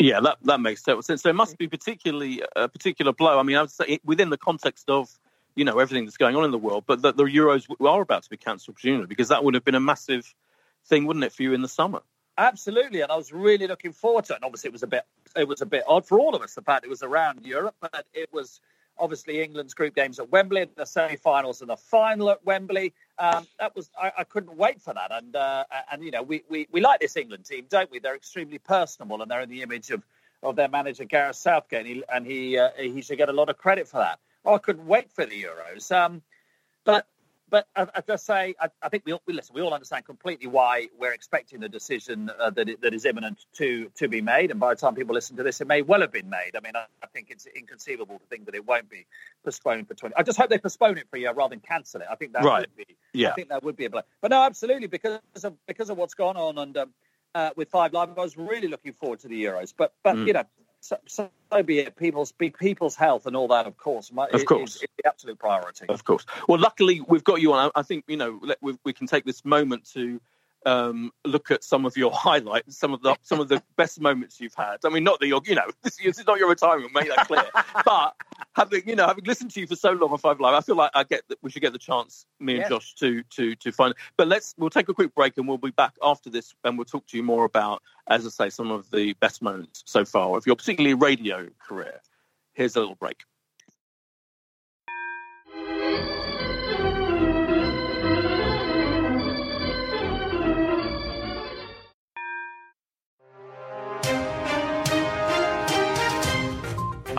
Yeah, 0.00 0.20
that, 0.20 0.38
that 0.42 0.60
makes 0.60 0.82
total 0.82 1.02
sense. 1.02 1.22
So 1.22 1.30
it 1.30 1.36
must 1.36 1.56
be 1.56 1.68
particularly 1.68 2.42
a 2.56 2.68
particular 2.68 3.12
blow. 3.12 3.38
I 3.38 3.44
mean, 3.44 3.56
I 3.56 3.60
would 3.60 3.70
say 3.70 4.00
within 4.04 4.28
the 4.28 4.36
context 4.36 4.90
of 4.90 5.08
you 5.54 5.64
know 5.64 5.78
everything 5.78 6.04
that's 6.04 6.16
going 6.16 6.36
on 6.36 6.44
in 6.44 6.50
the 6.50 6.58
world, 6.58 6.84
but 6.86 7.02
that 7.02 7.16
the 7.16 7.24
Euros 7.24 7.66
are 7.80 8.02
about 8.02 8.22
to 8.24 8.30
be 8.30 8.36
cancelled, 8.36 8.76
presumably, 8.76 9.06
because 9.06 9.28
that 9.28 9.44
would 9.44 9.54
have 9.54 9.64
been 9.64 9.74
a 9.74 9.80
massive 9.80 10.34
thing, 10.86 11.06
wouldn't 11.06 11.24
it, 11.24 11.32
for 11.32 11.42
you 11.42 11.54
in 11.54 11.62
the 11.62 11.68
summer? 11.68 12.02
Absolutely, 12.36 13.00
and 13.00 13.12
I 13.12 13.16
was 13.16 13.32
really 13.32 13.66
looking 13.66 13.92
forward 13.92 14.24
to 14.26 14.32
it. 14.32 14.36
And 14.36 14.44
obviously, 14.44 14.68
it 14.68 14.72
was 14.72 14.82
a 14.82 14.88
bit 14.88 15.04
it 15.36 15.46
was 15.46 15.60
a 15.60 15.66
bit 15.66 15.84
odd 15.86 16.06
for 16.06 16.18
all 16.18 16.34
of 16.34 16.42
us 16.42 16.54
the 16.54 16.62
fact 16.62 16.84
it 16.84 16.90
was 16.90 17.02
around 17.02 17.44
Europe, 17.44 17.76
but 17.80 18.06
it 18.12 18.32
was 18.32 18.60
obviously 18.98 19.42
England's 19.42 19.74
group 19.74 19.94
games 19.94 20.18
at 20.18 20.30
Wembley, 20.30 20.66
the 20.76 20.84
semi-finals 20.84 21.60
and 21.60 21.70
the 21.70 21.76
final 21.76 22.30
at 22.30 22.44
Wembley. 22.44 22.92
Um, 23.18 23.46
that 23.58 23.74
was 23.74 23.90
I, 24.00 24.12
I, 24.18 24.24
couldn't 24.24 24.56
wait 24.56 24.80
for 24.80 24.94
that, 24.94 25.12
and 25.12 25.36
uh, 25.36 25.64
and 25.92 26.02
you 26.02 26.10
know 26.10 26.22
we, 26.22 26.42
we 26.48 26.66
we 26.72 26.80
like 26.80 27.00
this 27.00 27.16
England 27.16 27.44
team, 27.44 27.66
don't 27.68 27.90
we? 27.90 28.00
They're 28.00 28.16
extremely 28.16 28.58
personable, 28.58 29.22
and 29.22 29.30
they're 29.30 29.42
in 29.42 29.48
the 29.48 29.62
image 29.62 29.90
of 29.90 30.02
of 30.42 30.56
their 30.56 30.68
manager 30.68 31.04
Gareth 31.04 31.36
Southgate, 31.36 31.86
and 31.86 31.88
he 31.88 32.04
and 32.12 32.26
he, 32.26 32.58
uh, 32.58 32.70
he 32.76 33.00
should 33.00 33.18
get 33.18 33.28
a 33.28 33.32
lot 33.32 33.48
of 33.48 33.58
credit 33.58 33.88
for 33.88 33.98
that. 33.98 34.18
I 34.46 34.58
couldn't 34.58 34.86
wait 34.86 35.12
for 35.12 35.26
the 35.26 35.42
Euros. 35.42 35.90
Um, 35.94 36.22
but 36.84 37.06
but 37.50 37.68
I, 37.76 37.86
I 37.94 38.00
just 38.00 38.26
say 38.26 38.54
I, 38.60 38.68
I 38.82 38.88
think 38.88 39.04
we, 39.06 39.16
we, 39.26 39.32
listen. 39.32 39.54
We 39.54 39.60
all 39.60 39.74
understand 39.74 40.04
completely 40.04 40.48
why 40.48 40.88
we're 40.98 41.12
expecting 41.12 41.60
the 41.60 41.68
decision 41.68 42.30
uh, 42.40 42.50
that 42.50 42.68
it, 42.68 42.80
that 42.82 42.94
is 42.94 43.04
imminent 43.04 43.44
to 43.54 43.90
to 43.96 44.08
be 44.08 44.20
made, 44.20 44.50
and 44.50 44.58
by 44.58 44.74
the 44.74 44.80
time 44.80 44.94
people 44.94 45.14
listen 45.14 45.36
to 45.36 45.42
this, 45.42 45.60
it 45.60 45.66
may 45.66 45.82
well 45.82 46.00
have 46.00 46.12
been 46.12 46.28
made. 46.28 46.56
I 46.56 46.60
mean, 46.60 46.74
I, 46.74 46.86
I 47.02 47.06
think 47.06 47.28
it's 47.30 47.46
inconceivable 47.46 48.18
to 48.18 48.26
think 48.26 48.46
that 48.46 48.54
it 48.54 48.66
won't 48.66 48.88
be 48.88 49.06
postponed 49.44 49.88
for 49.88 49.94
twenty. 49.94 50.16
I 50.16 50.22
just 50.22 50.38
hope 50.38 50.50
they 50.50 50.58
postpone 50.58 50.98
it 50.98 51.08
for 51.10 51.16
a 51.16 51.20
year 51.20 51.32
rather 51.32 51.50
than 51.50 51.60
cancel 51.60 52.00
it. 52.00 52.08
I 52.10 52.16
think 52.16 52.32
that 52.32 52.44
right. 52.44 52.60
would 52.60 52.76
be. 52.76 52.96
Yeah. 53.12 53.30
I 53.30 53.34
think 53.34 53.50
that 53.50 53.62
would 53.62 53.76
be 53.76 53.84
a 53.84 53.90
blow. 53.90 54.02
But 54.20 54.30
no, 54.30 54.42
absolutely 54.42 54.88
because 54.88 55.20
of 55.44 55.54
because 55.66 55.90
of 55.90 55.96
what's 55.96 56.14
gone 56.14 56.36
on 56.36 56.58
and 56.58 56.76
um, 56.76 56.90
uh, 57.34 57.50
with 57.56 57.68
Five 57.68 57.92
Live, 57.92 58.18
I 58.18 58.22
was 58.22 58.36
really 58.36 58.68
looking 58.68 58.92
forward 58.92 59.20
to 59.20 59.28
the 59.28 59.44
Euros. 59.44 59.72
But 59.76 59.92
but 60.02 60.16
mm. 60.16 60.26
you 60.26 60.32
know, 60.32 60.44
so, 60.84 60.98
so, 61.06 61.62
be 61.62 61.78
it. 61.78 61.96
People's 61.96 62.32
be 62.32 62.50
people's 62.50 62.94
health 62.94 63.24
and 63.24 63.34
all 63.34 63.48
that, 63.48 63.66
of 63.66 63.78
course. 63.78 64.10
Of 64.10 64.44
course, 64.44 64.82
it's 64.82 64.92
the 64.98 65.08
absolute 65.08 65.38
priority. 65.38 65.86
Of 65.88 66.04
course. 66.04 66.26
Well, 66.46 66.60
luckily 66.60 67.00
we've 67.00 67.24
got 67.24 67.40
you 67.40 67.54
on. 67.54 67.70
I 67.74 67.80
think 67.80 68.04
you 68.06 68.18
know 68.18 68.38
we, 68.60 68.78
we 68.84 68.92
can 68.92 69.06
take 69.06 69.24
this 69.24 69.46
moment 69.46 69.90
to 69.94 70.20
um, 70.66 71.12
look 71.24 71.50
at 71.50 71.64
some 71.64 71.84
of 71.86 71.96
your 71.96 72.10
highlights, 72.14 72.78
some 72.78 72.92
of 72.92 73.02
the 73.02 73.16
some 73.22 73.40
of 73.40 73.48
the 73.48 73.62
best 73.76 74.00
moments 74.00 74.40
you've 74.40 74.54
had. 74.54 74.78
I 74.84 74.88
mean, 74.88 75.04
not 75.04 75.20
that 75.20 75.26
you're, 75.26 75.42
you 75.44 75.54
know, 75.54 75.66
this, 75.82 75.96
this 75.96 76.18
is 76.18 76.26
not 76.26 76.38
your 76.38 76.48
retirement, 76.48 76.92
make 76.94 77.08
that 77.08 77.26
clear. 77.26 77.44
but 77.84 78.14
having, 78.54 78.82
you 78.86 78.96
know, 78.96 79.06
having 79.06 79.24
listened 79.24 79.50
to 79.52 79.60
you 79.60 79.66
for 79.66 79.76
so 79.76 79.92
long 79.92 80.10
on 80.10 80.18
Five 80.18 80.40
Live, 80.40 80.54
I 80.54 80.60
feel 80.60 80.76
like 80.76 80.90
I 80.94 81.04
get 81.04 81.22
that 81.28 81.38
we 81.42 81.50
should 81.50 81.62
get 81.62 81.72
the 81.72 81.78
chance, 81.78 82.26
me 82.40 82.54
and 82.54 82.60
yes. 82.60 82.68
Josh, 82.68 82.94
to 82.96 83.22
to 83.36 83.54
to 83.56 83.72
find. 83.72 83.94
But 84.16 84.28
let's 84.28 84.54
we'll 84.58 84.70
take 84.70 84.88
a 84.88 84.94
quick 84.94 85.14
break 85.14 85.36
and 85.36 85.48
we'll 85.48 85.58
be 85.58 85.70
back 85.70 85.94
after 86.02 86.30
this, 86.30 86.54
and 86.64 86.78
we'll 86.78 86.84
talk 86.84 87.06
to 87.08 87.16
you 87.16 87.22
more 87.22 87.44
about, 87.44 87.82
as 88.08 88.26
I 88.26 88.30
say, 88.30 88.50
some 88.50 88.70
of 88.70 88.90
the 88.90 89.14
best 89.14 89.42
moments 89.42 89.82
so 89.86 90.04
far 90.04 90.36
of 90.36 90.46
your 90.46 90.56
particularly 90.56 90.94
radio 90.94 91.48
career. 91.58 92.00
Here's 92.54 92.76
a 92.76 92.80
little 92.80 92.94
break. 92.94 93.24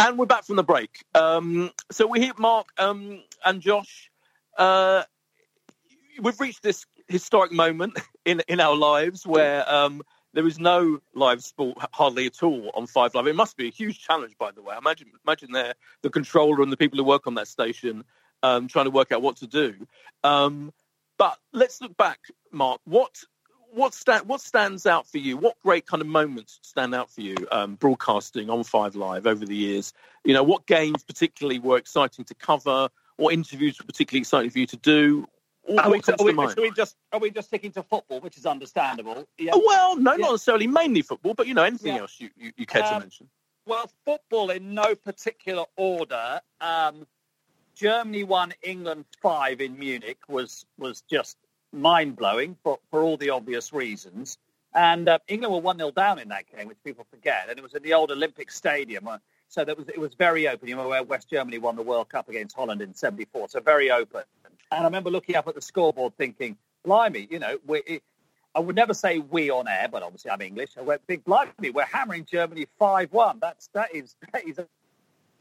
And 0.00 0.16
we're 0.16 0.26
back 0.26 0.44
from 0.44 0.54
the 0.54 0.62
break. 0.62 1.04
Um, 1.16 1.72
so 1.90 2.06
we 2.06 2.20
hear 2.20 2.32
Mark 2.38 2.68
um, 2.78 3.20
and 3.44 3.60
Josh. 3.60 4.12
Uh, 4.56 5.02
we've 6.22 6.38
reached 6.38 6.62
this 6.62 6.86
historic 7.08 7.50
moment 7.50 7.98
in 8.24 8.40
in 8.46 8.60
our 8.60 8.76
lives 8.76 9.26
where 9.26 9.68
um, 9.68 10.02
there 10.34 10.46
is 10.46 10.60
no 10.60 11.00
live 11.14 11.42
sport 11.42 11.78
hardly 11.92 12.26
at 12.26 12.44
all 12.44 12.70
on 12.74 12.86
Five 12.86 13.12
Live. 13.16 13.26
It 13.26 13.34
must 13.34 13.56
be 13.56 13.66
a 13.66 13.72
huge 13.72 14.00
challenge, 14.00 14.34
by 14.38 14.52
the 14.52 14.62
way. 14.62 14.76
Imagine 14.78 15.08
imagine 15.26 15.50
there 15.50 15.74
the 16.02 16.10
controller 16.10 16.62
and 16.62 16.70
the 16.70 16.76
people 16.76 16.96
who 16.96 17.04
work 17.04 17.26
on 17.26 17.34
that 17.34 17.48
station 17.48 18.04
um, 18.44 18.68
trying 18.68 18.84
to 18.84 18.92
work 18.92 19.10
out 19.10 19.20
what 19.20 19.38
to 19.38 19.48
do. 19.48 19.74
Um, 20.22 20.72
but 21.18 21.38
let's 21.52 21.80
look 21.80 21.96
back, 21.96 22.20
Mark. 22.52 22.80
What 22.84 23.18
what 23.72 23.94
sta- 23.94 24.22
what 24.24 24.40
stands 24.40 24.86
out 24.86 25.06
for 25.06 25.18
you? 25.18 25.36
What 25.36 25.60
great 25.62 25.86
kind 25.86 26.00
of 26.00 26.06
moments 26.06 26.58
stand 26.62 26.94
out 26.94 27.10
for 27.10 27.20
you 27.20 27.36
um, 27.52 27.74
broadcasting 27.74 28.50
on 28.50 28.64
Five 28.64 28.96
Live 28.96 29.26
over 29.26 29.44
the 29.44 29.56
years? 29.56 29.92
You 30.24 30.34
know, 30.34 30.42
what 30.42 30.66
games 30.66 31.04
particularly 31.04 31.58
were 31.58 31.76
exciting 31.76 32.24
to 32.26 32.34
cover? 32.34 32.88
What 33.16 33.34
interviews 33.34 33.78
were 33.78 33.86
particularly 33.86 34.20
exciting 34.20 34.50
for 34.50 34.58
you 34.58 34.66
to 34.66 34.76
do? 34.76 35.26
Are 35.78 35.90
we, 35.90 36.00
are, 36.00 36.24
we, 36.24 36.32
we, 36.32 36.70
just 36.70 36.96
are 37.12 37.20
we 37.20 37.30
just 37.30 37.48
sticking 37.48 37.72
to 37.72 37.82
football, 37.82 38.20
which 38.20 38.38
is 38.38 38.46
understandable? 38.46 39.28
Yeah. 39.36 39.52
Oh, 39.54 39.62
well, 39.66 39.96
no, 39.96 40.12
yeah. 40.12 40.16
not 40.18 40.30
necessarily 40.30 40.66
mainly 40.66 41.02
football, 41.02 41.34
but 41.34 41.46
you 41.46 41.52
know 41.52 41.64
anything 41.64 41.94
yeah. 41.94 42.00
else 42.00 42.16
you, 42.18 42.30
you, 42.38 42.52
you 42.56 42.64
care 42.64 42.82
um, 42.84 42.94
to 42.94 43.00
mention. 43.00 43.28
Well, 43.66 43.90
football 44.06 44.48
in 44.50 44.72
no 44.72 44.94
particular 44.94 45.64
order. 45.76 46.40
Um, 46.62 47.06
Germany 47.74 48.24
won 48.24 48.54
England 48.62 49.04
five 49.22 49.60
in 49.60 49.78
Munich 49.78 50.18
was 50.26 50.64
was 50.78 51.02
just 51.02 51.36
mind 51.72 52.16
blowing 52.16 52.56
for, 52.62 52.78
for 52.90 53.02
all 53.02 53.16
the 53.16 53.30
obvious 53.30 53.72
reasons. 53.72 54.38
And 54.74 55.08
uh, 55.08 55.18
England 55.28 55.54
were 55.54 55.60
1 55.60 55.78
0 55.78 55.90
down 55.92 56.18
in 56.18 56.28
that 56.28 56.44
game, 56.54 56.68
which 56.68 56.78
people 56.84 57.06
forget. 57.10 57.46
And 57.48 57.58
it 57.58 57.62
was 57.62 57.74
in 57.74 57.82
the 57.82 57.94
old 57.94 58.10
Olympic 58.10 58.50
Stadium. 58.50 59.08
So 59.48 59.64
that 59.64 59.76
was 59.76 59.88
it 59.88 59.98
was 59.98 60.14
very 60.14 60.46
open. 60.46 60.68
You 60.68 60.76
know, 60.76 60.88
where 60.88 61.02
West 61.02 61.30
Germany 61.30 61.58
won 61.58 61.76
the 61.76 61.82
World 61.82 62.10
Cup 62.10 62.28
against 62.28 62.54
Holland 62.54 62.82
in 62.82 62.94
'74, 62.94 63.48
so 63.48 63.60
very 63.60 63.90
open. 63.90 64.22
And 64.44 64.80
I 64.82 64.84
remember 64.84 65.10
looking 65.10 65.36
up 65.36 65.48
at 65.48 65.54
the 65.54 65.62
scoreboard, 65.62 66.16
thinking, 66.18 66.56
"Blimey, 66.84 67.28
you 67.30 67.38
know, 67.38 67.58
we." 67.66 68.00
I 68.54 68.60
would 68.60 68.74
never 68.74 68.94
say 68.94 69.20
we 69.20 69.50
on 69.50 69.68
air, 69.68 69.88
but 69.90 70.02
obviously 70.02 70.30
I'm 70.30 70.40
English. 70.40 70.70
I 70.76 70.80
went 70.80 71.06
big 71.06 71.24
blimey. 71.24 71.70
We're 71.72 71.84
hammering 71.84 72.24
Germany 72.24 72.66
five 72.78 73.12
one. 73.12 73.38
That's 73.40 73.68
that 73.68 73.94
is 73.94 74.16
that 74.32 74.46
is 74.46 74.60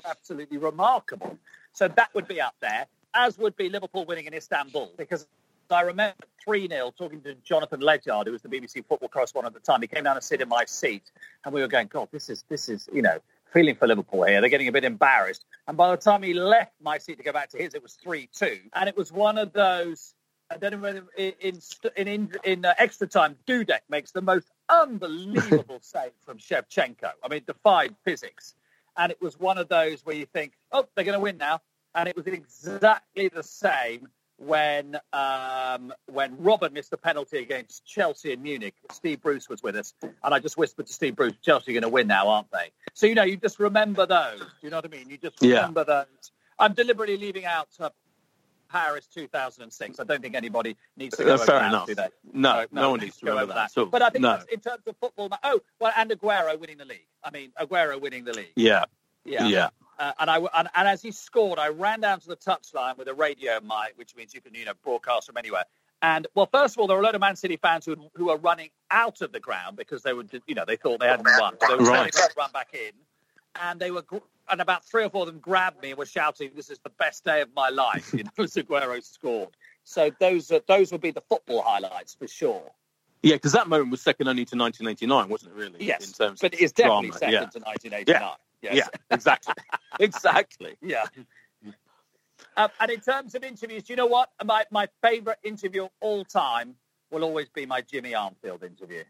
absolutely 0.05 0.57
remarkable. 0.57 1.37
So 1.73 1.87
that 1.87 2.13
would 2.13 2.27
be 2.27 2.39
up 2.39 2.55
there, 2.61 2.85
as 3.13 3.37
would 3.37 3.57
be 3.57 3.69
Liverpool 3.69 4.05
winning 4.05 4.25
in 4.25 4.33
Istanbul, 4.33 4.93
because 4.97 5.27
I 5.71 5.81
remember 5.81 6.15
3 6.43 6.67
0 6.67 6.93
talking 6.97 7.21
to 7.21 7.35
Jonathan 7.35 7.81
Legard, 7.81 8.25
who 8.25 8.31
was 8.31 8.41
the 8.41 8.49
BBC 8.49 8.85
football 8.85 9.09
correspondent 9.09 9.55
at 9.55 9.61
the 9.61 9.65
time. 9.65 9.81
He 9.81 9.87
came 9.87 10.03
down 10.03 10.15
and 10.15 10.23
sit 10.23 10.41
in 10.41 10.49
my 10.49 10.65
seat, 10.65 11.11
and 11.45 11.53
we 11.53 11.61
were 11.61 11.67
going, 11.67 11.87
God, 11.87 12.09
this 12.11 12.29
is, 12.29 12.43
this 12.49 12.69
is, 12.69 12.89
you 12.93 13.01
know, 13.01 13.19
feeling 13.51 13.75
for 13.75 13.87
Liverpool 13.87 14.23
here. 14.23 14.41
They're 14.41 14.49
getting 14.49 14.67
a 14.67 14.71
bit 14.71 14.83
embarrassed. 14.83 15.45
And 15.67 15.77
by 15.77 15.91
the 15.91 15.97
time 15.97 16.23
he 16.23 16.33
left 16.33 16.73
my 16.81 16.97
seat 16.97 17.17
to 17.17 17.23
go 17.23 17.33
back 17.33 17.49
to 17.49 17.57
his, 17.57 17.73
it 17.73 17.83
was 17.83 17.93
3 17.93 18.29
2. 18.33 18.59
And 18.73 18.89
it 18.89 18.95
was 18.95 19.11
one 19.11 19.37
of 19.37 19.53
those. 19.53 20.13
And 20.49 20.61
then 20.61 20.73
in 21.17 21.33
in 21.41 21.59
in, 21.97 22.31
in 22.45 22.65
uh, 22.65 22.73
extra 22.77 23.05
time, 23.05 23.35
Dudek 23.45 23.81
makes 23.89 24.11
the 24.11 24.21
most 24.21 24.49
unbelievable 24.69 25.79
save 25.81 26.11
from 26.25 26.37
Shevchenko. 26.37 27.11
I 27.21 27.27
mean, 27.27 27.41
defied 27.45 27.93
physics, 28.05 28.55
and 28.95 29.11
it 29.11 29.21
was 29.21 29.37
one 29.37 29.57
of 29.57 29.67
those 29.67 30.05
where 30.05 30.15
you 30.15 30.25
think, 30.25 30.53
oh, 30.71 30.87
they're 30.95 31.03
going 31.03 31.17
to 31.17 31.19
win 31.19 31.37
now, 31.37 31.59
and 31.95 32.07
it 32.07 32.15
was 32.15 32.27
exactly 32.27 33.27
the 33.27 33.43
same 33.43 34.07
when 34.37 34.97
um, 35.13 35.93
when 36.05 36.37
Robben 36.37 36.71
missed 36.71 36.91
the 36.91 36.97
penalty 36.97 37.39
against 37.39 37.85
Chelsea 37.85 38.31
in 38.31 38.41
Munich. 38.41 38.75
Steve 38.91 39.21
Bruce 39.21 39.49
was 39.49 39.63
with 39.63 39.75
us, 39.75 39.93
and 40.01 40.33
I 40.33 40.39
just 40.39 40.57
whispered 40.57 40.87
to 40.87 40.93
Steve 40.93 41.15
Bruce, 41.15 41.33
"Chelsea 41.41 41.71
are 41.71 41.73
going 41.73 41.83
to 41.83 41.89
win 41.89 42.07
now, 42.07 42.27
aren't 42.27 42.51
they?" 42.51 42.71
So 42.93 43.07
you 43.07 43.15
know, 43.15 43.23
you 43.23 43.37
just 43.37 43.59
remember 43.59 44.05
those. 44.05 44.43
You 44.61 44.69
know 44.69 44.77
what 44.77 44.85
I 44.85 44.89
mean? 44.89 45.09
You 45.09 45.17
just 45.17 45.41
remember 45.41 45.85
yeah. 45.87 46.05
those. 46.05 46.31
I'm 46.59 46.73
deliberately 46.73 47.17
leaving 47.17 47.45
out 47.45 47.67
uh, 47.79 47.89
Paris 48.69 49.07
2006. 49.13 49.99
I 49.99 50.03
don't 50.03 50.21
think 50.21 50.35
anybody 50.35 50.75
needs 50.95 51.17
to 51.17 51.23
go 51.23 51.35
uh, 51.35 51.37
fair 51.37 51.63
enough. 51.63 51.87
That, 51.87 52.13
no, 52.31 52.65
no, 52.71 52.81
no, 52.81 52.89
one 52.91 52.99
needs 52.99 53.17
to 53.17 53.25
go 53.25 53.37
over 53.37 53.53
that. 53.53 53.73
that. 53.73 53.91
But 53.91 54.01
I 54.01 54.09
think 54.09 54.21
no. 54.21 54.39
in 54.51 54.59
terms 54.59 54.83
of 54.85 54.95
football, 54.97 55.29
oh 55.43 55.61
well, 55.79 55.93
and 55.95 56.11
Aguero 56.11 56.59
winning 56.59 56.77
the 56.77 56.85
league. 56.85 57.07
I 57.23 57.31
mean, 57.31 57.51
Aguero 57.59 57.99
winning 57.99 58.23
the 58.23 58.33
league. 58.33 58.53
Yeah, 58.55 58.85
yeah, 59.25 59.47
yeah. 59.47 59.69
Uh, 59.99 60.11
and 60.19 60.29
I 60.29 60.37
and, 60.37 60.67
and, 60.75 60.87
as 60.87 61.01
he 61.01 61.11
scored, 61.11 61.57
I 61.57 61.69
ran 61.69 62.01
down 62.01 62.19
to 62.19 62.27
the 62.27 62.35
touchline 62.35 62.97
with 62.97 63.07
a 63.07 63.13
radio 63.13 63.59
mic, 63.61 63.93
which 63.95 64.15
means 64.15 64.33
you 64.33 64.41
can 64.41 64.53
you 64.53 64.65
know 64.65 64.73
broadcast 64.83 65.27
from 65.27 65.37
anywhere. 65.37 65.63
And 66.01 66.27
well, 66.35 66.47
first 66.51 66.75
of 66.75 66.79
all, 66.79 66.87
there 66.87 66.95
were 66.95 67.01
a 67.01 67.05
lot 67.05 67.15
of 67.15 67.21
Man 67.21 67.35
City 67.35 67.57
fans 67.57 67.85
who 67.85 67.95
who 68.13 68.25
were 68.25 68.37
running 68.37 68.69
out 68.91 69.21
of 69.21 69.31
the 69.31 69.39
ground 69.39 69.75
because 69.75 70.03
they 70.03 70.13
were 70.13 70.25
you 70.45 70.55
know 70.55 70.65
they 70.65 70.75
thought 70.75 70.99
they 70.99 71.07
hadn't 71.07 71.27
won, 71.39 71.55
so 71.59 71.67
they 71.67 71.83
were 71.83 71.89
right. 71.89 72.11
trying 72.11 72.29
to 72.29 72.33
run 72.37 72.51
back 72.51 72.73
in. 72.73 72.91
And 73.59 73.79
they 73.79 73.89
were 73.89 74.03
and 74.49 74.61
about 74.61 74.85
three 74.85 75.03
or 75.03 75.09
four 75.09 75.21
of 75.21 75.27
them 75.27 75.39
grabbed 75.39 75.81
me 75.81 75.89
and 75.89 75.97
were 75.97 76.05
shouting, 76.05 76.51
"This 76.55 76.69
is 76.69 76.79
the 76.79 76.91
best 76.91 77.23
day 77.23 77.41
of 77.41 77.49
my 77.55 77.69
life!" 77.69 78.13
You 78.13 78.23
know, 78.23 78.31
as 78.43 78.53
Aguero 78.53 79.03
scored. 79.03 79.57
So 79.83 80.11
those 80.19 80.51
are, 80.51 80.61
those 80.67 80.91
would 80.91 81.01
be 81.01 81.11
the 81.11 81.21
football 81.21 81.61
highlights 81.61 82.13
for 82.13 82.27
sure. 82.27 82.71
Yeah, 83.23 83.35
because 83.35 83.53
that 83.53 83.67
moment 83.67 83.89
was 83.89 84.01
second 84.01 84.27
only 84.27 84.45
to 84.45 84.55
1989, 84.55 85.29
wasn't 85.29 85.51
it? 85.51 85.57
Really? 85.57 85.85
Yes, 85.85 86.07
in 86.07 86.13
terms 86.13 86.39
but 86.39 86.53
it's 86.53 86.71
definitely 86.71 87.09
drama. 87.09 87.19
second 87.19 87.33
yeah. 87.33 87.39
to 87.39 87.59
1989. 87.59 88.05
Yeah. 88.07 88.35
Yes. 88.61 88.75
Yeah, 88.75 88.87
exactly. 89.11 89.53
exactly. 89.99 90.75
Yeah. 90.81 91.05
Um, 92.55 92.69
and 92.79 92.91
in 92.91 92.99
terms 92.99 93.35
of 93.35 93.43
interviews, 93.43 93.83
do 93.83 93.93
you 93.93 93.97
know 93.97 94.07
what? 94.07 94.29
My, 94.43 94.65
my 94.71 94.87
favourite 95.03 95.37
interview 95.43 95.85
of 95.85 95.91
all 96.01 96.25
time 96.25 96.75
will 97.11 97.23
always 97.23 97.49
be 97.49 97.65
my 97.65 97.81
Jimmy 97.81 98.11
Armfield 98.11 98.63
interview. 98.63 99.03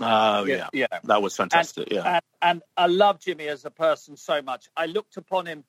Oh, 0.00 0.44
yeah. 0.44 0.68
yeah. 0.72 0.86
yeah. 0.90 0.98
That 1.04 1.22
was 1.22 1.36
fantastic. 1.36 1.88
And, 1.88 1.96
yeah. 1.96 2.14
And, 2.14 2.22
and, 2.42 2.62
I 2.76 2.86
love 2.86 3.20
Jimmy 3.20 3.48
as 3.48 3.64
a 3.64 3.70
person 3.70 4.16
so 4.16 4.42
much. 4.42 4.68
I 4.76 4.86
looked 4.86 5.16
upon 5.16 5.46
him. 5.46 5.64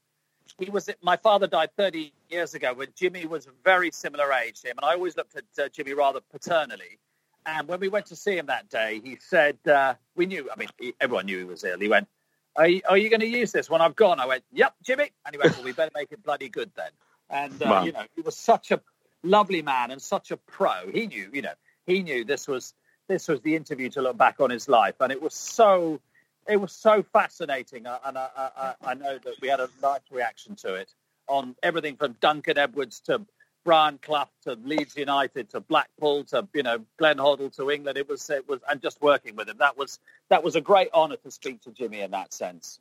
He 0.59 0.69
was 0.69 0.89
my 1.01 1.17
father 1.17 1.47
died 1.47 1.69
30 1.75 2.13
years 2.29 2.53
ago 2.53 2.73
when 2.73 2.89
Jimmy 2.95 3.25
was 3.25 3.47
a 3.47 3.51
very 3.63 3.89
similar 3.91 4.31
age 4.31 4.61
to 4.61 4.67
him, 4.69 4.75
and 4.77 4.85
I 4.85 4.93
always 4.93 5.17
looked 5.17 5.35
at 5.35 5.43
uh, 5.57 5.69
Jimmy 5.69 5.93
rather 5.93 6.19
paternally. 6.31 6.99
And 7.47 7.67
when 7.67 7.79
we 7.79 7.87
went 7.87 8.07
to 8.07 8.15
see 8.15 8.37
him 8.37 8.45
that 8.45 8.69
day, 8.69 9.01
he 9.03 9.17
said, 9.19 9.57
uh, 9.67 9.95
"We 10.15 10.27
knew. 10.27 10.47
I 10.51 10.55
mean, 10.55 10.69
he, 10.79 10.93
everyone 11.01 11.25
knew 11.25 11.39
he 11.39 11.45
was 11.45 11.63
ill." 11.63 11.79
He 11.79 11.87
went, 11.87 12.07
are 12.55 12.67
you, 12.67 12.81
are 12.87 12.97
you 12.97 13.09
going 13.09 13.19
to 13.21 13.27
use 13.27 13.51
this 13.51 13.69
when 13.69 13.81
I've 13.81 13.95
gone? 13.95 14.19
I 14.19 14.25
went, 14.25 14.43
yep, 14.51 14.73
Jimmy. 14.83 15.11
And 15.25 15.35
he 15.35 15.39
went, 15.39 15.55
well, 15.55 15.65
we 15.65 15.71
better 15.71 15.91
make 15.93 16.11
it 16.11 16.23
bloody 16.23 16.49
good 16.49 16.71
then. 16.75 16.91
And, 17.29 17.61
uh, 17.61 17.83
you 17.85 17.91
know, 17.91 18.03
he 18.15 18.21
was 18.21 18.37
such 18.37 18.71
a 18.71 18.81
lovely 19.23 19.61
man 19.61 19.91
and 19.91 20.01
such 20.01 20.31
a 20.31 20.37
pro. 20.37 20.89
He 20.91 21.07
knew, 21.07 21.29
you 21.33 21.41
know, 21.41 21.53
he 21.85 22.01
knew 22.01 22.23
this 22.23 22.47
was 22.47 22.73
this 23.07 23.27
was 23.27 23.41
the 23.41 23.55
interview 23.55 23.89
to 23.89 24.01
look 24.01 24.17
back 24.17 24.39
on 24.39 24.49
his 24.49 24.67
life. 24.67 24.95
And 24.99 25.11
it 25.11 25.21
was 25.21 25.33
so, 25.33 25.99
it 26.47 26.57
was 26.57 26.71
so 26.71 27.03
fascinating. 27.03 27.85
Uh, 27.85 27.99
and 28.03 28.17
I, 28.17 28.29
I, 28.35 28.73
I 28.83 28.93
know 28.95 29.17
that 29.17 29.35
we 29.41 29.47
had 29.47 29.59
a 29.59 29.69
nice 29.81 30.01
reaction 30.11 30.55
to 30.57 30.75
it 30.75 30.93
on 31.27 31.55
everything 31.61 31.97
from 31.97 32.15
Duncan 32.19 32.57
Edwards 32.57 33.01
to 33.01 33.21
Brian 33.65 33.97
Clough 33.97 34.29
to 34.43 34.53
Leeds 34.63 34.95
United 34.95 35.49
to 35.49 35.59
Blackpool 35.59 36.23
to 36.25 36.47
you 36.53 36.63
know 36.63 36.85
Glenn 36.97 37.17
Hoddle 37.17 37.53
to 37.57 37.69
England. 37.69 37.97
It 37.97 38.07
was 38.07 38.29
it 38.29 38.47
was 38.47 38.61
and 38.69 38.81
just 38.81 39.01
working 39.01 39.35
with 39.35 39.49
him. 39.49 39.57
That 39.57 39.77
was 39.77 39.99
that 40.29 40.43
was 40.43 40.55
a 40.55 40.61
great 40.61 40.89
honour 40.93 41.17
to 41.17 41.31
speak 41.31 41.61
to 41.63 41.71
Jimmy 41.71 41.99
in 41.99 42.11
that 42.11 42.33
sense. 42.33 42.79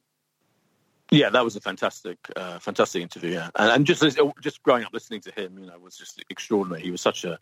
Yeah, 1.11 1.31
that 1.31 1.45
was 1.45 1.55
a 1.57 1.61
fantastic, 1.61 2.19
uh, 2.35 2.59
fantastic 2.59 3.03
interview. 3.03 3.33
Yeah, 3.33 3.51
and, 3.57 3.71
and 3.71 3.87
just 3.87 4.03
just 4.41 4.63
growing 4.63 4.85
up 4.85 4.93
listening 4.93 5.23
to 5.23 5.33
him, 5.33 5.59
you 5.59 5.67
know, 5.67 5.79
was 5.79 5.97
just 5.97 6.23
extraordinary. 6.31 6.83
He 6.83 6.91
was 6.91 7.01
such 7.01 7.25
a 7.25 7.39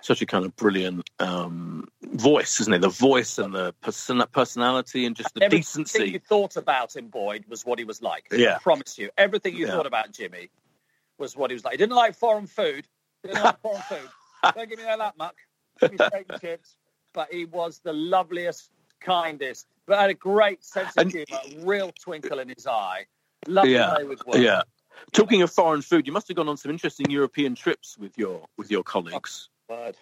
such 0.00 0.22
a 0.22 0.26
kind 0.26 0.44
of 0.44 0.54
brilliant 0.54 1.10
um, 1.18 1.88
voice, 2.02 2.60
isn't 2.60 2.72
it? 2.72 2.80
The 2.80 2.88
voice 2.88 3.38
and 3.38 3.52
the 3.52 3.72
person- 3.80 4.22
personality 4.30 5.06
and 5.06 5.16
just 5.16 5.34
the 5.34 5.42
Everything 5.42 5.60
decency. 5.60 5.98
Everything 5.98 6.14
you 6.14 6.20
thought 6.20 6.56
about 6.56 6.94
him, 6.94 7.08
Boyd, 7.08 7.44
was 7.48 7.64
what 7.64 7.78
he 7.78 7.84
was 7.84 8.02
like. 8.02 8.28
Yeah. 8.30 8.56
I 8.56 8.58
promise 8.58 8.98
you. 8.98 9.10
Everything 9.18 9.56
you 9.56 9.66
Yeah. 9.66 9.72
thought 9.72 9.86
about 9.86 10.12
Jimmy 10.12 10.50
was 11.18 11.36
what 11.36 11.50
he 11.50 11.54
was 11.54 11.64
like. 11.64 11.72
He 11.72 11.78
didn't 11.78 11.96
like 11.96 12.14
foreign 12.14 12.46
food. 12.46 12.86
He 13.22 13.28
didn't 13.28 13.44
like 13.44 13.60
foreign 13.60 13.82
food. 13.82 14.08
Don't 14.54 14.68
give 14.68 14.78
me 14.78 14.84
that 14.84 15.16
muck. 15.16 15.34
Give 15.80 15.92
me 15.92 15.98
steak 15.98 16.26
and 16.28 16.40
chips. 16.40 16.76
But 17.12 17.32
he 17.32 17.44
was 17.46 17.78
the 17.80 17.92
loveliest, 17.92 18.70
kindest, 19.00 19.66
but 19.86 19.98
had 19.98 20.10
a 20.10 20.14
great 20.14 20.64
sense 20.64 20.90
of 20.96 21.02
And- 21.02 21.12
humour, 21.12 21.64
real 21.66 21.92
twinkle 21.92 22.38
in 22.38 22.48
his 22.48 22.66
eye. 22.66 23.06
Lovely 23.46 23.72
yeah, 23.74 24.02
with 24.02 24.24
words. 24.26 24.40
yeah. 24.40 24.62
Talking 25.12 25.42
of 25.42 25.50
foreign 25.50 25.82
food, 25.82 26.06
you 26.06 26.12
must 26.12 26.26
have 26.28 26.36
gone 26.36 26.48
on 26.48 26.56
some 26.56 26.70
interesting 26.70 27.10
European 27.10 27.54
trips 27.54 27.96
with 27.98 28.16
your 28.18 28.44
with 28.56 28.70
your 28.70 28.82
colleagues. 28.82 29.50
Oh, 29.68 29.74
Word. 29.76 29.96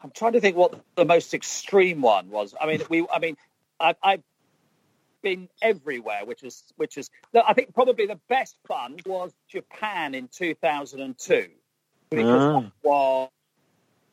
I'm 0.00 0.10
trying 0.12 0.32
to 0.32 0.40
think 0.40 0.56
what 0.56 0.80
the 0.94 1.04
most 1.04 1.34
extreme 1.34 2.00
one 2.00 2.30
was. 2.30 2.54
I 2.60 2.66
mean, 2.66 2.82
we. 2.88 3.06
I 3.12 3.18
mean, 3.18 3.36
I, 3.80 3.94
I've 4.02 4.22
been 5.24 5.48
everywhere, 5.60 6.24
which 6.24 6.44
is 6.44 6.62
which 6.76 6.96
is. 6.96 7.10
I 7.34 7.52
think 7.54 7.74
probably 7.74 8.06
the 8.06 8.20
best 8.28 8.56
fun 8.68 8.98
was 9.04 9.32
Japan 9.48 10.14
in 10.14 10.28
2002 10.28 11.48
because 12.10 12.42
Ah. 12.42 12.60
that 12.60 13.30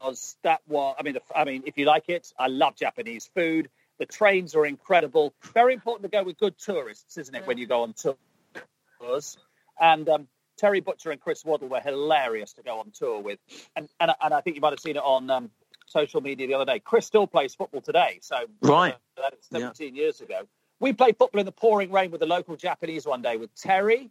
was 0.01 0.37
that 0.41 0.61
was. 0.67 0.95
I 0.99 1.03
mean, 1.03 1.17
I 1.35 1.43
mean, 1.43 1.63
if 1.67 1.77
you 1.77 1.85
like 1.85 2.09
it, 2.09 2.33
I 2.39 2.47
love 2.47 2.75
Japanese 2.75 3.29
food. 3.35 3.69
The 3.99 4.05
trains 4.07 4.55
are 4.55 4.65
incredible. 4.65 5.33
Very 5.53 5.75
important 5.75 6.09
to 6.11 6.17
go 6.17 6.23
with 6.23 6.39
good 6.39 6.57
tourists, 6.57 7.17
isn't 7.19 7.35
it, 7.35 7.45
when 7.45 7.59
you 7.59 7.67
go 7.67 7.83
on 7.83 7.93
tours? 7.93 9.37
And 9.79 10.09
um, 10.09 10.27
Terry 10.57 10.79
Butcher 10.79 11.11
and 11.11 11.21
Chris 11.21 11.45
Waddle 11.45 11.67
were 11.67 11.81
hilarious 11.81 12.53
to 12.53 12.63
go 12.63 12.79
on 12.79 12.91
tour 12.91 13.19
with. 13.21 13.37
And 13.75 13.87
and, 13.99 14.11
and 14.21 14.33
I 14.33 14.41
think 14.41 14.55
you 14.55 14.61
might 14.61 14.71
have 14.73 14.79
seen 14.79 14.95
it 14.95 15.03
on 15.03 15.29
um, 15.29 15.51
social 15.85 16.21
media 16.21 16.47
the 16.47 16.53
other 16.55 16.65
day. 16.65 16.79
Chris 16.79 17.05
still 17.05 17.27
plays 17.27 17.53
football 17.53 17.81
today, 17.81 18.19
so 18.21 18.37
Right. 18.61 18.93
uh, 18.93 19.21
that's 19.29 19.49
17 19.49 19.95
years 19.95 20.21
ago. 20.21 20.47
We 20.81 20.93
played 20.93 21.15
football 21.17 21.39
in 21.39 21.45
the 21.45 21.51
pouring 21.51 21.91
rain 21.91 22.09
with 22.09 22.21
the 22.21 22.25
local 22.25 22.55
Japanese 22.55 23.05
one 23.05 23.21
day 23.21 23.37
with 23.37 23.53
Terry, 23.55 24.09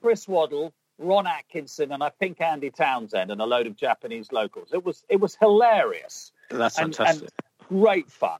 Chris 0.00 0.28
Waddle, 0.28 0.72
Ron 0.96 1.26
Atkinson, 1.26 1.90
and 1.90 2.02
I 2.02 2.10
think 2.10 2.40
Andy 2.40 2.70
Townsend 2.70 3.32
and 3.32 3.40
a 3.40 3.44
load 3.44 3.66
of 3.66 3.76
Japanese 3.76 4.30
locals. 4.30 4.68
It 4.72 4.84
was 4.84 5.04
it 5.08 5.20
was 5.20 5.34
hilarious. 5.34 6.30
That's 6.48 6.78
and- 6.78 6.94
fantastic. 6.94 7.28
and 7.58 7.80
great 7.80 8.08
fun. 8.08 8.38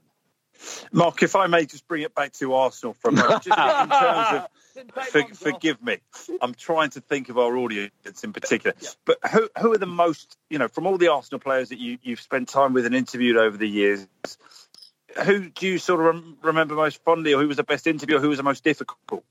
Mark, 0.92 1.24
if 1.24 1.34
I 1.34 1.48
may 1.48 1.66
just 1.66 1.88
bring 1.88 2.02
it 2.02 2.14
back 2.14 2.32
to 2.34 2.54
Arsenal 2.54 2.94
for 2.94 3.08
a 3.08 3.12
moment, 3.12 3.42
just 3.42 3.58
in 3.58 3.88
terms 3.88 4.46
of 4.94 5.06
for, 5.08 5.34
forgive 5.34 5.82
me, 5.82 5.98
I'm 6.40 6.54
trying 6.54 6.90
to 6.90 7.00
think 7.00 7.30
of 7.30 7.38
our 7.38 7.56
audience 7.56 8.22
in 8.22 8.32
particular. 8.32 8.76
But 9.04 9.18
who 9.28 9.48
who 9.58 9.72
are 9.72 9.78
the 9.78 9.86
most, 9.86 10.36
you 10.48 10.58
know, 10.58 10.68
from 10.68 10.86
all 10.86 10.98
the 10.98 11.08
Arsenal 11.08 11.40
players 11.40 11.70
that 11.70 11.80
you 11.80 11.98
you've 12.02 12.20
spent 12.20 12.48
time 12.48 12.74
with 12.74 12.86
and 12.86 12.94
interviewed 12.94 13.36
over 13.36 13.56
the 13.56 13.68
years? 13.68 14.06
Who 15.24 15.50
do 15.50 15.66
you 15.66 15.78
sort 15.78 16.00
of 16.00 16.06
rem- 16.06 16.38
remember 16.42 16.74
most 16.74 17.02
fondly, 17.04 17.34
or 17.34 17.40
who 17.40 17.48
was 17.48 17.56
the 17.56 17.64
best 17.64 17.86
interview, 17.86 18.16
or 18.16 18.20
who 18.20 18.28
was 18.28 18.38
the 18.38 18.44
most 18.44 18.64
difficult? 18.64 19.24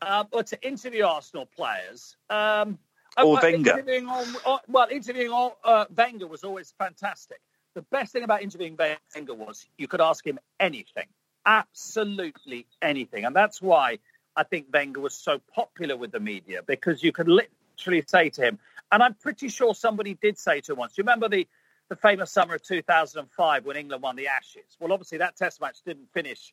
Uh, 0.00 0.24
but 0.30 0.48
to 0.48 0.66
interview 0.66 1.04
Arsenal 1.04 1.46
players, 1.46 2.16
um, 2.30 2.78
Or 3.16 3.38
uh, 3.38 3.40
Wenger. 3.42 3.72
Interviewing 3.72 4.06
on, 4.08 4.26
uh, 4.44 4.58
well, 4.68 4.88
interviewing 4.90 5.30
on, 5.30 5.52
uh, 5.64 5.86
Wenger 5.96 6.26
was 6.26 6.44
always 6.44 6.72
fantastic. 6.78 7.40
The 7.74 7.82
best 7.82 8.12
thing 8.12 8.22
about 8.22 8.42
interviewing 8.42 8.76
Wenger 8.76 9.34
was 9.34 9.66
you 9.78 9.88
could 9.88 10.00
ask 10.00 10.26
him 10.26 10.38
anything, 10.60 11.06
absolutely 11.44 12.66
anything, 12.80 13.24
and 13.24 13.34
that's 13.34 13.60
why 13.60 13.98
I 14.36 14.42
think 14.44 14.66
Wenger 14.72 15.00
was 15.00 15.14
so 15.14 15.40
popular 15.54 15.96
with 15.96 16.12
the 16.12 16.20
media 16.20 16.62
because 16.62 17.02
you 17.02 17.12
could 17.12 17.28
literally 17.28 18.04
say 18.06 18.30
to 18.30 18.42
him, 18.42 18.58
and 18.92 19.02
I'm 19.02 19.14
pretty 19.14 19.48
sure 19.48 19.74
somebody 19.74 20.14
did 20.14 20.38
say 20.38 20.60
to 20.62 20.72
him 20.72 20.78
once. 20.78 20.92
Do 20.92 21.00
you 21.00 21.04
remember 21.04 21.28
the 21.28 21.46
the 21.88 21.96
famous 21.96 22.32
summer 22.32 22.56
of 22.56 22.62
2005 22.62 23.64
when 23.64 23.76
England 23.76 24.02
won 24.02 24.16
the 24.16 24.28
Ashes? 24.28 24.76
Well, 24.80 24.92
obviously 24.92 25.18
that 25.18 25.36
Test 25.36 25.60
match 25.60 25.78
didn't 25.84 26.12
finish 26.12 26.52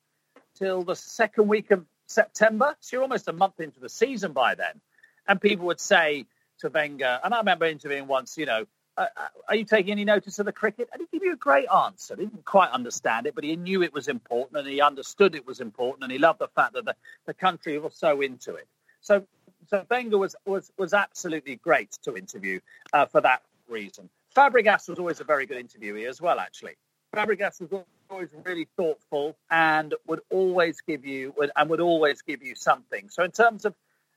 till 0.55 0.84
the 0.84 0.95
second 0.95 1.47
week 1.47 1.71
of 1.71 1.86
September. 2.07 2.75
So 2.79 2.95
you're 2.95 3.03
almost 3.03 3.27
a 3.27 3.34
month 3.34 3.59
into 3.59 3.79
the 3.79 3.89
season 3.89 4.34
by 4.34 4.55
then. 4.55 4.79
And 5.27 5.41
people 5.41 5.65
would 5.67 5.79
say 5.79 6.25
to 6.59 6.69
Wenger, 6.69 7.19
and 7.23 7.34
I 7.34 7.38
remember 7.38 7.65
interviewing 7.65 8.07
once, 8.07 8.38
you 8.38 8.45
know, 8.45 8.65
uh, 8.95 9.07
uh, 9.17 9.27
are 9.49 9.55
you 9.55 9.65
taking 9.65 9.91
any 9.91 10.05
notice 10.05 10.38
of 10.38 10.45
the 10.45 10.51
cricket? 10.51 10.88
And 10.93 11.01
he 11.01 11.17
gave 11.17 11.25
you 11.25 11.34
a 11.34 11.38
great 11.38 11.67
answer. 11.67 12.15
He 12.15 12.25
didn't 12.25 12.45
quite 12.45 12.69
understand 12.69 13.25
it, 13.25 13.34
but 13.34 13.43
he 13.43 13.55
knew 13.55 13.81
it 13.81 13.93
was 13.93 14.07
important 14.07 14.59
and 14.59 14.67
he 14.67 14.81
understood 14.81 15.34
it 15.34 15.47
was 15.47 15.59
important 15.61 16.03
and 16.03 16.11
he 16.11 16.19
loved 16.19 16.39
the 16.39 16.47
fact 16.49 16.73
that 16.73 16.86
the, 16.86 16.95
the 17.25 17.34
country 17.34 17.79
was 17.79 17.95
so 17.95 18.21
into 18.21 18.53
it. 18.55 18.67
So, 19.01 19.25
so 19.67 19.84
Wenger 19.89 20.19
was, 20.19 20.36
was, 20.45 20.71
was 20.77 20.93
absolutely 20.93 21.55
great 21.55 21.91
to 22.03 22.15
interview 22.15 22.59
uh, 22.91 23.07
for 23.07 23.21
that 23.21 23.41
reason. 23.67 24.09
Fabregas 24.36 24.89
was 24.89 24.99
always 24.99 25.19
a 25.19 25.23
very 25.23 25.45
good 25.45 25.63
interviewee 25.63 26.07
as 26.07 26.21
well, 26.21 26.39
actually. 26.39 26.75
Fabregas 27.15 27.61
was 27.61 27.84
always 28.09 28.29
really 28.43 28.67
thoughtful 28.75 29.36
and 29.51 29.93
would 30.07 30.21
always 30.29 30.81
give 30.81 31.05
you 31.05 31.34
would, 31.38 31.51
and 31.55 31.69
would 31.69 31.79
always 31.79 32.21
give 32.21 32.41
you 32.41 32.55
something. 32.55 33.09
So 33.09 33.23
in 33.23 33.31
terms 33.31 33.65
of 33.65 33.75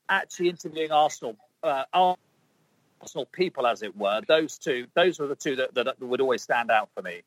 actually 0.09 0.49
interviewing 0.49 0.91
Arsenal, 0.91 1.37
uh, 1.63 1.85
Arsenal 1.93 3.27
people, 3.33 3.67
as 3.67 3.83
it 3.83 3.97
were, 3.97 4.23
those 4.27 4.59
two, 4.59 4.87
those 4.95 5.19
were 5.19 5.27
the 5.27 5.37
two 5.37 5.57
that, 5.57 5.75
that 5.75 6.01
would 6.01 6.21
always 6.21 6.43
stand 6.43 6.71
out 6.71 6.89
for 6.95 7.03
me. 7.03 7.23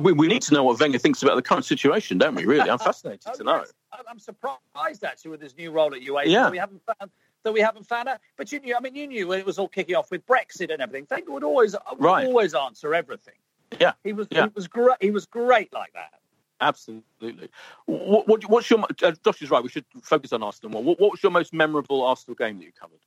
We, 0.00 0.12
we 0.12 0.26
need 0.26 0.42
to 0.42 0.54
know 0.54 0.64
what 0.64 0.80
Wenger 0.80 0.98
thinks 0.98 1.22
about 1.22 1.36
the 1.36 1.42
current 1.42 1.64
situation, 1.64 2.18
don't 2.18 2.34
we? 2.34 2.44
Really, 2.44 2.68
I'm 2.68 2.78
fascinated 2.80 3.22
oh, 3.26 3.34
to 3.34 3.44
know. 3.44 3.58
Yes. 3.58 3.72
I'm 4.08 4.18
surprised 4.18 5.04
actually 5.04 5.30
with 5.30 5.42
his 5.42 5.56
new 5.56 5.70
role 5.70 5.94
at 5.94 6.00
UEFA. 6.00 6.26
Yeah. 6.26 6.50
we 6.50 6.58
haven't 6.58 6.82
found 6.84 7.12
that 7.42 7.52
we 7.52 7.60
haven't 7.60 7.86
found 7.86 8.08
out. 8.08 8.18
But 8.36 8.52
you 8.52 8.60
knew, 8.60 8.76
I 8.76 8.80
mean, 8.80 8.94
you 8.94 9.06
knew 9.06 9.28
when 9.28 9.38
it 9.38 9.46
was 9.46 9.58
all 9.58 9.68
kicking 9.68 9.96
off 9.96 10.10
with 10.10 10.26
Brexit 10.26 10.72
and 10.72 10.80
everything. 10.82 11.06
Wenger 11.10 11.32
would 11.32 11.44
always, 11.44 11.74
right. 11.98 12.26
always 12.26 12.54
answer 12.54 12.94
everything. 12.94 13.34
Yeah, 13.78 13.92
he 14.02 14.12
was. 14.12 14.26
Yeah. 14.30 14.46
He 14.46 14.52
was 14.54 14.66
great. 14.66 14.96
He 15.00 15.10
was 15.10 15.26
great 15.26 15.72
like 15.72 15.92
that. 15.92 16.20
Absolutely. 16.60 17.48
What, 17.86 18.28
what, 18.28 18.44
what's 18.48 18.68
your? 18.68 18.84
Uh, 19.02 19.12
Josh 19.24 19.42
is 19.42 19.50
right. 19.50 19.62
We 19.62 19.68
should 19.68 19.84
focus 20.02 20.32
on 20.32 20.42
Arsenal 20.42 20.72
more. 20.72 20.82
What, 20.82 21.00
what, 21.00 21.12
was 21.12 21.22
your 21.22 21.32
most 21.32 21.52
memorable 21.52 22.02
Arsenal 22.02 22.34
game 22.34 22.58
that 22.58 22.64
you 22.64 22.72
covered? 22.78 22.98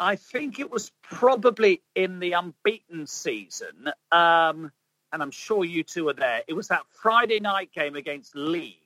I 0.00 0.16
think 0.16 0.58
it 0.58 0.70
was 0.70 0.90
probably 1.02 1.80
in 1.94 2.18
the 2.18 2.32
unbeaten 2.32 3.06
season, 3.06 3.90
um, 4.10 4.72
and 5.12 5.22
I'm 5.22 5.30
sure 5.30 5.64
you 5.64 5.84
two 5.84 6.06
were 6.06 6.14
there. 6.14 6.42
It 6.48 6.54
was 6.54 6.68
that 6.68 6.82
Friday 6.90 7.38
night 7.38 7.70
game 7.72 7.94
against 7.94 8.34
Leeds 8.34 8.81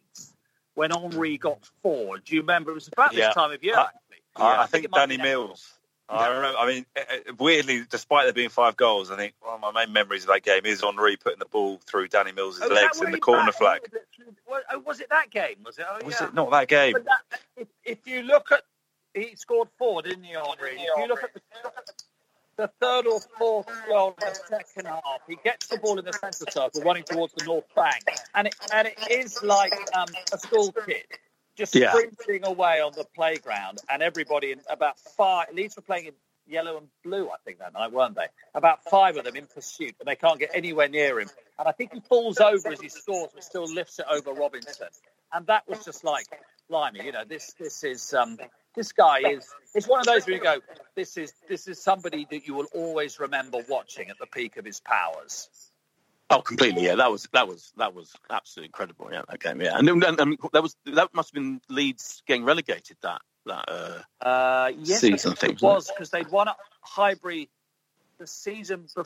when 0.76 0.90
Henry 0.90 1.36
got 1.36 1.58
four. 1.82 2.18
Do 2.18 2.34
you 2.34 2.42
remember? 2.42 2.70
It 2.70 2.74
was 2.74 2.88
about 2.88 3.12
this 3.12 3.34
time 3.34 3.50
of 3.50 3.64
year. 3.64 3.76
I, 3.76 3.88
I, 4.36 4.42
I, 4.42 4.62
I 4.62 4.66
think, 4.66 4.84
think 4.84 4.94
Danny 4.94 5.16
Mills. 5.16 5.72
I 6.08 6.28
remember. 6.28 6.58
I 6.58 6.66
mean, 6.66 6.86
eh, 6.94 7.02
eh, 7.08 7.32
weirdly, 7.38 7.84
despite 7.88 8.26
there 8.26 8.32
being 8.32 8.48
five 8.48 8.76
goals, 8.76 9.10
I 9.10 9.16
think 9.16 9.34
one 9.40 9.54
of 9.54 9.60
my 9.60 9.72
main 9.72 9.92
memories 9.92 10.22
of 10.22 10.28
that 10.28 10.42
game 10.42 10.64
is 10.64 10.80
Henry 10.80 11.16
putting 11.16 11.40
the 11.40 11.46
ball 11.46 11.80
through 11.84 12.08
Danny 12.08 12.30
Mills' 12.30 12.60
oh, 12.62 12.68
legs 12.68 13.02
in 13.02 13.10
the 13.10 13.18
corner 13.18 13.46
back? 13.46 13.54
flag. 13.56 13.80
Was 14.46 14.62
it, 14.70 14.86
was 14.86 15.00
it, 15.00 15.08
that 15.10 15.30
game? 15.30 15.56
Was 15.64 15.78
it? 15.78 15.86
Oh, 15.88 16.04
was 16.04 16.16
yeah. 16.20 16.28
it 16.28 16.34
not 16.34 16.50
that 16.52 16.68
game? 16.68 16.92
That, 16.92 17.40
if, 17.56 17.68
if, 17.84 18.06
you 18.06 18.22
look 18.22 18.52
at, 18.52 18.62
he 19.14 19.34
scored 19.34 19.68
four, 19.78 20.02
didn't 20.02 20.22
he, 20.22 20.34
Henry? 20.34 20.76
If 20.76 20.98
you 20.98 21.08
look 21.08 21.24
at 21.24 21.34
the, 21.34 21.40
the 22.56 22.70
third 22.80 23.06
or 23.06 23.20
fourth 23.38 23.68
goal 23.88 24.16
in 24.20 24.28
the 24.28 24.34
second 24.48 24.86
half, 24.86 25.20
he 25.28 25.36
gets 25.44 25.66
the 25.68 25.78
ball 25.78 25.98
in 25.98 26.04
the 26.04 26.12
centre 26.12 26.50
circle, 26.50 26.82
running 26.82 27.04
towards 27.04 27.32
the 27.34 27.44
north 27.44 27.66
bank, 27.74 28.02
and 28.34 28.46
it 28.46 28.54
and 28.72 28.88
it 28.88 28.98
is 29.10 29.42
like 29.42 29.74
um, 29.94 30.08
a 30.32 30.38
school 30.38 30.72
kid 30.72 31.04
just 31.56 31.74
yeah. 31.74 31.90
sprinting 31.92 32.46
away 32.46 32.80
on 32.80 32.92
the 32.92 33.04
playground, 33.14 33.78
and 33.88 34.02
everybody 34.02 34.52
in 34.52 34.60
about 34.70 34.98
five. 35.16 35.48
Leeds 35.52 35.76
were 35.76 35.82
playing 35.82 36.06
in 36.06 36.12
yellow 36.46 36.76
and 36.78 36.88
blue, 37.02 37.28
I 37.28 37.36
think 37.44 37.58
that 37.58 37.72
night, 37.72 37.92
weren't 37.92 38.14
they? 38.14 38.26
About 38.54 38.84
five 38.84 39.16
of 39.16 39.24
them 39.24 39.36
in 39.36 39.46
pursuit, 39.46 39.94
and 39.98 40.06
they 40.06 40.16
can't 40.16 40.38
get 40.38 40.50
anywhere 40.54 40.88
near 40.88 41.20
him. 41.20 41.28
And 41.58 41.66
I 41.66 41.72
think 41.72 41.92
he 41.92 42.00
falls 42.00 42.38
over 42.38 42.72
as 42.72 42.80
he 42.80 42.88
scores, 42.88 43.30
but 43.34 43.42
still 43.42 43.72
lifts 43.72 43.98
it 43.98 44.06
over 44.10 44.32
Robinson. 44.32 44.88
And 45.32 45.46
that 45.46 45.68
was 45.68 45.84
just 45.84 46.04
like, 46.04 46.26
blimey, 46.68 47.04
you 47.04 47.12
know, 47.12 47.24
this 47.24 47.54
this 47.58 47.84
is 47.84 48.14
um, 48.14 48.38
this 48.76 48.92
guy 48.92 49.18
is. 49.20 49.52
It's 49.74 49.88
one 49.88 50.00
of 50.00 50.06
those 50.06 50.26
where 50.26 50.36
you 50.36 50.42
go, 50.42 50.58
this 50.94 51.16
is 51.16 51.32
this 51.48 51.66
is 51.66 51.82
somebody 51.82 52.26
that 52.30 52.46
you 52.46 52.54
will 52.54 52.68
always 52.74 53.18
remember 53.18 53.58
watching 53.68 54.10
at 54.10 54.18
the 54.18 54.26
peak 54.26 54.56
of 54.56 54.64
his 54.64 54.80
powers. 54.80 55.48
Oh, 56.28 56.40
completely. 56.40 56.84
Yeah, 56.84 56.96
that 56.96 57.10
was 57.10 57.28
that 57.32 57.46
was 57.46 57.72
that 57.76 57.94
was 57.94 58.14
absolutely 58.30 58.68
incredible. 58.68 59.08
Yeah, 59.12 59.22
that 59.28 59.40
game. 59.40 59.60
Yeah, 59.60 59.78
and, 59.78 59.88
and, 59.88 60.20
and 60.20 60.38
that 60.52 60.62
was 60.62 60.76
that 60.86 61.14
must 61.14 61.30
have 61.30 61.34
been 61.34 61.60
Leeds 61.68 62.22
getting 62.26 62.44
relegated 62.44 62.96
that 63.02 63.22
that 63.46 63.64
uh, 63.68 64.24
uh 64.24 64.72
yes, 64.78 65.00
season. 65.00 65.32
I 65.32 65.34
think 65.34 65.52
it 65.54 65.62
was 65.62 65.90
because 65.90 66.10
they'd 66.10 66.30
won 66.30 66.48
at 66.48 66.56
Highbury 66.82 67.48
the 68.18 68.26
season 68.26 68.86
before, 68.94 69.04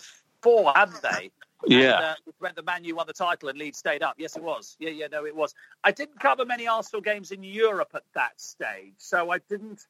hadn't 0.75 1.03
they? 1.03 1.31
Yeah. 1.67 1.97
And, 1.97 2.05
uh, 2.05 2.15
when 2.39 2.53
the 2.55 2.63
Man 2.63 2.85
U 2.85 2.97
won 2.97 3.07
the 3.07 3.13
title 3.13 3.49
and 3.49 3.59
Leeds 3.59 3.79
stayed 3.79 4.03
up. 4.03 4.15
Yes, 4.19 4.37
it 4.37 4.43
was. 4.43 4.77
Yeah, 4.79 4.91
yeah, 4.91 5.09
no, 5.11 5.27
it 5.27 5.35
was. 5.35 5.55
I 5.85 5.93
didn't 5.93 6.19
cover 6.19 6.45
many 6.45 6.67
Arsenal 6.67 7.03
games 7.03 7.33
in 7.33 7.43
Europe 7.43 7.91
at 7.95 8.05
that 8.15 8.41
stage, 8.41 8.95
so 8.99 9.31
I 9.31 9.39
didn't. 9.49 9.87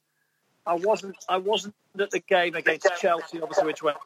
I 0.66 0.74
wasn't. 0.74 1.16
I 1.28 1.36
wasn't 1.36 1.74
at 1.98 2.10
the 2.10 2.20
game 2.20 2.54
against 2.54 2.88
Chelsea, 2.98 3.40
obviously, 3.40 3.66
which 3.66 3.82
went 3.82 3.98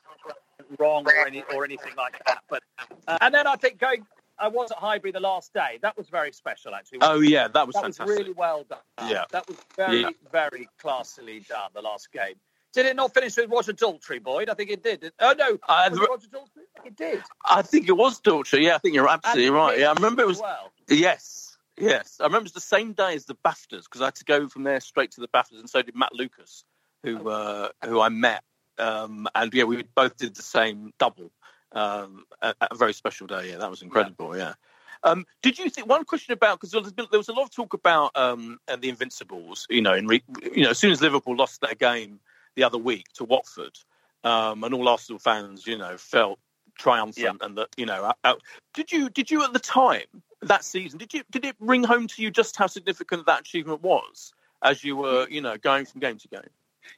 wrong 0.78 1.06
or 1.06 1.26
any 1.26 1.42
or 1.54 1.64
anything 1.64 1.92
like 1.96 2.20
that. 2.26 2.42
But 2.48 2.62
uh, 3.08 3.18
and 3.20 3.34
then 3.34 3.46
I 3.46 3.56
think 3.56 3.78
going. 3.78 4.06
I 4.36 4.48
was 4.48 4.72
at 4.72 4.78
Highbury 4.78 5.12
the 5.12 5.20
last 5.20 5.54
day. 5.54 5.78
That 5.80 5.96
was 5.96 6.08
very 6.08 6.32
special, 6.32 6.74
actually. 6.74 6.98
Oh 7.02 7.20
yeah, 7.20 7.46
that 7.46 7.66
was 7.68 7.74
that 7.74 7.82
fantastic. 7.82 8.06
was 8.06 8.18
really 8.18 8.32
well 8.32 8.64
done. 8.68 9.08
Yeah, 9.08 9.24
that 9.30 9.46
was 9.46 9.56
very 9.76 10.00
yeah. 10.00 10.10
very 10.32 10.68
classily 10.82 11.46
done. 11.46 11.70
The 11.72 11.82
last 11.82 12.10
game. 12.10 12.34
Did 12.74 12.86
it 12.86 12.96
not 12.96 13.14
finish 13.14 13.36
with 13.36 13.50
Roger 13.50 13.72
Daltrey, 13.72 14.22
Boyd? 14.22 14.48
I 14.48 14.54
think 14.54 14.70
it 14.70 14.82
did. 14.82 15.12
Oh 15.20 15.34
no, 15.38 15.58
uh, 15.68 15.90
Roger 15.92 16.28
Daltrey. 16.28 16.84
It 16.84 16.96
did. 16.96 17.22
I 17.44 17.62
think 17.62 17.88
it 17.88 17.96
was 17.96 18.20
Daltrey. 18.20 18.62
Yeah, 18.62 18.74
I 18.74 18.78
think 18.78 18.94
you're 18.94 19.08
absolutely 19.08 19.50
right. 19.50 19.78
Yeah, 19.78 19.90
I 19.90 19.92
remember 19.92 20.22
it 20.22 20.28
was. 20.28 20.40
Well. 20.40 20.72
Yes, 20.88 21.56
yes. 21.78 22.18
I 22.20 22.24
remember 22.24 22.42
it 22.42 22.44
was 22.44 22.52
the 22.52 22.60
same 22.60 22.92
day 22.92 23.14
as 23.14 23.26
the 23.26 23.36
BAFTAs 23.36 23.84
because 23.84 24.00
I 24.00 24.06
had 24.06 24.16
to 24.16 24.24
go 24.24 24.48
from 24.48 24.64
there 24.64 24.80
straight 24.80 25.12
to 25.12 25.20
the 25.20 25.28
BAFTAs, 25.28 25.60
and 25.60 25.70
so 25.70 25.82
did 25.82 25.94
Matt 25.94 26.12
Lucas, 26.12 26.64
who 27.02 27.28
uh, 27.28 27.68
who 27.84 28.00
I 28.00 28.08
met 28.08 28.42
um, 28.78 29.28
and 29.34 29.52
yeah, 29.54 29.64
we 29.64 29.82
both 29.82 30.16
did 30.16 30.34
the 30.34 30.42
same 30.42 30.92
double 30.98 31.30
um, 31.72 32.24
at, 32.42 32.56
at, 32.60 32.72
a 32.72 32.74
very 32.74 32.92
special 32.92 33.26
day. 33.26 33.50
Yeah, 33.50 33.58
that 33.58 33.70
was 33.70 33.82
incredible. 33.82 34.36
Yeah. 34.36 34.42
yeah. 34.42 34.54
Um, 35.02 35.26
did 35.42 35.58
you 35.58 35.68
think 35.68 35.86
one 35.86 36.04
question 36.04 36.32
about 36.32 36.60
because 36.60 36.70
there, 36.70 37.06
there 37.10 37.20
was 37.20 37.28
a 37.28 37.32
lot 37.32 37.44
of 37.44 37.50
talk 37.50 37.74
about 37.74 38.16
um, 38.16 38.58
the 38.66 38.88
Invincibles? 38.88 39.66
You 39.68 39.82
know, 39.82 39.94
in 39.94 40.06
re, 40.06 40.22
you 40.54 40.64
know, 40.64 40.70
as 40.70 40.78
soon 40.78 40.92
as 40.92 41.02
Liverpool 41.02 41.36
lost 41.36 41.60
their 41.60 41.74
game 41.74 42.20
the 42.56 42.64
other 42.64 42.78
week 42.78 43.06
to 43.14 43.24
Watford, 43.24 43.76
um, 44.22 44.64
and 44.64 44.74
all 44.74 44.88
Arsenal 44.88 45.18
fans, 45.18 45.66
you 45.66 45.78
know, 45.78 45.96
felt 45.96 46.38
triumphant 46.76 47.38
yeah. 47.40 47.46
and 47.46 47.58
that 47.58 47.68
you 47.76 47.86
know, 47.86 48.04
out, 48.04 48.18
out. 48.24 48.42
did 48.72 48.90
you 48.90 49.08
did 49.10 49.30
you 49.30 49.44
at 49.44 49.52
the 49.52 49.58
time 49.58 50.06
that 50.42 50.64
season 50.64 50.98
did 50.98 51.14
you 51.14 51.22
did 51.30 51.44
it 51.44 51.56
ring 51.60 51.84
home 51.84 52.06
to 52.06 52.22
you 52.22 52.30
just 52.30 52.56
how 52.56 52.66
significant 52.66 53.24
that 53.26 53.40
achievement 53.40 53.80
was 53.82 54.32
as 54.62 54.82
you 54.82 54.96
were 54.96 55.26
you 55.28 55.40
know 55.40 55.56
going 55.58 55.86
from 55.86 56.00
game 56.00 56.18
to 56.18 56.28
game? 56.28 56.42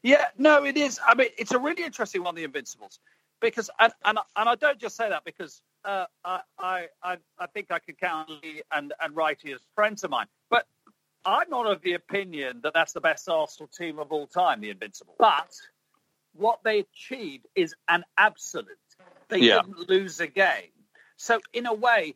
Yeah, 0.02 0.26
no, 0.36 0.64
it 0.64 0.76
is. 0.76 0.98
I 1.06 1.14
mean, 1.14 1.28
it's 1.38 1.52
a 1.52 1.58
really 1.58 1.84
interesting 1.84 2.24
one, 2.24 2.34
the 2.34 2.44
Invincibles, 2.44 2.98
because 3.40 3.70
and 3.78 3.92
and, 4.04 4.18
and 4.36 4.48
I 4.48 4.54
don't 4.54 4.78
just 4.78 4.96
say 4.96 5.08
that 5.08 5.24
because 5.24 5.62
uh, 5.84 6.06
I, 6.24 6.40
I 6.58 7.16
I 7.38 7.46
think 7.52 7.70
I 7.70 7.78
could 7.78 7.98
count 7.98 8.30
Lee 8.42 8.62
and 8.72 8.92
and 9.00 9.14
Wrighty 9.14 9.54
as 9.54 9.60
friends 9.74 10.04
of 10.04 10.10
mine, 10.10 10.26
but 10.50 10.66
I'm 11.26 11.50
not 11.50 11.66
of 11.66 11.82
the 11.82 11.94
opinion 11.94 12.60
that 12.62 12.72
that's 12.72 12.92
the 12.92 13.00
best 13.00 13.28
Arsenal 13.28 13.68
team 13.68 13.98
of 13.98 14.12
all 14.12 14.26
time, 14.26 14.60
the 14.60 14.70
Invincibles. 14.70 15.16
But 15.18 15.50
what 16.34 16.60
they 16.64 16.78
achieved 16.78 17.46
is 17.54 17.74
an 17.88 18.04
absolute. 18.16 18.68
They 19.28 19.40
yeah. 19.40 19.60
didn't 19.62 19.88
lose 19.88 20.20
a 20.20 20.28
game. 20.28 20.70
So 21.16 21.40
in 21.52 21.66
a 21.66 21.74
way, 21.74 22.14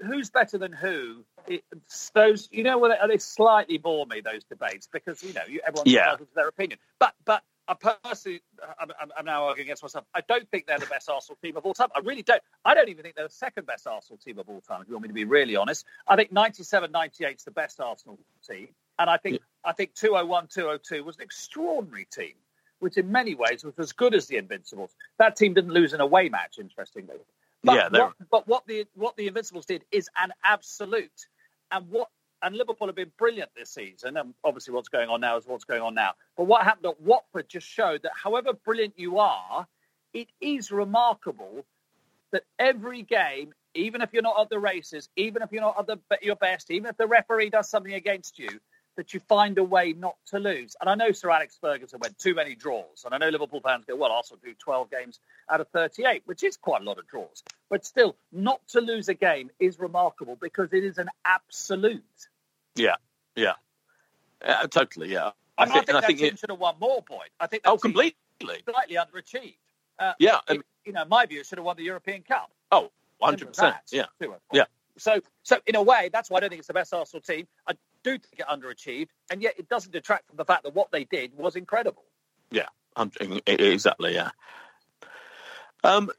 who's 0.00 0.30
better 0.30 0.58
than 0.58 0.72
who 0.72 1.24
it's 1.46 2.10
those 2.10 2.48
you 2.52 2.62
know 2.62 2.88
they, 2.88 2.96
they 3.08 3.18
slightly 3.18 3.78
bore 3.78 4.06
me 4.06 4.20
those 4.20 4.44
debates 4.44 4.88
because 4.90 5.22
you 5.22 5.32
know 5.32 5.42
everyone's 5.66 5.92
yeah. 5.92 6.04
entitled 6.04 6.28
to 6.28 6.34
their 6.34 6.48
opinion 6.48 6.78
but 6.98 7.14
but 7.24 7.42
I 7.70 7.74
personally, 7.74 8.42
I'm, 8.80 8.90
I'm, 9.16 9.24
now 9.24 9.44
arguing 9.44 9.68
against 9.68 9.84
myself. 9.84 10.04
I 10.12 10.22
don't 10.28 10.48
think 10.50 10.66
they're 10.66 10.80
the 10.80 10.86
best 10.86 11.08
Arsenal 11.08 11.38
team 11.40 11.56
of 11.56 11.64
all 11.64 11.72
time. 11.72 11.86
I 11.94 12.00
really 12.00 12.22
don't. 12.22 12.42
I 12.64 12.74
don't 12.74 12.88
even 12.88 13.04
think 13.04 13.14
they're 13.14 13.28
the 13.28 13.32
second 13.32 13.64
best 13.64 13.86
Arsenal 13.86 14.18
team 14.18 14.40
of 14.40 14.48
all 14.48 14.60
time. 14.60 14.82
If 14.82 14.88
you 14.88 14.94
want 14.94 15.04
me 15.04 15.08
to 15.08 15.14
be 15.14 15.24
really 15.24 15.54
honest, 15.54 15.86
I 16.08 16.16
think 16.16 16.32
97, 16.32 16.90
98 16.90 17.36
is 17.36 17.44
the 17.44 17.52
best 17.52 17.80
Arsenal 17.80 18.18
team, 18.44 18.70
and 18.98 19.08
I 19.08 19.18
think 19.18 19.34
yeah. 19.34 19.70
I 19.70 19.72
think 19.72 19.94
201, 19.94 20.48
202 20.48 21.04
was 21.04 21.16
an 21.16 21.22
extraordinary 21.22 22.08
team, 22.12 22.34
which 22.80 22.96
in 22.96 23.12
many 23.12 23.36
ways 23.36 23.62
was 23.62 23.78
as 23.78 23.92
good 23.92 24.14
as 24.14 24.26
the 24.26 24.36
Invincibles. 24.36 24.90
That 25.18 25.36
team 25.36 25.54
didn't 25.54 25.72
lose 25.72 25.92
an 25.92 26.00
away 26.00 26.28
match, 26.28 26.58
interestingly. 26.58 27.18
But 27.62 27.76
yeah, 27.76 27.88
what, 28.00 28.12
but 28.32 28.48
what 28.48 28.66
the 28.66 28.86
what 28.94 29.16
the 29.16 29.28
Invincibles 29.28 29.66
did 29.66 29.84
is 29.92 30.08
an 30.20 30.32
absolute. 30.42 31.28
And 31.70 31.88
what 31.88 32.08
and 32.42 32.56
Liverpool 32.56 32.86
have 32.86 32.96
been 32.96 33.12
brilliant 33.18 33.50
this 33.56 33.70
season, 33.70 34.16
and 34.16 34.34
obviously 34.44 34.74
what's 34.74 34.88
going 34.88 35.08
on 35.08 35.20
now 35.20 35.36
is 35.36 35.46
what's 35.46 35.64
going 35.64 35.82
on 35.82 35.94
now. 35.94 36.14
But 36.36 36.44
what 36.44 36.62
happened 36.62 36.86
at 36.86 37.00
Watford 37.00 37.48
just 37.48 37.66
showed 37.66 38.02
that 38.02 38.12
however 38.14 38.52
brilliant 38.52 38.94
you 38.96 39.18
are, 39.18 39.66
it 40.14 40.28
is 40.40 40.70
remarkable 40.70 41.64
that 42.32 42.44
every 42.58 43.02
game, 43.02 43.52
even 43.74 44.02
if 44.02 44.12
you're 44.12 44.22
not 44.22 44.40
at 44.40 44.48
the 44.48 44.58
races, 44.58 45.08
even 45.16 45.42
if 45.42 45.52
you're 45.52 45.62
not 45.62 45.78
at 45.78 45.86
the, 45.86 46.18
your 46.22 46.36
best, 46.36 46.70
even 46.70 46.88
if 46.88 46.96
the 46.96 47.06
referee 47.06 47.50
does 47.50 47.68
something 47.68 47.94
against 47.94 48.38
you, 48.38 48.48
that 48.96 49.14
you 49.14 49.20
find 49.20 49.58
a 49.58 49.64
way 49.64 49.92
not 49.92 50.16
to 50.26 50.38
lose. 50.38 50.76
And 50.80 50.90
I 50.90 50.94
know 50.94 51.12
Sir 51.12 51.30
Alex 51.30 51.56
Ferguson 51.60 52.00
went 52.00 52.18
too 52.18 52.34
many 52.34 52.54
draws. 52.54 53.04
And 53.04 53.14
I 53.14 53.18
know 53.18 53.28
Liverpool 53.28 53.60
fans 53.60 53.84
go, 53.86 53.96
well, 53.96 54.10
Arsenal 54.10 54.40
do 54.44 54.52
12 54.54 54.90
games 54.90 55.20
out 55.48 55.60
of 55.60 55.68
38, 55.68 56.22
which 56.26 56.42
is 56.42 56.56
quite 56.56 56.82
a 56.82 56.84
lot 56.84 56.98
of 56.98 57.06
draws. 57.06 57.42
But 57.68 57.86
still, 57.86 58.16
not 58.32 58.60
to 58.68 58.80
lose 58.80 59.08
a 59.08 59.14
game 59.14 59.50
is 59.58 59.78
remarkable 59.78 60.36
because 60.40 60.72
it 60.72 60.84
is 60.84 60.98
an 60.98 61.08
absolute. 61.24 62.02
Yeah, 62.74 62.96
yeah, 63.36 63.54
uh, 64.44 64.66
totally. 64.66 65.12
Yeah, 65.12 65.30
I, 65.56 65.66
think, 65.66 65.74
I 65.74 65.78
think 65.78 65.86
that 65.86 66.06
think 66.06 66.18
team 66.18 66.28
it... 66.28 66.38
should 66.38 66.50
have 66.50 66.58
won 66.58 66.74
more. 66.80 67.02
Point. 67.02 67.30
I 67.38 67.46
think. 67.46 67.62
oh, 67.66 67.76
completely. 67.76 68.14
Slightly 68.40 68.96
underachieved. 68.96 69.54
Uh, 69.98 70.12
yeah, 70.18 70.38
it, 70.48 70.62
you 70.84 70.92
know, 70.92 71.04
my 71.04 71.26
view, 71.26 71.40
it 71.40 71.46
should 71.46 71.58
have 71.58 71.64
won 71.64 71.76
the 71.76 71.84
European 71.84 72.22
Cup. 72.22 72.50
Oh, 72.72 72.90
100 73.18 73.48
percent. 73.48 73.76
Yeah, 73.92 74.06
yeah. 74.52 74.64
So, 74.98 75.20
so 75.42 75.58
in 75.66 75.76
a 75.76 75.82
way, 75.82 76.10
that's 76.12 76.30
why 76.30 76.38
I 76.38 76.40
don't 76.40 76.50
think 76.50 76.60
it's 76.60 76.68
the 76.68 76.74
best 76.74 76.92
Arsenal 76.92 77.22
team. 77.22 77.46
I 77.66 77.72
do 78.02 78.18
think 78.18 78.38
it 78.38 78.46
underachieved, 78.46 79.08
and 79.30 79.42
yet 79.42 79.54
it 79.58 79.68
doesn't 79.68 79.92
detract 79.92 80.28
from 80.28 80.36
the 80.36 80.44
fact 80.44 80.64
that 80.64 80.74
what 80.74 80.90
they 80.90 81.04
did 81.04 81.36
was 81.36 81.56
incredible. 81.56 82.04
Yeah, 82.50 82.66
exactly. 83.46 84.14
Yeah. 84.14 84.30
Um, 85.84 86.10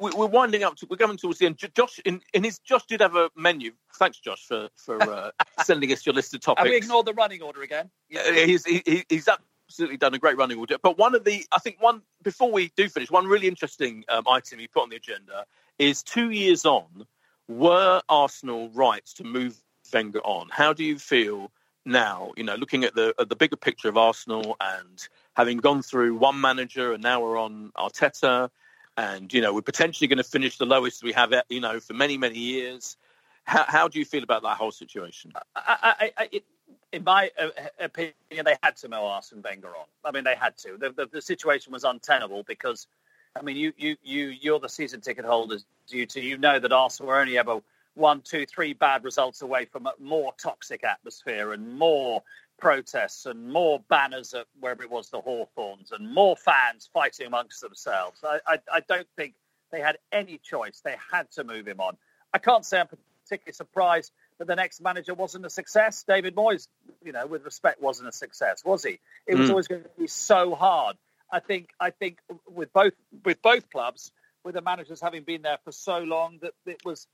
we, 0.00 0.10
are 0.10 0.26
winding 0.26 0.62
up. 0.62 0.76
To, 0.76 0.86
we're 0.88 0.96
coming 0.96 1.16
towards 1.16 1.38
the 1.38 1.46
end. 1.46 1.58
Josh, 1.74 2.00
in, 2.04 2.20
in 2.32 2.44
his 2.44 2.58
Josh 2.58 2.86
did 2.86 3.00
have 3.00 3.16
a 3.16 3.30
menu. 3.36 3.72
Thanks, 3.96 4.18
Josh, 4.18 4.44
for 4.46 4.68
for 4.76 5.00
uh, 5.02 5.30
sending 5.64 5.92
us 5.92 6.04
your 6.06 6.14
list 6.14 6.34
of 6.34 6.40
topics. 6.40 6.64
Have 6.64 6.70
we 6.70 6.76
ignored 6.76 7.06
the 7.06 7.14
running 7.14 7.42
order 7.42 7.62
again? 7.62 7.90
Yeah. 8.08 8.32
He's 8.32 8.64
he, 8.64 9.04
he's 9.08 9.28
absolutely 9.68 9.96
done 9.96 10.14
a 10.14 10.18
great 10.18 10.36
running 10.36 10.58
order. 10.58 10.76
But 10.82 10.98
one 10.98 11.14
of 11.14 11.24
the, 11.24 11.44
I 11.52 11.58
think 11.58 11.80
one 11.80 12.02
before 12.22 12.50
we 12.50 12.72
do 12.76 12.88
finish, 12.88 13.10
one 13.10 13.26
really 13.26 13.48
interesting 13.48 14.04
um, 14.08 14.24
item 14.28 14.58
he 14.58 14.68
put 14.68 14.82
on 14.82 14.90
the 14.90 14.96
agenda 14.96 15.44
is 15.78 16.02
two 16.02 16.30
years 16.30 16.64
on. 16.64 17.06
Were 17.46 18.00
Arsenal 18.08 18.70
right 18.70 19.04
to 19.16 19.24
move 19.24 19.60
Wenger 19.94 20.20
on? 20.20 20.48
How 20.50 20.72
do 20.72 20.84
you 20.84 20.98
feel 20.98 21.50
now? 21.86 22.32
You 22.36 22.44
know, 22.44 22.56
looking 22.56 22.84
at 22.84 22.94
the 22.94 23.14
at 23.18 23.28
the 23.28 23.36
bigger 23.36 23.56
picture 23.56 23.88
of 23.88 23.96
Arsenal 23.96 24.56
and 24.60 25.08
having 25.34 25.58
gone 25.58 25.82
through 25.82 26.16
one 26.16 26.40
manager 26.40 26.92
and 26.92 27.02
now 27.02 27.22
we're 27.22 27.38
on 27.38 27.72
Arteta 27.78 28.50
and 28.96 29.32
you 29.32 29.40
know 29.40 29.54
we're 29.54 29.62
potentially 29.62 30.06
going 30.06 30.18
to 30.18 30.24
finish 30.24 30.58
the 30.58 30.66
lowest 30.66 31.02
we 31.02 31.12
have 31.12 31.32
you 31.48 31.60
know 31.60 31.80
for 31.80 31.94
many 31.94 32.18
many 32.18 32.38
years. 32.38 32.96
How, 33.44 33.64
how 33.68 33.88
do 33.88 33.98
you 33.98 34.04
feel 34.06 34.22
about 34.22 34.42
that 34.42 34.56
whole 34.56 34.72
situation? 34.72 35.32
I, 35.54 35.76
I, 36.00 36.12
I, 36.16 36.28
it, 36.32 36.44
in 36.92 37.04
my 37.04 37.30
uh, 37.38 37.48
opinion, 37.78 38.14
they 38.30 38.56
had 38.62 38.76
to 38.78 38.88
mow 38.88 39.06
Arsene 39.06 39.42
Wenger 39.42 39.68
on. 39.68 39.84
I 40.04 40.12
mean, 40.12 40.24
they 40.24 40.34
had 40.34 40.56
to. 40.58 40.78
The, 40.78 40.90
the, 40.90 41.06
the, 41.06 41.20
situation 41.20 41.72
was 41.72 41.84
untenable 41.84 42.44
because, 42.44 42.86
I 43.36 43.42
mean, 43.42 43.56
you 43.56 43.72
you 43.76 43.96
you 44.02 44.28
you're 44.28 44.60
the 44.60 44.68
season 44.68 45.00
ticket 45.00 45.24
holders. 45.24 45.64
Due 45.88 46.06
to 46.06 46.20
you 46.20 46.38
know 46.38 46.58
that 46.58 46.72
Arsenal 46.72 47.08
were 47.08 47.20
only 47.20 47.36
ever 47.36 47.60
one, 47.94 48.20
two, 48.22 48.46
three 48.46 48.72
bad 48.72 49.04
results 49.04 49.42
away 49.42 49.66
from 49.66 49.86
a 49.86 49.92
more 50.00 50.32
toxic 50.40 50.84
atmosphere 50.84 51.52
and 51.52 51.78
more 51.78 52.22
protests 52.58 53.26
and 53.26 53.52
more 53.52 53.80
banners 53.88 54.34
at 54.34 54.46
wherever 54.60 54.82
it 54.82 54.90
was, 54.90 55.10
the 55.10 55.20
Hawthorns, 55.20 55.92
and 55.92 56.12
more 56.12 56.36
fans 56.36 56.88
fighting 56.92 57.26
amongst 57.26 57.60
themselves. 57.60 58.22
I, 58.24 58.40
I, 58.46 58.58
I, 58.72 58.80
don't 58.80 59.06
think 59.16 59.34
they 59.70 59.80
had 59.80 59.98
any 60.12 60.38
choice. 60.38 60.80
They 60.84 60.96
had 61.12 61.30
to 61.32 61.44
move 61.44 61.66
him 61.66 61.80
on. 61.80 61.96
I 62.32 62.38
can't 62.38 62.64
say 62.64 62.80
I'm 62.80 62.88
particularly 63.24 63.54
surprised 63.54 64.12
that 64.38 64.46
the 64.46 64.56
next 64.56 64.80
manager 64.80 65.14
wasn't 65.14 65.46
a 65.46 65.50
success. 65.50 66.04
David 66.06 66.34
Moyes, 66.34 66.68
you 67.04 67.12
know, 67.12 67.26
with 67.26 67.44
respect, 67.44 67.80
wasn't 67.80 68.08
a 68.08 68.12
success, 68.12 68.62
was 68.64 68.84
he? 68.84 69.00
It 69.26 69.36
was 69.36 69.48
mm. 69.48 69.50
always 69.50 69.68
going 69.68 69.82
to 69.82 69.90
be 69.98 70.06
so 70.06 70.54
hard. 70.54 70.96
I 71.30 71.40
think. 71.40 71.70
I 71.80 71.90
think 71.90 72.18
with 72.46 72.72
both 72.72 72.92
with 73.24 73.40
both 73.42 73.68
clubs, 73.70 74.12
with 74.44 74.54
the 74.54 74.62
managers 74.62 75.00
having 75.00 75.24
been 75.24 75.42
there 75.42 75.58
for 75.64 75.72
so 75.72 75.98
long, 75.98 76.38
that 76.42 76.52
it 76.66 76.84
was 76.84 77.06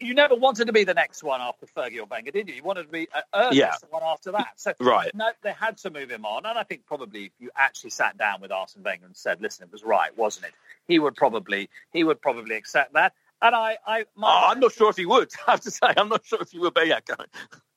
you 0.00 0.14
never 0.14 0.34
wanted 0.34 0.66
to 0.66 0.72
be 0.72 0.84
the 0.84 0.94
next 0.94 1.22
one 1.22 1.40
after 1.40 1.66
Fergie 1.66 1.98
or 1.98 2.04
Wenger, 2.06 2.30
did 2.30 2.48
you? 2.48 2.54
You 2.54 2.62
wanted 2.62 2.84
to 2.84 2.88
be 2.88 3.08
uh, 3.14 3.22
Ernest, 3.34 3.56
yeah. 3.56 3.74
one 3.90 4.02
after 4.04 4.32
that. 4.32 4.52
So 4.56 4.72
right. 4.80 5.10
no, 5.14 5.30
they 5.42 5.52
had 5.52 5.76
to 5.78 5.90
move 5.90 6.10
him 6.10 6.24
on, 6.24 6.46
and 6.46 6.58
I 6.58 6.62
think 6.62 6.86
probably 6.86 7.26
if 7.26 7.32
you 7.38 7.50
actually 7.56 7.90
sat 7.90 8.16
down 8.16 8.40
with 8.40 8.52
Arsene 8.52 8.82
Wenger 8.82 9.06
and 9.06 9.16
said, 9.16 9.40
"Listen, 9.40 9.64
it 9.64 9.72
was 9.72 9.84
right, 9.84 10.16
wasn't 10.16 10.46
it?" 10.46 10.52
He 10.86 10.98
would 10.98 11.16
probably 11.16 11.68
he 11.92 12.04
would 12.04 12.20
probably 12.20 12.56
accept 12.56 12.92
that. 12.94 13.14
And 13.40 13.54
I, 13.54 13.78
I 13.86 14.04
oh, 14.20 14.48
I'm 14.50 14.60
not 14.60 14.72
sure 14.72 14.90
if 14.90 14.96
he 14.96 15.06
would. 15.06 15.30
I 15.46 15.52
have 15.52 15.60
to 15.62 15.70
say, 15.70 15.86
I'm 15.96 16.08
not 16.08 16.24
sure 16.24 16.42
if 16.42 16.50
he 16.50 16.58
would 16.58 16.74
be 16.74 16.88
that 16.88 17.06
guy. 17.06 17.24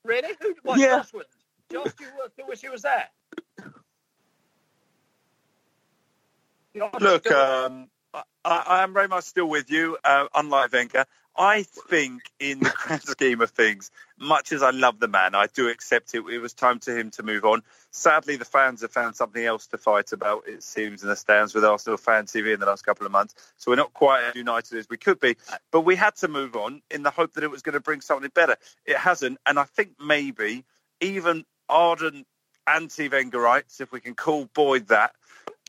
Really? 0.04 0.34
Who? 0.42 0.56
What, 0.64 0.80
yeah. 0.80 0.98
Josh 0.98 1.14
would. 1.14 1.26
Josh, 1.72 1.94
you, 2.00 2.08
you 2.38 2.46
wish 2.48 2.62
he 2.62 2.70
was 2.70 2.82
there. 2.82 3.08
Look, 7.00 7.30
um, 7.32 7.90
I, 8.14 8.24
I, 8.44 8.84
am 8.84 8.94
very 8.94 9.08
much 9.08 9.26
still 9.26 9.48
with 9.48 9.70
you. 9.72 9.98
Uh, 10.04 10.28
unlike 10.34 10.72
Wenger, 10.72 11.06
I 11.38 11.64
think, 11.64 12.24
in 12.40 12.60
the 12.60 12.74
grand 12.76 13.04
scheme 13.06 13.42
of 13.42 13.52
things, 13.52 13.92
much 14.20 14.52
as 14.52 14.62
I 14.62 14.72
love 14.72 15.00
the 15.00 15.08
man, 15.08 15.34
I 15.36 15.48
do 15.48 15.70
accept 15.70 16.14
it. 16.14 16.24
It 16.30 16.40
was 16.40 16.54
time 16.54 16.80
to 16.80 16.98
him 16.98 17.12
to 17.12 17.24
move 17.24 17.46
on. 17.46 17.62
Sadly, 17.92 18.36
the 18.36 18.46
fans 18.46 18.82
have 18.82 18.92
found 18.92 19.16
something 19.16 19.44
else 19.44 19.68
to 19.68 19.78
fight 19.78 20.12
about, 20.12 20.48
it 20.48 20.64
seems, 20.64 21.04
in 21.04 21.10
the 21.10 21.16
stands 21.16 21.54
with 21.54 21.64
Arsenal 21.64 21.98
Fan 21.98 22.26
TV 22.26 22.54
in 22.54 22.60
the 22.60 22.66
last 22.66 22.86
couple 22.86 23.06
of 23.06 23.12
months. 23.12 23.36
So 23.58 23.72
we're 23.72 23.78
not 23.78 23.94
quite 23.94 24.24
as 24.24 24.36
united 24.36 24.78
as 24.78 24.88
we 24.90 24.98
could 24.98 25.20
be. 25.20 25.38
But 25.72 25.82
we 25.82 25.96
had 25.96 26.16
to 26.18 26.28
move 26.28 26.56
on 26.56 26.82
in 26.92 27.04
the 27.04 27.12
hope 27.12 27.34
that 27.34 27.44
it 27.44 27.52
was 27.52 27.62
going 27.62 27.74
to 27.74 27.80
bring 27.80 28.02
something 28.02 28.32
better. 28.34 28.58
It 28.86 28.98
hasn't. 28.98 29.40
And 29.46 29.58
I 29.58 29.64
think 29.64 29.92
maybe 30.00 30.66
even 31.00 31.46
ardent 31.70 32.28
anti 32.68 33.10
Wengerites, 33.10 33.82
if 33.82 33.92
we 33.92 34.02
can 34.02 34.16
call 34.16 34.50
Boyd 34.54 34.88
that, 34.90 35.14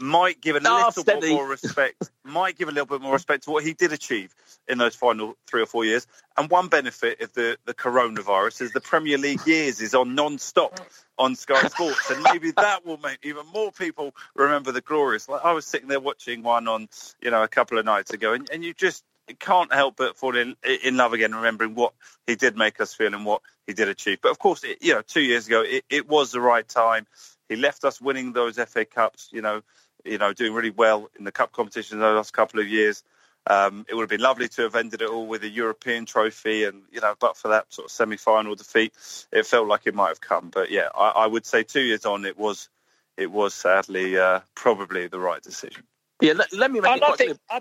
might 0.01 0.41
give 0.41 0.57
a 0.57 0.61
oh, 0.65 0.87
little 0.87 1.05
bit 1.05 1.31
more 1.31 1.47
respect. 1.47 2.11
might 2.25 2.57
give 2.57 2.69
a 2.69 2.73
little 2.73 2.87
bit 2.87 3.01
more 3.01 3.13
respect 3.13 3.45
to 3.45 3.51
what 3.51 3.65
he 3.65 3.73
did 3.73 3.93
achieve 3.93 4.35
in 4.69 4.79
those 4.79 4.95
final 4.95 5.37
three 5.47 5.63
or 5.63 5.67
four 5.67 5.85
years. 5.85 6.07
And 6.37 6.51
one 6.51 6.69
benefit 6.69 7.21
of 7.21 7.33
the, 7.35 7.59
the 7.67 7.75
coronavirus 7.75 8.63
is 8.63 8.73
the 8.73 8.81
Premier 8.81 9.19
League 9.19 9.47
years 9.47 9.81
is 9.81 9.95
on 9.95 10.15
non-stop 10.15 10.81
on 11.19 11.37
Sky 11.37 11.69
Sports, 11.69 12.11
and 12.11 12.23
maybe 12.23 12.53
that 12.53 12.87
will 12.87 12.97
make 12.99 13.19
even 13.23 13.47
more 13.53 13.71
people 13.71 14.15
remember 14.35 14.73
the 14.73 14.81
glorious. 14.81 15.29
Like 15.29 15.45
I 15.45 15.53
was 15.53 15.67
sitting 15.67 15.89
there 15.89 16.01
watching 16.01 16.43
one 16.43 16.69
on, 16.69 16.89
you 17.21 17.31
know, 17.31 17.43
a 17.43 17.49
couple 17.49 17.79
of 17.79 17.85
nights 17.85 18.13
ago, 18.13 18.33
and, 18.33 18.49
and 18.51 18.65
you 18.65 18.73
just 18.75 19.05
can't 19.39 19.73
help 19.73 19.97
but 19.97 20.17
fall 20.17 20.37
in, 20.37 20.57
in 20.83 20.97
love 20.97 21.13
again, 21.13 21.35
remembering 21.35 21.75
what 21.75 21.93
he 22.27 22.35
did 22.35 22.57
make 22.57 22.81
us 22.81 22.95
feel 22.95 23.15
and 23.15 23.25
what 23.25 23.43
he 23.67 23.73
did 23.73 23.89
achieve. 23.89 24.19
But 24.23 24.31
of 24.31 24.39
course, 24.39 24.65
it, 24.65 24.79
you 24.81 24.95
know, 24.95 25.03
two 25.03 25.21
years 25.21 25.47
ago, 25.47 25.63
it, 25.63 25.85
it 25.89 26.09
was 26.09 26.33
the 26.33 26.41
right 26.41 26.67
time. 26.67 27.07
He 27.53 27.61
left 27.61 27.85
us 27.85 28.01
winning 28.01 28.33
those 28.33 28.57
FA 28.57 28.85
Cups, 28.85 29.29
you 29.33 29.43
know, 29.43 29.63
you 30.05 30.19
know, 30.19 30.33
doing 30.33 30.55
really 30.55 30.71
well 30.71 31.11
in 31.19 31.25
the 31.25 31.33
cup 31.33 31.53
competition 31.53 31.99
in 31.99 32.01
the 32.01 32.11
last 32.11 32.33
couple 32.33 32.61
of 32.61 32.67
years. 32.67 33.03
Um, 33.47 33.85
it 33.89 33.95
would 33.95 34.03
have 34.03 34.09
been 34.09 34.21
lovely 34.21 34.49
to 34.49 34.63
have 34.63 34.77
ended 34.77 35.03
it 35.03 35.09
all 35.09 35.27
with 35.27 35.43
a 35.43 35.49
European 35.49 36.07
trophy, 36.07 36.65
and 36.65 36.83
you 36.91 37.01
know, 37.01 37.15
but 37.21 37.37
for 37.37 37.49
that 37.49 37.73
sort 37.73 37.87
of 37.87 37.91
semi-final 37.91 38.55
defeat, 38.55 38.95
it 39.33 39.47
felt 39.47 39.67
like 39.69 39.87
it 39.87 39.95
might 39.95 40.09
have 40.09 40.21
come. 40.21 40.49
But 40.49 40.71
yeah, 40.71 40.89
I, 40.97 41.09
I 41.09 41.27
would 41.27 41.45
say 41.45 41.63
two 41.63 41.83
years 41.83 42.07
on, 42.07 42.25
it 42.25 42.39
was, 42.39 42.69
it 43.17 43.31
was 43.31 43.53
sadly 43.53 44.17
uh, 44.17 44.41
probably 44.55 45.09
the 45.09 45.19
right 45.19 45.43
decision. 45.43 45.83
Yeah, 46.21 46.35
let, 46.35 46.53
let 46.53 46.71
me 46.71 46.81
make 46.81 47.03
I, 47.03 47.17
think, 47.17 47.39
I, 47.51 47.61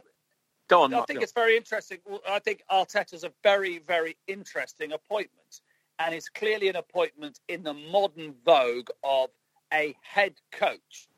Go 0.71 0.83
on. 0.83 0.93
I 0.93 1.01
think 1.01 1.21
it's 1.21 1.33
very 1.33 1.57
interesting. 1.57 1.97
I 2.29 2.39
think 2.39 2.63
Arteta's 2.71 3.25
a 3.25 3.33
very, 3.43 3.79
very 3.79 4.15
interesting 4.25 4.93
appointment, 4.93 5.59
and 5.99 6.15
it's 6.15 6.29
clearly 6.29 6.69
an 6.69 6.77
appointment 6.77 7.41
in 7.49 7.63
the 7.63 7.73
modern 7.73 8.35
vogue 8.45 8.89
of 9.03 9.31
a 9.73 9.95
head 10.01 10.33
coach 10.51 11.09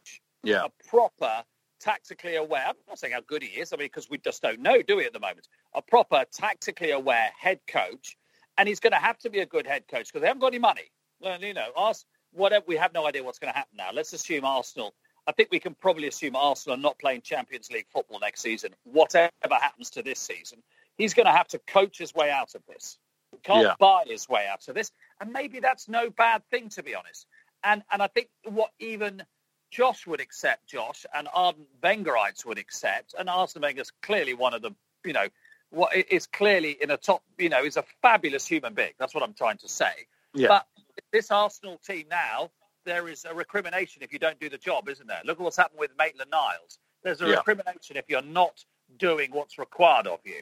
yeah. 0.43 0.66
a 0.66 0.88
proper 0.88 1.43
tactically 1.80 2.36
aware. 2.36 2.68
I'm 2.68 2.76
not 2.88 2.99
saying 2.99 3.14
how 3.14 3.22
good 3.22 3.43
he 3.43 3.60
is. 3.60 3.74
I 3.74 3.78
mean, 3.78 3.88
because 3.88 4.10
we 4.10 4.18
just 4.18 4.41
don't 4.41 4.60
know, 4.60 4.82
do 4.82 4.97
we, 4.97 5.06
at 5.06 5.14
the 5.14 5.20
moment? 5.20 5.47
A 5.74 5.82
proper 5.82 6.26
tactically 6.32 6.91
aware 6.91 7.30
head 7.38 7.60
coach, 7.68 8.18
and 8.58 8.68
he's 8.68 8.80
going 8.80 8.93
to 8.93 8.99
have 8.99 9.18
to 9.20 9.30
be 9.30 9.39
a 9.39 9.45
good 9.45 9.66
head 9.66 9.88
coach 9.88 10.08
because 10.08 10.22
they 10.22 10.28
haven't 10.28 10.41
got 10.41 10.47
any 10.47 10.60
money. 10.60 10.91
Well, 11.20 11.41
you 11.41 11.54
know, 11.54 11.70
us 11.76 12.06
whatever. 12.32 12.66
We 12.68 12.76
have 12.78 12.93
no 12.93 13.08
idea 13.08 13.24
what's 13.24 13.39
going 13.39 13.51
to 13.51 13.58
happen 13.58 13.78
now. 13.78 13.89
Let's 13.93 14.14
assume 14.14 14.45
Arsenal. 14.45 14.93
I 15.26 15.32
think 15.32 15.49
we 15.51 15.60
can 15.60 15.74
probably 15.76 16.08
assume 16.08 16.36
Arsenal 16.36 16.78
are 16.78 16.82
not 16.82 16.99
playing 16.99 17.22
Champions 17.22 17.72
League 17.72 17.88
football 17.91 18.20
next 18.20 18.41
season. 18.41 18.72
Whatever 18.84 19.32
happens 19.49 19.89
to 19.91 20.04
this 20.04 20.20
season, 20.20 20.60
he's 20.97 21.14
going 21.14 21.28
to 21.28 21.32
have 21.32 21.47
to 21.49 21.60
coach 21.60 21.97
his 21.97 22.14
way 22.14 22.30
out 22.30 22.56
of 22.56 22.62
this. 22.68 22.97
He 23.32 23.38
can't 23.38 23.64
yeah. 23.64 23.76
buy 23.80 24.04
his 24.06 24.28
way 24.28 24.47
out 24.51 24.68
of 24.68 24.76
this, 24.76 24.91
and 25.20 25.32
maybe 25.32 25.60
that's 25.60 25.88
no 25.88 26.10
bad 26.10 26.43
thing, 26.51 26.70
to 26.70 26.84
be 26.84 26.93
honest. 26.93 27.26
And 27.64 27.84
and 27.91 28.01
I 28.01 28.07
think 28.07 28.30
what 28.45 28.72
even 28.80 29.24
Josh 29.72 30.05
would 30.05 30.22
accept 30.22 30.68
Josh, 30.68 31.05
and 31.14 31.28
ardent 31.34 31.68
Wengerites 31.82 32.45
would 32.45 32.57
accept, 32.57 33.16
and 33.18 33.30
Arsene 33.30 33.61
Wenger's 33.61 33.91
clearly 34.01 34.34
one 34.34 34.53
of 34.53 34.61
the, 34.61 34.72
you 35.03 35.14
know, 35.14 35.28
what 35.72 35.95
is 35.95 36.28
clearly 36.28 36.78
in 36.80 36.91
a 36.91 36.97
top, 36.97 37.24
you 37.38 37.49
know, 37.49 37.64
is 37.64 37.78
a 37.78 37.84
fabulous 38.01 38.45
human 38.45 38.74
being. 38.76 38.91
That's 38.99 39.16
what 39.16 39.24
I'm 39.24 39.34
trying 39.34 39.57
to 39.57 39.68
say. 39.68 39.91
Yeah. 40.36 40.47
But 40.49 40.68
this 41.11 41.32
Arsenal 41.32 41.80
team 41.80 42.05
now, 42.09 42.51
there 42.86 43.07
is 43.07 43.26
a 43.26 43.34
recrimination 43.34 44.03
if 44.03 44.14
you 44.14 44.20
don't 44.20 44.39
do 44.39 44.49
the 44.49 44.57
job, 44.57 44.88
isn't 44.89 45.07
there? 45.07 45.22
Look 45.26 45.39
at 45.39 45.43
what's 45.43 45.57
happened 45.57 45.80
with 45.80 45.91
Maitland 45.97 46.30
Niles. 46.30 46.78
There's 47.03 47.22
a 47.22 47.28
yeah. 47.28 47.36
recrimination 47.38 47.97
if 47.97 48.05
you're 48.07 48.22
not 48.22 48.64
doing 48.97 49.32
what's 49.32 49.57
required 49.57 50.05
of 50.05 50.20
you. 50.24 50.41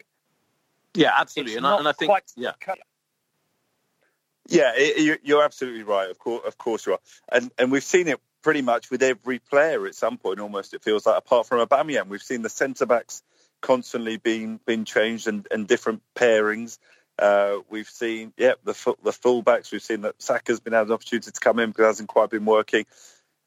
Yeah, 0.94 1.14
absolutely. 1.18 1.56
And 1.56 1.66
I, 1.66 1.78
and 1.78 1.88
I, 1.88 1.94
think, 1.94 2.12
yeah. 2.36 2.52
Yeah, 4.50 4.74
you're 5.24 5.44
absolutely 5.44 5.84
right. 5.84 6.10
Of 6.10 6.20
course, 6.20 6.42
of 6.46 6.58
course 6.58 6.86
you 6.86 6.94
are, 6.94 7.00
and 7.32 7.52
and 7.58 7.72
we've 7.72 7.84
seen 7.84 8.08
it 8.08 8.20
pretty 8.42 8.62
much 8.62 8.90
with 8.90 9.04
every 9.04 9.40
player 9.40 9.86
at 9.86 9.96
some 9.96 10.18
point. 10.18 10.40
Almost 10.40 10.74
it 10.74 10.84
feels 10.84 11.06
like, 11.06 11.18
apart 11.18 11.48
from 11.48 11.66
Aubameyang, 11.66 12.08
we've 12.08 12.24
seen 12.24 12.42
the 12.42 12.50
centre 12.50 12.86
backs 12.86 13.24
constantly 13.62 14.18
being 14.18 14.60
being 14.66 14.84
changed 14.86 15.28
and, 15.28 15.48
and 15.52 15.68
different 15.68 16.02
pairings. 16.16 16.80
Uh, 17.20 17.58
we've 17.70 17.90
seen, 17.90 18.34
yeah, 18.38 18.54
the 18.64 18.74
the 19.04 19.12
fullbacks. 19.12 19.72
We've 19.72 19.82
seen 19.82 20.02
that 20.02 20.22
Saka's 20.22 20.60
been 20.60 20.74
had 20.74 20.88
an 20.88 20.94
opportunity 20.94 21.30
to 21.32 21.40
come 21.40 21.60
in, 21.60 21.72
but 21.72 21.86
hasn't 21.86 22.10
quite 22.10 22.32
been 22.32 22.46
working. 22.46 22.86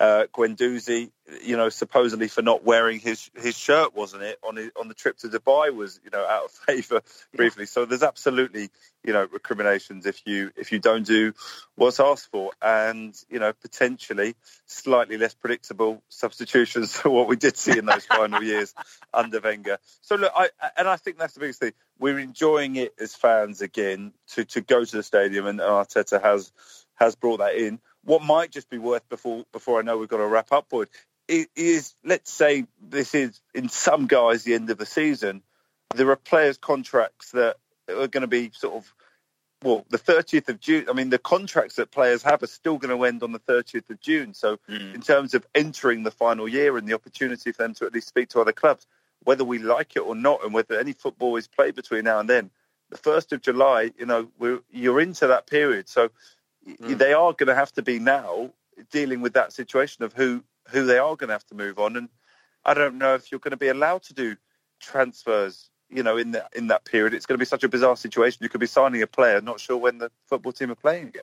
Uh, 0.00 0.26
Guendouzi, 0.34 1.10
you 1.42 1.56
know, 1.56 1.68
supposedly 1.68 2.28
for 2.28 2.42
not 2.42 2.64
wearing 2.64 2.98
his 2.98 3.30
his 3.36 3.56
shirt, 3.56 3.94
wasn't 3.94 4.22
it, 4.24 4.38
on 4.46 4.56
his, 4.56 4.70
on 4.78 4.88
the 4.88 4.94
trip 4.94 5.16
to 5.18 5.28
Dubai 5.28 5.74
was, 5.74 6.00
you 6.04 6.10
know, 6.10 6.24
out 6.26 6.44
of 6.46 6.50
favour 6.66 7.02
briefly. 7.34 7.66
So 7.66 7.84
there's 7.84 8.02
absolutely, 8.02 8.70
you 9.04 9.12
know, 9.12 9.26
recriminations 9.30 10.06
if 10.06 10.20
you 10.26 10.50
if 10.56 10.72
you 10.72 10.80
don't 10.80 11.06
do 11.06 11.32
what's 11.76 12.00
asked 12.00 12.30
for, 12.30 12.52
and 12.60 13.14
you 13.30 13.38
know, 13.38 13.52
potentially 13.52 14.34
slightly 14.66 15.16
less 15.16 15.34
predictable 15.34 16.02
substitutions 16.08 16.98
to 17.02 17.10
what 17.10 17.28
we 17.28 17.36
did 17.36 17.56
see 17.56 17.78
in 17.78 17.86
those 17.86 18.04
final 18.04 18.42
years 18.52 18.74
under 19.12 19.40
Wenger. 19.40 19.78
So 20.02 20.16
look, 20.16 20.32
I 20.34 20.50
and 20.76 20.88
I 20.88 20.96
think 20.96 21.18
that's 21.18 21.34
the 21.34 21.40
biggest 21.40 21.60
thing. 21.60 21.72
We're 22.00 22.18
enjoying 22.18 22.74
it 22.76 22.94
as 22.98 23.14
fans 23.14 23.62
again 23.62 24.12
to 24.32 24.44
to 24.46 24.60
go 24.60 24.84
to 24.84 24.96
the 24.96 25.04
stadium, 25.04 25.46
and 25.46 25.60
Arteta 25.60 26.20
has 26.20 26.52
has 26.96 27.14
brought 27.14 27.38
that 27.38 27.54
in 27.54 27.78
what 28.04 28.22
might 28.22 28.50
just 28.50 28.70
be 28.70 28.78
worth 28.78 29.08
before 29.08 29.44
before 29.52 29.78
I 29.78 29.82
know 29.82 29.98
we've 29.98 30.08
got 30.08 30.18
to 30.18 30.26
wrap 30.26 30.52
up, 30.52 30.68
Boyd, 30.68 30.88
is 31.28 31.94
let's 32.04 32.30
say 32.30 32.66
this 32.82 33.14
is 33.14 33.40
in 33.54 33.68
some 33.68 34.06
guys 34.06 34.44
the 34.44 34.54
end 34.54 34.70
of 34.70 34.78
the 34.78 34.86
season. 34.86 35.42
There 35.94 36.10
are 36.10 36.16
players' 36.16 36.58
contracts 36.58 37.30
that 37.32 37.56
are 37.88 38.08
going 38.08 38.22
to 38.22 38.26
be 38.26 38.50
sort 38.52 38.74
of 38.74 38.94
well, 39.64 39.86
the 39.88 39.98
30th 39.98 40.50
of 40.50 40.60
June. 40.60 40.86
I 40.90 40.92
mean, 40.92 41.08
the 41.08 41.18
contracts 41.18 41.76
that 41.76 41.90
players 41.90 42.22
have 42.22 42.42
are 42.42 42.48
still 42.48 42.76
going 42.76 42.96
to 42.96 43.04
end 43.04 43.22
on 43.22 43.32
the 43.32 43.40
30th 43.40 43.88
of 43.88 43.98
June. 43.98 44.34
So, 44.34 44.58
mm. 44.68 44.94
in 44.94 45.00
terms 45.00 45.32
of 45.32 45.46
entering 45.54 46.02
the 46.02 46.10
final 46.10 46.46
year 46.46 46.76
and 46.76 46.86
the 46.86 46.92
opportunity 46.92 47.50
for 47.50 47.62
them 47.62 47.74
to 47.74 47.86
at 47.86 47.94
least 47.94 48.08
speak 48.08 48.28
to 48.30 48.40
other 48.40 48.52
clubs, 48.52 48.86
whether 49.22 49.42
we 49.42 49.58
like 49.58 49.96
it 49.96 50.00
or 50.00 50.14
not, 50.14 50.44
and 50.44 50.52
whether 50.52 50.78
any 50.78 50.92
football 50.92 51.36
is 51.36 51.48
played 51.48 51.74
between 51.74 52.04
now 52.04 52.20
and 52.20 52.28
then, 52.28 52.50
the 52.90 52.98
1st 52.98 53.32
of 53.32 53.40
July, 53.40 53.90
you 53.96 54.04
know, 54.04 54.28
you're 54.70 55.00
into 55.00 55.28
that 55.28 55.46
period. 55.46 55.88
So, 55.88 56.10
mm. 56.66 56.98
they 56.98 57.12
are 57.12 57.32
going 57.32 57.48
to 57.48 57.54
have 57.54 57.72
to 57.72 57.82
be 57.82 57.98
now 57.98 58.50
dealing 58.90 59.20
with 59.20 59.34
that 59.34 59.52
situation 59.52 60.04
of 60.04 60.12
who 60.12 60.42
who 60.68 60.86
they 60.86 60.98
are 60.98 61.16
going 61.16 61.28
to 61.28 61.34
have 61.34 61.46
to 61.46 61.54
move 61.54 61.78
on. 61.78 61.96
And 61.96 62.08
I 62.64 62.74
don't 62.74 62.96
know 62.96 63.14
if 63.14 63.30
you're 63.30 63.38
going 63.40 63.52
to 63.52 63.56
be 63.56 63.68
allowed 63.68 64.02
to 64.04 64.14
do 64.14 64.36
transfers. 64.80 65.70
You 65.90 66.02
know, 66.02 66.16
in 66.16 66.32
that 66.32 66.50
in 66.56 66.68
that 66.68 66.84
period, 66.84 67.14
it's 67.14 67.26
going 67.26 67.34
to 67.34 67.42
be 67.42 67.46
such 67.46 67.62
a 67.62 67.68
bizarre 67.68 67.96
situation. 67.96 68.38
You 68.42 68.48
could 68.48 68.60
be 68.60 68.66
signing 68.66 69.02
a 69.02 69.06
player, 69.06 69.40
not 69.40 69.60
sure 69.60 69.76
when 69.76 69.98
the 69.98 70.10
football 70.26 70.52
team 70.52 70.70
are 70.70 70.76
playing 70.76 71.08
again. 71.08 71.22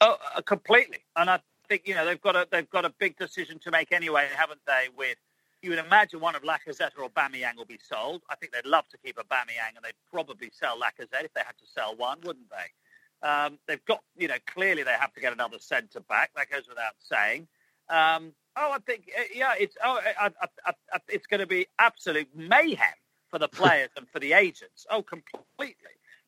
Oh, 0.00 0.16
uh, 0.36 0.42
completely. 0.42 0.98
And 1.16 1.30
I 1.30 1.40
think 1.68 1.82
you 1.86 1.94
know 1.94 2.04
they've 2.04 2.20
got 2.20 2.36
a 2.36 2.46
they've 2.50 2.68
got 2.68 2.84
a 2.84 2.90
big 2.90 3.16
decision 3.16 3.58
to 3.60 3.70
make 3.70 3.90
anyway, 3.90 4.28
haven't 4.34 4.60
they? 4.66 4.88
With 4.96 5.16
you 5.62 5.70
would 5.70 5.78
imagine 5.78 6.20
one 6.20 6.34
of 6.34 6.42
Lacazette 6.42 6.90
or 6.98 7.08
Aubameyang 7.08 7.56
will 7.56 7.64
be 7.64 7.78
sold. 7.82 8.22
I 8.28 8.34
think 8.34 8.52
they'd 8.52 8.66
love 8.66 8.88
to 8.88 8.98
keep 8.98 9.16
a 9.16 9.22
Aubameyang, 9.22 9.76
and 9.76 9.84
they'd 9.84 9.92
probably 10.10 10.50
sell 10.52 10.76
Lacazette 10.76 11.24
if 11.24 11.32
they 11.32 11.40
had 11.40 11.56
to 11.58 11.66
sell 11.72 11.96
one, 11.96 12.18
wouldn't 12.24 12.50
they? 12.50 13.26
Um, 13.26 13.58
they've 13.68 13.84
got, 13.84 14.00
you 14.16 14.26
know, 14.26 14.38
clearly 14.46 14.82
they 14.82 14.92
have 14.92 15.12
to 15.12 15.20
get 15.20 15.32
another 15.32 15.58
centre 15.60 16.00
back. 16.00 16.30
That 16.34 16.50
goes 16.50 16.66
without 16.68 16.94
saying. 16.98 17.46
Um, 17.88 18.32
oh, 18.56 18.72
I 18.72 18.78
think, 18.84 19.10
uh, 19.16 19.22
yeah, 19.32 19.54
it's 19.58 19.76
oh, 19.84 20.00
I, 20.20 20.30
I, 20.40 20.72
I, 20.92 20.98
it's 21.08 21.26
going 21.26 21.40
to 21.40 21.46
be 21.46 21.68
absolute 21.78 22.28
mayhem 22.34 22.88
for 23.30 23.38
the 23.38 23.48
players 23.48 23.90
and 23.96 24.08
for 24.08 24.18
the 24.18 24.32
agents. 24.32 24.84
Oh, 24.90 25.02
completely. 25.02 25.76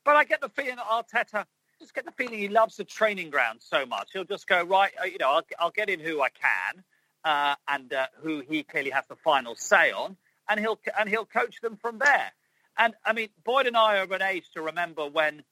But 0.05 0.15
I 0.15 0.25
get 0.25 0.41
the 0.41 0.49
feeling 0.51 0.77
that 0.77 0.87
Arteta, 0.87 1.45
just 1.81 1.95
get 1.95 2.05
the 2.05 2.13
feeling 2.13 2.39
he 2.39 2.49
loves 2.49 2.77
the 2.77 2.85
training 2.85 3.31
ground 3.31 3.59
so 3.61 3.85
much. 3.85 4.11
He'll 4.13 4.25
just 4.25 4.47
go 4.47 4.63
right. 4.63 4.93
Uh, 5.01 5.07
you 5.07 5.19
know, 5.19 5.31
I'll, 5.31 5.43
I'll 5.59 5.71
get 5.71 5.91
in 5.91 5.99
who 5.99 6.23
I 6.23 6.29
can 6.29 6.85
uh, 7.25 7.55
and 7.69 7.93
uh, 7.93 8.07
who 8.23 8.43
he 8.49 8.63
clearly 8.63 8.91
has 8.91 9.05
the 9.09 9.17
final 9.17 9.55
say 9.55 9.93
on, 9.93 10.17
and 10.49 10.61
he'll 10.61 10.79
and 10.99 11.09
he'll 11.09 11.25
coach 11.25 11.61
them 11.61 11.77
from 11.77 11.99
there. 11.99 12.33
And 12.77 12.95
I 13.05 13.13
mean, 13.13 13.29
Boyd 13.45 13.67
and 13.67 13.77
I 13.77 13.99
are 13.99 14.03
of 14.03 14.13
an 14.13 14.23
age 14.23 14.51
to 14.55 14.63
remember 14.63 15.09
when 15.09 15.43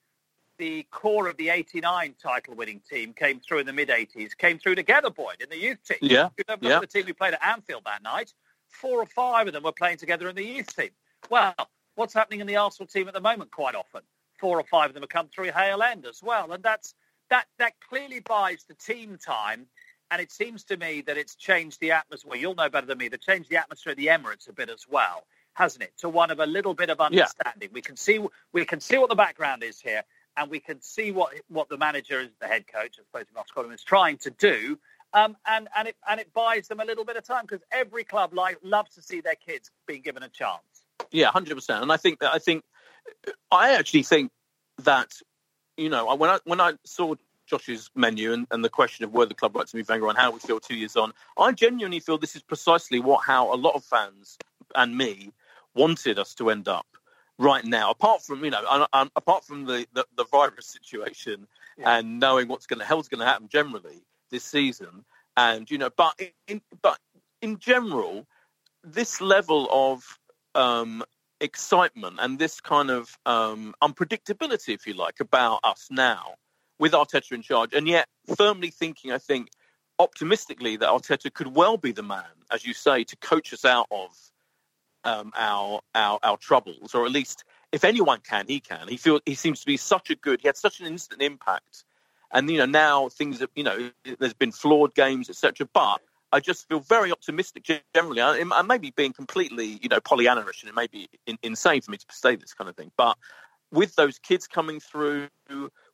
the 0.59 0.87
core 0.91 1.29
of 1.29 1.37
the 1.37 1.49
'89 1.49 2.15
title-winning 2.23 2.83
team 2.89 3.15
came 3.15 3.41
through 3.41 3.61
in 3.61 3.67
the 3.67 3.73
mid 3.73 3.89
'80s, 3.89 4.37
came 4.37 4.59
through 4.59 4.75
together, 4.75 5.11
Boyd, 5.11 5.41
in 5.41 5.49
the 5.49 5.59
youth 5.59 5.83
team. 5.85 5.99
Yeah, 6.03 6.29
you 6.37 6.45
remember 6.47 6.69
yeah. 6.69 6.81
the 6.81 6.87
team 6.87 7.07
we 7.07 7.13
played 7.13 7.35
at 7.35 7.45
Anfield 7.45 7.85
that 7.87 8.03
night? 8.03 8.33
Four 8.69 9.03
or 9.03 9.07
five 9.07 9.47
of 9.47 9.53
them 9.53 9.63
were 9.63 9.73
playing 9.73 9.99
together 9.99 10.29
in 10.29 10.37
the 10.37 10.45
youth 10.45 10.75
team. 10.75 10.91
Well, 11.31 11.55
what's 11.95 12.15
happening 12.15 12.41
in 12.41 12.47
the 12.47 12.57
Arsenal 12.57 12.87
team 12.87 13.09
at 13.09 13.15
the 13.15 13.21
moment? 13.21 13.51
Quite 13.51 13.75
often, 13.75 14.03
four 14.39 14.59
or 14.59 14.65
five 14.65 14.91
of 14.91 14.95
them 14.95 15.03
have 15.03 15.11
come 15.11 15.29
through 15.29 15.53
Hale 15.53 15.83
End 15.83 16.05
as 16.07 16.23
well, 16.23 16.53
and 16.53 16.63
that's 16.63 16.95
that 17.31 17.47
that 17.59 17.73
clearly 17.89 18.21
buys 18.21 18.65
the 18.65 18.75
team 18.75 19.17
time 19.17 19.67
and 20.13 20.21
it 20.21 20.31
seems 20.31 20.63
to 20.65 20.77
me 20.77 21.01
that 21.01 21.17
it's 21.17 21.35
changed 21.35 21.81
the 21.81 21.93
atmosphere. 21.93 22.37
You'll 22.37 22.55
know 22.55 22.69
better 22.69 22.87
than 22.87 22.99
me. 22.99 23.09
That 23.09 23.23
changed 23.23 23.49
the 23.49 23.57
atmosphere 23.57 23.93
of 23.93 23.97
the 23.97 24.09
Emirates 24.09 24.47
a 24.47 24.53
bit 24.53 24.69
as 24.69 24.87
well, 24.89 25.25
hasn't 25.55 25.83
it? 25.83 25.93
To 25.99 26.11
one 26.11 26.31
of 26.31 26.39
a 26.39 26.45
little 26.45 26.75
bit 26.75 26.91
of 26.91 27.01
understanding. 27.01 27.71
Yeah. 27.71 27.75
We 27.75 27.81
can 27.81 27.97
see 27.97 28.21
we 28.53 28.67
can 28.67 28.81
see 28.81 28.99
what 28.99 29.09
the 29.09 29.17
background 29.17 29.63
is 29.63 29.81
here, 29.81 30.03
and 30.37 30.51
we 30.51 30.61
can 30.61 30.83
see 30.83 31.13
what 31.13 31.33
what 31.49 31.71
the 31.71 31.79
manager 31.79 32.21
is, 32.21 32.29
the 32.41 32.47
head 32.47 32.67
coach, 32.67 32.99
I 33.01 33.05
suppose, 33.05 33.25
Mark 33.35 33.49
Scotland 33.49 33.75
is 33.75 33.83
trying 33.83 34.19
to 34.19 34.31
do. 34.31 34.79
Um, 35.15 35.35
and 35.47 35.69
and 35.75 35.89
it 35.89 35.97
and 36.07 36.21
it 36.21 36.33
buys 36.35 36.69
them 36.69 36.81
a 36.81 36.85
little 36.85 37.07
bit 37.07 37.17
of 37.17 37.25
time 37.25 37.45
because 37.47 37.65
every 37.73 38.05
club 38.05 38.35
like 38.35 38.59
loves 38.63 38.95
to 38.97 39.03
see 39.03 39.23
their 39.23 39.35
kids 39.35 39.71
being 39.87 40.03
given 40.03 40.23
a 40.23 40.29
chance. 40.29 40.63
Yeah, 41.11 41.31
hundred 41.31 41.55
percent. 41.55 41.83
And 41.83 41.91
I 41.91 41.97
think 41.97 42.19
that 42.21 42.35
I 42.35 42.39
think 42.39 42.65
I 43.51 43.77
actually 43.77 44.03
think 44.03 44.31
that 44.85 45.11
you 45.79 45.89
know 45.89 46.15
when 46.17 46.29
I 46.29 46.39
when 46.45 46.61
I 46.61 46.75
saw 46.85 47.15
Josh's 47.53 47.91
menu 47.95 48.33
and, 48.33 48.47
and 48.51 48.65
the 48.65 48.71
question 48.71 49.05
of 49.05 49.13
whether 49.13 49.29
the 49.29 49.35
club 49.35 49.55
right 49.55 49.67
to 49.67 49.77
move 49.77 49.87
Wenger 49.87 50.09
on, 50.09 50.17
how 50.17 50.31
we 50.31 50.39
feel 50.39 50.59
two 50.59 50.75
years 50.75 50.97
on. 50.97 51.13
I 51.39 51.53
genuinely 51.53 52.01
feel 52.01 52.17
this 52.17 52.35
is 52.35 52.43
precisely 52.43 52.99
what 52.99 53.27
how 53.27 53.53
a 53.53 53.57
lot 53.57 53.75
of 53.75 53.85
fans 53.85 54.39
and 54.75 54.97
me 54.97 55.33
wanted 55.75 56.19
us 56.19 56.35
to 56.37 56.49
end 56.49 56.67
up 56.67 56.87
right 57.39 57.63
now. 57.63 57.91
Apart 57.91 58.23
from 58.23 58.43
you 58.43 58.51
know, 58.51 58.87
apart 58.93 59.45
from 59.45 59.67
the, 59.67 59.87
the, 59.93 60.07
the 60.17 60.25
virus 60.25 60.67
situation 60.67 61.47
yeah. 61.77 61.99
and 61.99 62.19
knowing 62.19 62.49
what's 62.49 62.67
going 62.67 62.79
to 62.79 62.87
hell's 62.87 63.09
going 63.09 63.21
to 63.21 63.27
happen 63.27 63.49
generally 63.49 64.03
this 64.31 64.45
season, 64.45 65.05
and 65.37 65.71
you 65.71 65.77
know, 65.77 65.91
but 65.95 66.19
in, 66.49 66.63
but 66.81 66.99
in 67.43 67.59
general, 67.59 68.27
this 68.83 69.21
level 69.21 69.69
of 69.71 70.19
um, 70.55 71.03
excitement 71.43 72.17
and 72.19 72.39
this 72.39 72.63
kind 72.63 72.91
of 72.91 73.19
um, 73.27 73.75
unpredictability, 73.83 74.73
if 74.73 74.87
you 74.87 74.95
like, 74.95 75.21
about 75.21 75.61
us 75.65 75.89
now 75.91 76.37
with 76.83 76.93
Arteta 76.95 77.31
in 77.31 77.43
charge, 77.43 77.73
and 77.75 77.87
yet 77.87 78.09
firmly 78.37 78.71
thinking, 78.71 79.13
I 79.13 79.19
think, 79.19 79.51
optimistically 80.01 80.77
that 80.79 80.89
Arteta 80.89 81.33
could 81.33 81.55
well 81.55 81.77
be 81.77 81.93
the 81.93 82.03
man, 82.03 82.35
as 82.51 82.67
you 82.67 82.75
say, 82.75 83.05
to 83.05 83.17
coach 83.19 83.53
us 83.53 83.65
out 83.65 83.87
of 83.93 84.11
um, 85.05 85.33
our, 85.37 85.81
our 85.95 86.19
our 86.25 86.37
troubles, 86.39 86.93
or 86.93 87.07
at 87.07 87.13
least 87.13 87.45
if 87.71 87.85
anyone 87.85 88.19
can, 88.29 88.47
he 88.49 88.59
can. 88.59 88.89
He 88.89 88.97
feels 88.97 89.21
he 89.25 89.37
seems 89.37 89.61
to 89.61 89.67
be 89.67 89.77
such 89.77 90.11
a 90.11 90.17
good. 90.17 90.41
He 90.41 90.49
had 90.49 90.57
such 90.57 90.81
an 90.81 90.87
instant 90.87 91.23
impact, 91.23 91.85
and 92.33 92.51
you 92.51 92.59
know 92.59 92.67
now 92.67 93.09
things 93.09 93.39
have 93.39 93.51
you 93.55 93.63
know 93.63 93.93
there's 94.19 94.35
been 94.35 94.51
flawed 94.51 94.93
games, 94.97 95.31
etc. 95.31 95.69
But 95.73 96.01
I 96.33 96.41
just 96.41 96.69
feel 96.69 96.81
very 96.81 97.13
optimistic 97.13 97.65
generally. 97.95 98.23
I, 98.23 98.43
I 98.53 98.63
may 98.63 98.79
be 98.79 98.91
being 98.91 99.13
completely 99.13 99.79
you 99.81 99.89
know 99.89 100.01
Pollyanna-ish, 100.01 100.65
and 100.65 100.69
it 100.69 100.75
may 100.75 100.89
be 100.89 101.09
in, 101.29 101.39
insane 101.45 101.81
for 101.81 101.93
me 101.93 101.99
to 101.99 102.07
say 102.11 102.35
this 102.35 102.55
kind 102.55 102.69
of 102.69 102.75
thing, 102.75 102.91
but 102.97 103.17
with 103.71 103.95
those 103.95 104.19
kids 104.19 104.49
coming 104.49 104.81
through, 104.81 105.29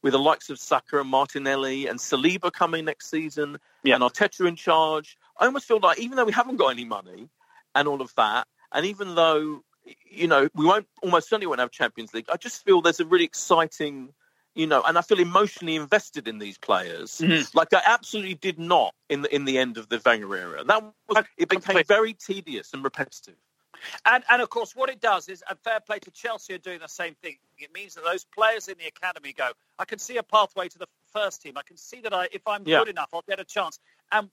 with 0.02 0.12
the 0.12 0.18
likes 0.18 0.50
of 0.50 0.58
Saka 0.58 1.00
and 1.00 1.08
Martinelli 1.08 1.86
and 1.86 1.98
Saliba 1.98 2.52
coming 2.52 2.84
next 2.84 3.10
season, 3.10 3.58
yeah. 3.82 3.94
and 3.94 4.04
Arteta 4.04 4.46
in 4.46 4.56
charge, 4.56 5.16
I 5.38 5.46
almost 5.46 5.66
feel 5.66 5.80
like 5.80 5.98
even 5.98 6.16
though 6.16 6.24
we 6.24 6.32
haven't 6.32 6.56
got 6.56 6.68
any 6.68 6.84
money 6.84 7.28
and 7.74 7.88
all 7.88 8.00
of 8.00 8.14
that, 8.16 8.46
and 8.72 8.86
even 8.86 9.14
though 9.14 9.62
you 10.04 10.28
know 10.28 10.48
we 10.54 10.66
won't 10.66 10.86
almost 11.02 11.28
certainly 11.28 11.46
won't 11.46 11.60
have 11.60 11.70
Champions 11.70 12.14
League, 12.14 12.26
I 12.32 12.36
just 12.36 12.64
feel 12.64 12.80
there's 12.80 13.00
a 13.00 13.06
really 13.06 13.24
exciting, 13.24 14.10
you 14.54 14.66
know, 14.66 14.82
and 14.82 14.98
I 14.98 15.02
feel 15.02 15.18
emotionally 15.18 15.76
invested 15.76 16.28
in 16.28 16.38
these 16.38 16.58
players, 16.58 17.18
mm-hmm. 17.18 17.56
like 17.56 17.72
I 17.72 17.82
absolutely 17.84 18.34
did 18.34 18.58
not 18.58 18.94
in 19.08 19.22
the 19.22 19.34
in 19.34 19.44
the 19.44 19.58
end 19.58 19.78
of 19.78 19.88
the 19.88 20.00
Wenger 20.04 20.34
era. 20.36 20.64
That 20.64 20.84
was 21.08 21.24
it 21.36 21.48
became 21.48 21.82
very 21.84 22.14
tedious 22.14 22.72
and 22.72 22.84
repetitive. 22.84 23.36
And, 24.04 24.24
and 24.30 24.42
of 24.42 24.50
course, 24.50 24.74
what 24.74 24.90
it 24.90 25.00
does 25.00 25.28
is, 25.28 25.42
and 25.48 25.58
fair 25.60 25.80
play 25.80 25.98
to 26.00 26.10
Chelsea 26.10 26.54
are 26.54 26.58
doing 26.58 26.80
the 26.80 26.88
same 26.88 27.14
thing. 27.22 27.36
It 27.58 27.72
means 27.72 27.94
that 27.94 28.04
those 28.04 28.24
players 28.24 28.68
in 28.68 28.76
the 28.78 28.86
academy 28.86 29.32
go, 29.32 29.50
I 29.78 29.84
can 29.84 29.98
see 29.98 30.16
a 30.16 30.22
pathway 30.22 30.68
to 30.68 30.78
the 30.78 30.86
first 31.12 31.42
team. 31.42 31.56
I 31.56 31.62
can 31.62 31.76
see 31.76 32.00
that 32.00 32.12
I, 32.12 32.28
if 32.32 32.42
I'm 32.46 32.62
yeah. 32.66 32.78
good 32.78 32.88
enough, 32.88 33.10
I'll 33.12 33.24
get 33.28 33.40
a 33.40 33.44
chance. 33.44 33.78
And 34.12 34.30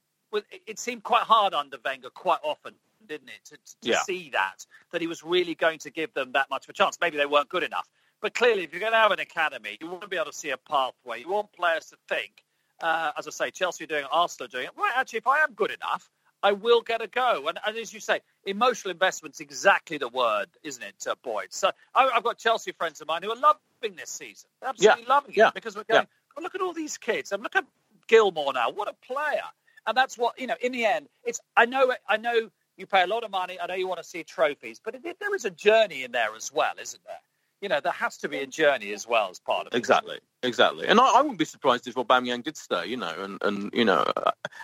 it 0.68 0.80
seemed 0.80 1.04
quite 1.04 1.24
hard 1.24 1.54
under 1.54 1.78
Wenger 1.84 2.10
quite 2.10 2.40
often, 2.44 2.74
didn't 3.08 3.30
it, 3.30 3.46
to, 3.46 3.56
to 3.56 3.90
yeah. 3.90 4.02
see 4.04 4.30
that, 4.34 4.66
that 4.92 5.02
he 5.02 5.08
was 5.08 5.24
really 5.24 5.56
going 5.56 5.80
to 5.80 5.90
give 5.90 6.14
them 6.14 6.34
that 6.34 6.50
much 6.50 6.66
of 6.66 6.70
a 6.70 6.74
chance. 6.74 6.98
Maybe 7.00 7.18
they 7.18 7.26
weren't 7.26 7.50
good 7.50 7.64
enough. 7.64 7.88
But 8.22 8.34
clearly, 8.34 8.64
if 8.64 8.74
you're 8.74 8.80
going 8.80 8.94
to 8.94 8.98
have 8.98 9.12
an 9.12 9.20
academy, 9.20 9.78
you 9.80 9.88
want 9.88 10.02
to 10.02 10.08
be 10.08 10.16
able 10.16 10.32
to 10.32 10.34
see 10.34 10.50
a 10.50 10.58
pathway. 10.58 11.20
You 11.20 11.30
want 11.30 11.52
players 11.54 11.88
to 11.88 11.98
think, 12.10 12.44
uh, 12.82 13.12
as 13.18 13.28
I 13.28 13.32
say, 13.32 13.52
Chelsea 13.52 13.84
are 13.84 13.88
doing 13.88 14.04
it, 14.04 14.10
Arsenal 14.12 14.46
are 14.46 14.50
doing 14.50 14.66
it. 14.66 14.72
Right, 14.78 14.92
actually, 14.96 15.18
if 15.18 15.28
I 15.28 15.40
am 15.40 15.54
good 15.54 15.72
enough, 15.72 16.10
I 16.44 16.52
will 16.52 16.82
get 16.82 17.02
a 17.02 17.08
go. 17.08 17.48
And, 17.48 17.58
and 17.66 17.78
as 17.78 17.94
you 17.94 18.00
say, 18.00 18.22
emotional 18.46 18.92
investment's 18.92 19.40
exactly 19.40 19.98
the 19.98 20.10
word, 20.10 20.48
isn't 20.64 20.84
it, 20.84 21.08
uh, 21.10 21.16
Boyd? 21.24 21.48
So 21.50 21.72
I, 21.94 22.10
have 22.14 22.24
got 22.24 22.38
Chelsea 22.38 22.72
friends 22.72 23.02
of 23.02 23.08
mine 23.08 23.24
who 23.24 23.32
are 23.32 23.36
loving 23.36 23.98
this 23.98 24.10
season, 24.10 24.50
absolutely 24.64 25.04
yeah. 25.04 25.10
loving 25.10 25.32
it 25.32 25.38
yeah. 25.38 25.52
because 25.54 25.76
we're 25.76 25.84
going. 25.84 26.04
Yeah. 26.04 26.38
Oh, 26.38 26.42
look 26.42 26.56
at 26.56 26.62
all 26.62 26.74
these 26.74 26.98
kids, 26.98 27.32
and 27.32 27.42
look 27.42 27.56
at 27.56 27.66
Gilmour 28.08 28.54
now. 28.54 28.70
What 28.72 28.90
a 28.90 28.94
player! 29.06 29.44
And 29.88 29.96
that's 29.96 30.18
what 30.18 30.40
you 30.40 30.48
know. 30.48 30.56
In 30.62 30.72
the 30.72 30.86
end, 30.86 31.08
it's. 31.24 31.40
I 31.56 31.66
know. 31.66 31.94
I 32.08 32.18
know 32.18 32.50
you 32.78 32.86
pay 32.86 33.04
a 33.04 33.08
lot 33.08 33.24
of 33.24 33.32
money. 33.32 33.58
I 33.60 33.68
know 33.68 33.76
you 33.76 33.88
want 33.88 34.02
to 34.02 34.08
see 34.08 34.24
trophies, 34.24 34.82
but 34.84 34.96
it, 34.96 35.18
there 35.20 35.34
is 35.34 35.46
a 35.46 35.50
journey 35.50 36.04
in 36.04 36.12
there 36.12 36.36
as 36.36 36.52
well, 36.54 36.74
isn't 36.82 37.04
there? 37.06 37.20
You 37.62 37.70
know, 37.70 37.80
there 37.80 37.92
has 37.92 38.18
to 38.18 38.30
be 38.30 38.40
a 38.40 38.48
journey 38.48 38.94
as 38.94 39.08
well 39.08 39.30
as 39.30 39.40
part 39.40 39.68
of 39.68 39.74
it. 39.74 39.78
Exactly, 39.78 40.20
exactly. 40.44 40.88
And 40.88 41.00
I, 41.00 41.18
I 41.18 41.22
wouldn't 41.22 41.40
be 41.40 41.46
surprised 41.46 41.88
if 41.88 41.96
Aubameyang 41.96 42.44
did 42.44 42.58
stay, 42.58 42.88
you 42.88 42.98
know, 42.98 43.14
and, 43.18 43.38
and 43.42 43.72
you 43.74 43.86
know, 43.86 44.06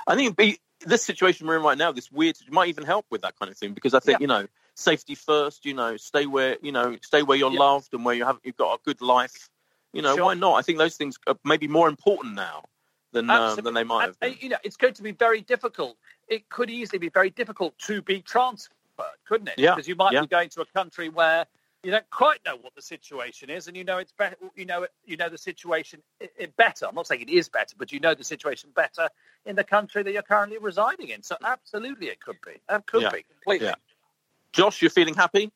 I 0.08 0.16
think 0.16 0.36
be, 0.36 0.60
this 0.86 1.04
situation 1.04 1.48
we're 1.48 1.58
in 1.58 1.64
right 1.64 1.78
now, 1.78 1.92
this 1.92 2.12
weird, 2.12 2.38
might 2.50 2.70
even 2.70 2.86
help 2.86 3.06
with 3.10 3.22
that 3.22 3.38
kind 3.40 3.52
of 3.52 3.58
thing 3.58 3.74
because 3.74 3.94
I 3.94 4.00
think, 4.00 4.20
yeah. 4.20 4.24
you 4.24 4.28
know, 4.28 4.48
safety 4.76 5.16
first, 5.16 5.66
you 5.66 5.74
know, 5.74 5.98
stay 5.98 6.26
where, 6.26 6.58
you 6.62 6.72
know, 6.72 6.98
stay 7.02 7.24
where 7.24 7.38
you're 7.38 7.52
yeah. 7.52 7.60
loved 7.60 7.94
and 7.94 8.06
where 8.06 8.16
you 8.16 8.26
have, 8.26 8.40
you've 8.44 8.58
got 8.58 8.74
a 8.74 8.80
good 8.84 9.02
life. 9.02 9.50
You 9.94 10.02
know, 10.02 10.16
sure. 10.16 10.26
why 10.26 10.34
not? 10.36 10.56
I 10.56 10.62
think 10.62 10.78
those 10.78 10.96
things 10.96 11.18
are 11.28 11.36
maybe 11.44 11.68
more 11.68 11.90
important 11.90 12.36
now 12.36 12.64
than 13.12 13.30
uh, 13.30 13.56
than 13.56 13.74
they 13.74 13.84
might 13.84 14.06
have 14.06 14.20
been. 14.20 14.36
You 14.40 14.50
know, 14.50 14.58
it's 14.64 14.78
going 14.78 14.94
to 14.94 15.04
be 15.04 15.12
very 15.12 15.42
difficult. 15.42 15.98
It 16.30 16.48
could 16.48 16.70
easily 16.70 16.98
be 16.98 17.10
very 17.10 17.30
difficult 17.30 17.78
to 17.80 18.02
be 18.02 18.22
transferred, 18.22 18.72
couldn't 19.28 19.50
it? 19.50 19.56
Yeah. 19.58 19.76
Because 19.76 19.90
you 19.90 19.96
might 19.96 20.14
yeah. 20.14 20.22
be 20.22 20.28
going 20.28 20.48
to 20.50 20.62
a 20.62 20.66
country 20.66 21.10
where 21.10 21.46
you 21.84 21.92
don't 21.92 22.10
quite 22.12 22.40
know 22.46 22.58
what 22.62 22.76
the 22.76 22.82
situation 22.82 23.50
is, 23.50 23.68
and 23.68 23.76
you 23.76 23.84
know 23.84 23.98
it's 23.98 24.12
better. 24.12 24.36
You 24.56 24.66
know, 24.66 24.88
you 25.06 25.18
know 25.18 25.30
the 25.30 25.38
situation 25.38 26.02
it, 26.20 26.32
it 26.38 26.56
better. 26.56 26.86
I'm 26.88 26.96
not 26.96 27.08
saying 27.08 27.22
it 27.22 27.30
is 27.30 27.50
better, 27.50 27.76
but 27.78 27.92
you 27.92 28.00
know 28.00 28.14
the 28.14 28.24
situation 28.24 28.70
better 28.76 29.10
in 29.46 29.56
the 29.56 29.64
country 29.64 30.04
that 30.04 30.12
you're 30.12 30.22
currently 30.22 30.58
residing 30.60 31.10
in. 31.10 31.24
So 31.24 31.38
absolutely, 31.44 32.08
it 32.08 32.20
could 32.20 32.38
be. 32.46 32.54
It 32.70 32.86
could 32.86 33.02
yeah. 33.02 33.10
be 33.10 33.24
completely. 33.24 33.68
Yeah. 33.68 33.76
Josh, 34.54 34.82
you're 34.82 34.92
feeling 34.92 35.16
happy? 35.16 35.52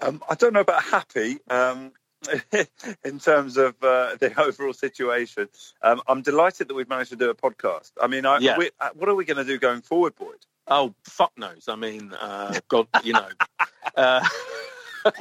Um, 0.00 0.22
I 0.28 0.34
don't 0.34 0.52
know 0.52 0.60
about 0.60 0.82
happy. 0.82 1.38
Um, 1.48 1.92
in 3.04 3.18
terms 3.20 3.56
of 3.56 3.74
uh, 3.82 4.16
the 4.16 4.32
overall 4.40 4.72
situation. 4.72 5.48
Um, 5.82 6.02
I'm 6.08 6.22
delighted 6.22 6.68
that 6.68 6.74
we've 6.74 6.88
managed 6.88 7.10
to 7.10 7.16
do 7.16 7.30
a 7.30 7.34
podcast. 7.34 7.92
I 8.00 8.08
mean, 8.08 8.26
I, 8.26 8.38
yeah. 8.38 8.58
we, 8.58 8.70
uh, 8.80 8.90
what 8.94 9.08
are 9.08 9.14
we 9.14 9.24
going 9.24 9.36
to 9.36 9.44
do 9.44 9.56
going 9.56 9.82
forward, 9.82 10.16
Boyd? 10.16 10.44
Oh, 10.66 10.94
fuck 11.04 11.32
knows. 11.38 11.66
I 11.68 11.76
mean, 11.76 12.12
uh, 12.12 12.58
God, 12.68 12.88
you 13.04 13.12
know. 13.12 13.28
Uh, 13.96 14.22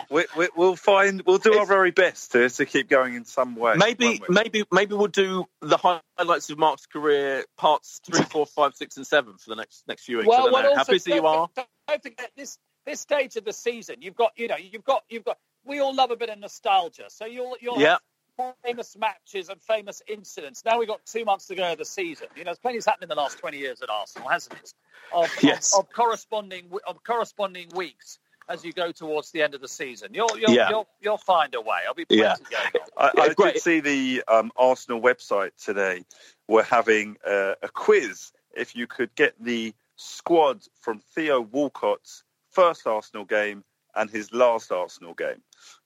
we, 0.10 0.26
we, 0.38 0.50
will 0.56 0.76
find. 0.76 1.22
We'll 1.26 1.38
do 1.38 1.58
our 1.58 1.66
very 1.66 1.92
best 1.92 2.32
to, 2.34 2.50
to 2.50 2.66
keep 2.66 2.90
going 2.90 3.16
in 3.16 3.26
some 3.26 3.56
way. 3.56 3.76
Maybe, 3.76 4.22
maybe, 4.30 4.64
maybe 4.72 4.96
we'll 4.96 5.08
do 5.08 5.46
the 5.62 5.78
highlights 5.78 6.50
of 6.50 6.58
Mark's 6.58 6.86
career, 6.86 7.46
parts 7.58 8.00
three, 8.06 8.22
four, 8.24 8.46
five, 8.46 8.76
six, 8.76 8.98
and 8.98 9.06
seven 9.06 9.38
for 9.38 9.50
the 9.50 9.56
next 9.56 9.84
next 9.88 10.04
few 10.04 10.18
weeks. 10.18 10.28
Well, 10.28 10.52
well 10.52 10.76
how 10.76 10.84
busy 10.84 11.14
you 11.14 11.26
are. 11.26 11.50
Don't 11.56 12.04
forget 12.04 12.32
this 12.36 12.58
this 12.86 13.00
stage 13.00 13.36
of 13.36 13.46
the 13.46 13.54
season. 13.54 13.98
You've 14.02 14.16
got, 14.16 14.32
you 14.38 14.48
know, 14.48 14.56
you've 14.58 14.84
got, 14.84 15.04
you've 15.10 15.26
got 15.26 15.38
we 15.66 15.80
all 15.80 15.94
love 15.94 16.12
a 16.12 16.16
bit 16.16 16.30
of 16.30 16.40
nostalgia. 16.40 17.06
So 17.10 17.26
you'll 17.26 17.58
you'll 17.62 17.80
yeah. 17.80 17.98
have 18.38 18.56
famous 18.64 18.96
matches 18.98 19.50
and 19.50 19.62
famous 19.62 20.02
incidents. 20.08 20.64
Now 20.66 20.80
we've 20.80 20.88
got 20.88 21.06
two 21.06 21.26
months 21.26 21.48
to 21.48 21.56
go 21.56 21.72
of 21.72 21.78
the 21.78 21.86
season. 21.86 22.28
You 22.36 22.44
know, 22.44 22.50
there's 22.50 22.60
plenty's 22.60 22.86
happened 22.86 23.04
in 23.04 23.10
the 23.10 23.16
last 23.16 23.40
20 23.40 23.58
years 23.58 23.82
at 23.82 23.90
Arsenal, 23.90 24.30
hasn't 24.30 24.58
it? 24.60 24.74
Of, 25.14 25.32
yes. 25.42 25.74
of, 25.74 25.86
of 25.86 25.94
corresponding 25.94 26.70
of 26.88 27.04
corresponding 27.04 27.70
weeks 27.76 28.20
as 28.50 28.64
you 28.64 28.72
go 28.74 28.91
towards 28.91 29.32
the 29.32 29.41
end 29.41 29.54
of 29.54 29.62
the 29.62 29.68
season. 29.68 30.14
You'll 30.14 30.38
you'll 30.38 30.54
Yeah. 30.54 30.70
you'll, 30.70 30.88
you'll 31.02 31.18
find 31.18 31.54
a 31.56 31.62
way. 31.62 31.80
I'll 31.88 31.93
be 31.93 32.06
Yeah. 32.10 32.36
going 32.50 32.66
on. 32.98 33.12
I, 33.18 33.22
I 33.22 33.34
great. 33.34 33.54
did 33.56 33.62
see 33.62 33.80
the 33.80 34.24
um, 34.28 34.52
Arsenal 34.56 35.02
website 35.02 35.52
today. 35.64 36.06
We're 36.48 36.64
having 36.64 37.18
uh, 37.26 37.56
a 37.62 37.70
quiz. 37.70 38.32
If 38.56 38.76
you 38.76 38.88
could 38.88 39.14
get 39.16 39.34
the 39.39 39.74
squad 39.98 40.64
from 40.80 41.00
Theo 41.00 41.41
Walcott's 41.41 42.24
first 42.50 42.88
Arsenal 42.88 43.26
game 43.26 43.64
and 43.95 44.10
his 44.10 44.32
last 44.34 44.72
Arsenal 44.72 45.14
game, 45.14 45.41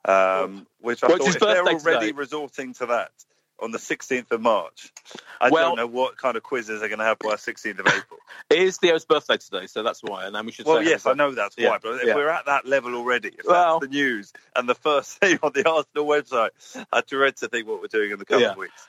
um, 0.06 0.68
which 0.80 1.04
I 1.04 1.08
Well, 1.08 1.18
thought 1.18 1.36
if 1.36 1.40
they're 1.40 1.68
already 1.68 2.08
today. 2.08 2.12
resorting 2.12 2.74
to 2.76 2.86
that 2.88 3.12
on 3.62 3.72
the 3.72 3.78
16th 3.78 4.32
of 4.32 4.42
March, 4.42 4.92
I 5.40 5.50
Well- 5.50 5.70
don't 5.70 5.78
know 5.78 5.88
what 5.88 6.18
kind 6.18 6.36
of 6.36 6.44
quizzes 6.44 6.80
they're 6.80 6.90
going 6.90 7.00
to 7.00 7.06
have 7.06 7.20
by 7.20 7.36
16th 7.36 7.80
of 7.80 7.88
April. 7.88 8.20
It 8.50 8.60
is 8.60 8.78
Theo's 8.78 9.06
birthday 9.06 9.38
today, 9.38 9.68
so 9.68 9.82
that's 9.84 10.02
why. 10.02 10.26
And 10.26 10.36
then 10.36 10.46
we 10.46 10.52
should 10.52 10.66
Well, 10.66 10.84
say 10.84 10.90
yes, 10.90 11.06
I 11.06 11.14
know 11.14 11.32
that's 11.32 11.56
birthday. 11.56 11.70
why, 11.70 11.78
but 11.82 12.02
if 12.02 12.08
yeah. 12.08 12.16
we're 12.16 12.30
at 12.30 12.46
that 12.48 12.66
level 12.66 12.96
already, 12.96 13.30
if 13.30 13.46
Well- 13.46 13.80
that's 13.80 13.90
the 13.92 13.96
news 13.96 14.34
and 14.56 14.68
the 14.68 14.76
first 14.76 15.18
thing 15.20 15.40
on 15.44 15.52
the 15.54 15.68
Arsenal 15.70 16.06
website, 16.06 16.50
I 16.92 17.02
dread 17.02 17.38
to 17.38 17.48
think 17.48 17.68
what 17.68 17.82
we're 17.82 17.88
doing 17.88 18.12
in 18.12 18.20
the 18.20 18.26
coming 18.26 18.44
Yeah. 18.46 18.56
weeks. 18.56 18.88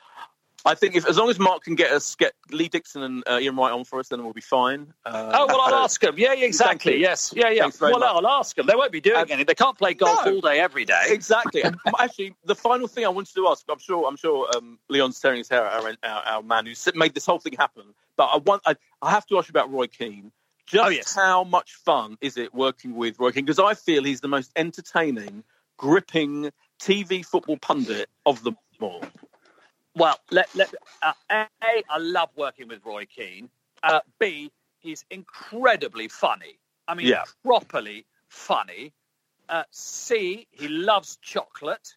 I 0.65 0.75
think 0.75 0.95
if 0.95 1.05
as 1.05 1.17
long 1.17 1.29
as 1.29 1.39
Mark 1.39 1.63
can 1.63 1.75
get 1.75 1.91
us 1.91 2.15
get 2.15 2.33
Lee 2.49 2.69
Dixon 2.69 3.03
and 3.03 3.23
uh, 3.27 3.37
Ian 3.39 3.57
Wright 3.57 3.71
on 3.71 3.83
for 3.83 3.99
us, 3.99 4.07
then 4.07 4.23
we'll 4.23 4.33
be 4.33 4.41
fine. 4.41 4.93
Uh, 5.05 5.31
Oh 5.33 5.45
well, 5.47 5.61
I'll 5.61 5.75
ask 5.83 5.99
them. 5.99 6.15
Yeah, 6.17 6.33
yeah, 6.33 6.45
exactly. 6.45 6.99
Yes, 6.99 7.33
yeah, 7.35 7.49
yeah. 7.49 7.69
Well, 7.81 7.99
much. 7.99 8.03
I'll 8.03 8.27
ask 8.27 8.55
them. 8.55 8.65
They 8.67 8.75
won't 8.75 8.91
be 8.91 9.01
doing 9.01 9.17
anything. 9.17 9.45
They 9.45 9.55
can't 9.55 9.77
play 9.77 9.93
golf 9.93 10.25
no. 10.25 10.35
all 10.35 10.41
day 10.41 10.59
every 10.59 10.85
day. 10.85 11.03
Exactly. 11.09 11.63
Actually, 11.99 12.35
the 12.45 12.55
final 12.55 12.87
thing 12.87 13.05
I 13.05 13.09
wanted 13.09 13.33
to 13.35 13.47
ask, 13.49 13.65
I'm 13.69 13.79
sure, 13.79 14.07
I'm 14.07 14.15
sure, 14.15 14.47
um, 14.55 14.79
Leon's 14.89 15.19
tearing 15.19 15.39
his 15.39 15.49
hair 15.49 15.65
out, 15.65 15.83
our, 15.83 15.95
our, 16.03 16.23
our 16.23 16.43
man 16.43 16.65
who 16.65 16.73
made 16.95 17.13
this 17.13 17.25
whole 17.25 17.39
thing 17.39 17.53
happen. 17.57 17.83
But 18.15 18.25
I 18.25 18.37
want, 18.37 18.61
I, 18.65 18.75
I 19.01 19.11
have 19.11 19.25
to 19.27 19.37
ask 19.37 19.49
you 19.49 19.51
about 19.51 19.71
Roy 19.71 19.87
Keane. 19.87 20.31
Just 20.65 20.85
Oh, 20.85 20.89
yes. 20.89 21.13
how 21.13 21.43
much 21.43 21.73
fun 21.73 22.17
is 22.21 22.37
it 22.37 22.53
working 22.53 22.95
with 22.95 23.19
Roy 23.19 23.31
Keane? 23.31 23.43
Because 23.43 23.59
I 23.59 23.73
feel 23.73 24.03
he's 24.03 24.21
the 24.21 24.29
most 24.29 24.51
entertaining, 24.55 25.43
gripping 25.77 26.51
TV 26.81 27.25
football 27.25 27.57
pundit 27.57 28.09
of 28.25 28.43
them 28.43 28.57
all. 28.79 29.03
Well, 29.95 30.19
let, 30.31 30.49
let, 30.55 30.73
uh, 31.01 31.13
A, 31.31 31.47
I 31.61 31.97
love 31.99 32.29
working 32.35 32.67
with 32.67 32.83
Roy 32.85 33.05
Keane. 33.05 33.49
Uh, 33.83 33.99
B, 34.19 34.51
he's 34.79 35.05
incredibly 35.09 36.07
funny. 36.07 36.59
I 36.87 36.95
mean, 36.95 37.07
Yeah. 37.07 37.23
properly 37.43 38.05
funny. 38.29 38.93
Uh, 39.49 39.63
C, 39.71 40.47
he 40.51 40.67
loves 40.67 41.17
chocolate. 41.21 41.95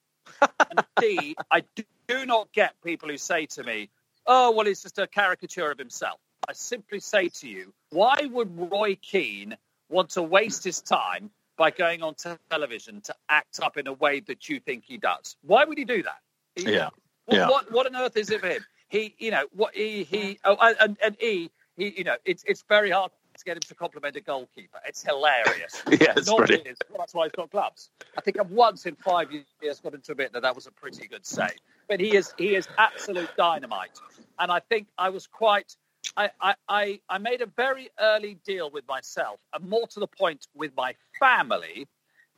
and 0.71 0.85
D, 1.01 1.37
I 1.51 1.63
do, 1.75 1.85
do 2.09 2.27
not 2.27 2.53
get 2.53 2.81
people 2.83 3.09
who 3.09 3.17
say 3.19 3.47
to 3.47 3.65
me, 3.65 3.89
oh, 4.27 4.51
well, 4.53 4.67
he's 4.67 4.83
just 4.83 4.99
a 4.99 5.07
caricature 5.07 5.71
of 5.71 5.79
himself. 5.79 6.21
I 6.49 6.53
simply 6.53 7.01
say 7.01 7.29
to 7.29 7.49
you, 7.49 7.73
why 7.91 8.17
would 8.31 8.59
Roy 8.71 8.97
Keane 8.97 9.57
want 9.89 10.11
to 10.11 10.23
waste 10.23 10.65
his 10.65 10.81
time 10.83 11.31
by 11.57 11.71
going 11.71 12.03
on 12.03 12.15
television 12.51 13.01
to 13.03 13.15
act 13.29 13.61
up 13.61 13.77
in 13.79 13.87
a 13.87 13.93
way 13.93 14.21
that 14.21 14.49
you 14.49 14.61
think 14.61 14.85
he 14.85 14.99
does? 14.99 15.37
Why 15.43 15.65
would 15.65 15.79
he 15.79 15.85
do 15.85 16.03
that? 16.03 16.21
He- 16.55 16.73
Yeah. 16.73 16.91
What, 17.27 17.37
Yeah. 17.37 17.49
what 17.49 17.73
what 17.73 17.87
on 17.87 17.97
earth 17.97 18.17
is 18.17 18.31
it 18.31 18.41
for 18.41 18.49
him? 18.49 18.65
He, 18.89 19.15
you 19.19 19.31
know, 19.31 19.47
what 19.53 19.75
he 19.75 20.05
he 20.05 20.39
oh, 20.45 20.57
and 20.61 20.97
and 21.03 21.23
E, 21.23 21.51
he, 21.77 21.95
you 21.99 22.05
know, 22.05 22.17
it's 22.25 22.45
it's 22.47 22.65
very 22.69 22.91
hard 22.91 23.11
to 23.37 23.45
get 23.45 23.57
him 23.57 23.63
to 23.63 23.75
compliment 23.75 24.17
a 24.17 24.21
goalkeeper. 24.21 24.79
It's 24.87 25.03
hilarious. 25.03 25.83
Yeah, 25.91 26.15
it's 26.17 26.27
Normally 26.27 26.47
brilliant. 26.47 26.79
Well, 26.89 26.99
that's 26.99 27.15
why 27.15 27.25
he's 27.27 27.33
got 27.33 27.51
gloves. 27.51 27.91
I 28.17 28.21
think 28.21 28.39
I've 28.41 28.51
once 28.51 28.87
in 28.87 28.95
five 28.97 29.31
years 29.33 29.81
got 29.81 29.95
him 29.95 30.01
to 30.03 30.13
admit 30.13 30.33
that 30.33 30.43
that 30.43 30.55
was 30.55 30.67
a 30.67 30.71
pretty 30.73 31.07
good 31.09 31.27
save. 31.27 31.59
But 31.89 32.01
he 32.01 32.17
is 32.17 32.33
he 32.39 32.55
is 32.55 32.67
absolute 32.79 33.29
dynamite, 33.37 33.99
and 34.39 34.51
I 34.51 34.61
think 34.61 34.89
I 34.99 35.11
was 35.11 35.27
quite. 35.27 35.77
I, 36.17 36.31
I, 36.41 36.55
I, 36.69 37.01
I 37.11 37.19
made 37.19 37.43
a 37.43 37.47
very 37.47 37.91
early 38.01 38.39
deal 38.47 38.71
with 38.71 38.87
myself, 38.89 39.41
and 39.53 39.69
more 39.69 39.87
to 39.89 40.01
the 40.01 40.07
point, 40.07 40.47
with 40.55 40.73
my 40.77 40.95
family. 41.19 41.89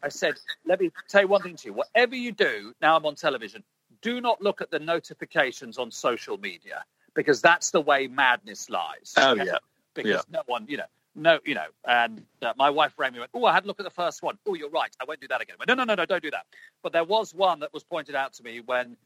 I 0.02 0.08
said, 0.08 0.34
let 0.64 0.80
me 0.80 0.90
tell 1.08 1.22
you 1.22 1.28
one 1.28 1.42
thing 1.42 1.56
to 1.56 1.68
you. 1.68 1.72
Whatever 1.74 2.16
you 2.16 2.32
do, 2.32 2.72
now 2.80 2.96
I'm 2.96 3.04
on 3.04 3.14
television, 3.16 3.62
do 4.02 4.20
not 4.20 4.42
look 4.42 4.60
at 4.60 4.70
the 4.70 4.78
notifications 4.78 5.78
on 5.78 5.90
social 5.90 6.38
media 6.38 6.84
because 7.14 7.40
that's 7.42 7.70
the 7.70 7.80
way 7.80 8.06
madness 8.06 8.70
lies. 8.70 9.14
Oh, 9.16 9.32
Okay? 9.32 9.46
yeah. 9.46 9.58
Because 9.94 10.10
Yeah. 10.10 10.22
no 10.30 10.42
one, 10.46 10.66
you 10.68 10.76
know, 10.78 10.86
no, 11.16 11.40
you 11.44 11.54
know, 11.54 11.66
and 11.86 12.24
uh, 12.42 12.52
my 12.56 12.70
wife 12.70 12.94
rang 12.98 13.12
me 13.12 13.18
went, 13.20 13.30
oh, 13.34 13.44
I 13.44 13.52
had 13.52 13.64
a 13.64 13.66
look 13.66 13.80
at 13.80 13.84
the 13.84 13.90
first 13.90 14.22
one. 14.22 14.38
Oh, 14.46 14.54
you're 14.54 14.70
right. 14.70 14.94
I 15.00 15.04
won't 15.04 15.20
do 15.20 15.28
that 15.28 15.40
again. 15.40 15.56
Went, 15.58 15.68
no, 15.68 15.74
no, 15.74 15.84
no, 15.84 15.94
no, 15.96 16.06
don't 16.06 16.22
do 16.22 16.30
that. 16.30 16.46
But 16.82 16.92
there 16.92 17.04
was 17.04 17.34
one 17.34 17.60
that 17.60 17.72
was 17.74 17.84
pointed 17.84 18.14
out 18.14 18.34
to 18.34 18.42
me 18.44 18.60
when 18.60 18.96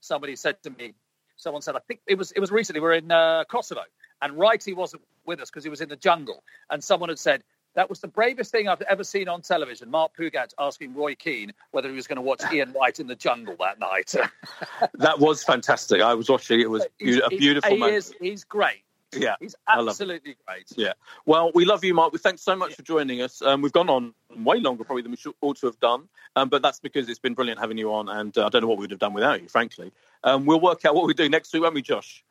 somebody 0.00 0.36
said 0.36 0.62
to 0.64 0.70
me, 0.70 0.94
someone 1.36 1.62
said, 1.62 1.76
I 1.76 1.80
think 1.80 2.00
it 2.06 2.16
was 2.18 2.32
it 2.32 2.40
was 2.40 2.50
recently. 2.52 2.80
We 2.80 2.88
are 2.88 2.94
in 2.94 3.10
uh, 3.10 3.44
Kosovo, 3.44 3.82
and 4.22 4.34
Wrighty 4.34 4.74
wasn't 4.76 5.02
with 5.26 5.40
us 5.40 5.50
because 5.50 5.64
he 5.64 5.70
was 5.70 5.80
in 5.80 5.88
the 5.88 5.96
jungle. 5.96 6.42
And 6.70 6.82
someone 6.82 7.08
had 7.10 7.18
said 7.18 7.44
that 7.74 7.88
was 7.88 8.00
the 8.00 8.08
bravest 8.08 8.50
thing 8.50 8.68
I've 8.68 8.82
ever 8.82 9.04
seen 9.04 9.28
on 9.28 9.42
television. 9.42 9.90
Mark 9.90 10.16
Pougatch 10.16 10.52
asking 10.58 10.94
Roy 10.94 11.14
Keane 11.14 11.52
whether 11.70 11.88
he 11.88 11.94
was 11.94 12.06
going 12.06 12.16
to 12.16 12.22
watch 12.22 12.42
Ian 12.52 12.72
Wright 12.72 12.98
in 12.98 13.06
the 13.06 13.14
jungle 13.16 13.56
that 13.60 13.78
night. 13.78 14.14
That 14.94 15.18
was 15.18 15.42
fantastic. 15.44 16.00
I 16.00 16.14
was 16.14 16.28
watching. 16.28 16.60
It 16.60 16.70
was 16.70 16.86
He's- 16.98 17.16
a 17.20 17.28
he's- 17.28 17.40
beautiful 17.40 17.70
he 17.70 17.76
moment. 17.78 17.96
is, 17.96 18.14
he's 18.20 18.44
great. 18.44 18.82
Yeah, 19.12 19.34
He's 19.40 19.56
I 19.66 19.78
love 19.78 19.86
it. 19.86 19.90
absolutely 19.90 20.36
great. 20.46 20.66
Yeah. 20.76 20.92
Well, 21.26 21.50
we 21.52 21.64
love 21.64 21.82
you, 21.82 21.92
Mark. 21.94 22.12
We 22.12 22.20
thanks 22.20 22.42
so 22.42 22.54
much 22.54 22.74
for 22.76 22.82
joining 22.82 23.22
us. 23.22 23.42
Um, 23.42 23.60
we've 23.60 23.72
gone 23.72 23.88
on 23.90 24.14
way 24.36 24.60
longer 24.60 24.84
probably 24.84 25.02
than 25.02 25.10
we 25.10 25.16
should, 25.16 25.34
ought 25.40 25.56
to 25.58 25.66
have 25.66 25.80
done, 25.80 26.08
um, 26.36 26.48
but 26.48 26.62
that's 26.62 26.78
because 26.78 27.08
it's 27.08 27.18
been 27.18 27.34
brilliant 27.34 27.58
having 27.58 27.76
you 27.76 27.92
on, 27.92 28.08
and 28.08 28.38
uh, 28.38 28.46
I 28.46 28.48
don't 28.50 28.62
know 28.62 28.68
what 28.68 28.78
we 28.78 28.82
would 28.82 28.92
have 28.92 29.00
done 29.00 29.12
without 29.12 29.42
you, 29.42 29.48
frankly. 29.48 29.90
Um, 30.22 30.46
we'll 30.46 30.60
work 30.60 30.84
out 30.84 30.94
what 30.94 31.08
we 31.08 31.14
do 31.14 31.28
next 31.28 31.52
week, 31.52 31.62
won't 31.62 31.74
we, 31.74 31.82
Josh? 31.82 32.24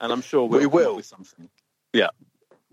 And 0.00 0.12
I'm 0.12 0.20
sure 0.22 0.46
we'll 0.46 0.60
We 0.60 0.66
come 0.66 0.68
up 0.68 0.74
will. 0.74 0.96
with 0.96 1.06
something. 1.06 1.48
Yeah. 1.92 2.10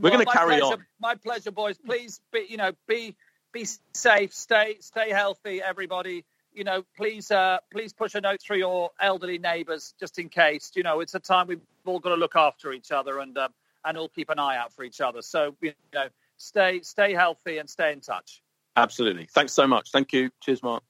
We're 0.01 0.09
Well, 0.09 0.17
going 0.17 0.25
to 0.25 0.31
carry 0.31 0.59
pleasure, 0.59 0.73
on. 0.73 0.85
My 0.99 1.15
pleasure, 1.15 1.51
boys. 1.51 1.77
Please 1.77 2.19
be, 2.33 2.47
you 2.49 2.57
know, 2.57 2.71
be 2.87 3.15
be 3.53 3.67
safe, 3.93 4.33
stay 4.33 4.77
stay 4.79 5.11
healthy, 5.11 5.61
everybody. 5.61 6.25
You 6.53 6.63
know, 6.63 6.83
please 6.97 7.29
uh, 7.29 7.59
please 7.71 7.93
push 7.93 8.15
a 8.15 8.21
note 8.21 8.41
through 8.41 8.57
your 8.57 8.89
elderly 8.99 9.37
neighbours 9.37 9.93
just 9.99 10.17
in 10.17 10.29
case. 10.29 10.71
You 10.75 10.83
know, 10.83 11.01
it's 11.01 11.13
a 11.13 11.19
time 11.19 11.47
we've 11.47 11.61
all 11.85 11.99
got 11.99 12.09
to 12.09 12.15
look 12.15 12.35
after 12.35 12.73
each 12.73 12.91
other 12.91 13.19
and 13.19 13.37
um, 13.37 13.53
and 13.85 13.97
all 13.97 14.09
keep 14.09 14.29
an 14.29 14.39
eye 14.39 14.57
out 14.57 14.73
for 14.73 14.83
each 14.83 15.01
other. 15.01 15.21
So 15.21 15.55
you 15.61 15.73
know, 15.93 16.07
stay 16.37 16.81
stay 16.81 17.13
healthy 17.13 17.59
and 17.59 17.69
stay 17.69 17.93
in 17.93 18.01
touch. 18.01 18.41
Absolutely. 18.75 19.27
Thanks 19.31 19.53
so 19.53 19.67
much. 19.67 19.91
Thank 19.91 20.13
you. 20.13 20.31
Cheers, 20.41 20.63
Mark. 20.63 20.83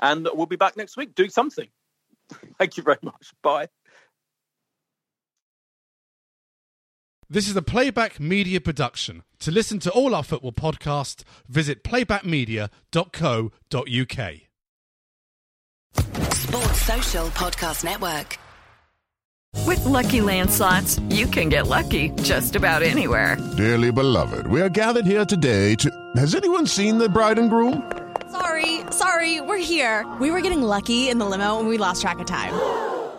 And 0.00 0.28
we'll 0.32 0.46
be 0.46 0.56
back 0.56 0.76
next 0.76 0.96
week 0.96 1.14
Do 1.14 1.28
something. 1.28 1.68
Thank 2.58 2.76
you 2.76 2.82
very 2.82 2.98
much. 3.02 3.32
Bye. 3.42 3.68
This 7.32 7.48
is 7.48 7.54
a 7.54 7.62
playback 7.62 8.18
media 8.18 8.60
production. 8.60 9.22
To 9.38 9.52
listen 9.52 9.78
to 9.80 9.90
all 9.92 10.16
our 10.16 10.24
football 10.24 10.50
podcasts, 10.50 11.22
visit 11.48 11.84
playbackmedia.co.uk. 11.84 14.34
Sports 16.34 16.82
Social 16.82 17.26
Podcast 17.28 17.84
Network. 17.84 18.36
With 19.64 19.84
lucky 19.84 20.18
landslots, 20.18 20.98
you 21.14 21.28
can 21.28 21.48
get 21.48 21.68
lucky 21.68 22.10
just 22.22 22.56
about 22.56 22.82
anywhere. 22.82 23.36
Dearly 23.56 23.92
beloved, 23.92 24.48
we 24.48 24.60
are 24.60 24.68
gathered 24.68 25.06
here 25.06 25.24
today 25.24 25.76
to. 25.76 25.88
Has 26.16 26.34
anyone 26.34 26.66
seen 26.66 26.98
the 26.98 27.08
bride 27.08 27.38
and 27.38 27.48
groom? 27.48 27.92
Sorry, 28.32 28.80
sorry, 28.90 29.40
we're 29.40 29.58
here. 29.58 30.04
We 30.20 30.32
were 30.32 30.40
getting 30.40 30.62
lucky 30.62 31.08
in 31.08 31.18
the 31.18 31.26
limo 31.26 31.60
and 31.60 31.68
we 31.68 31.78
lost 31.78 32.02
track 32.02 32.18
of 32.18 32.26
time. 32.26 32.52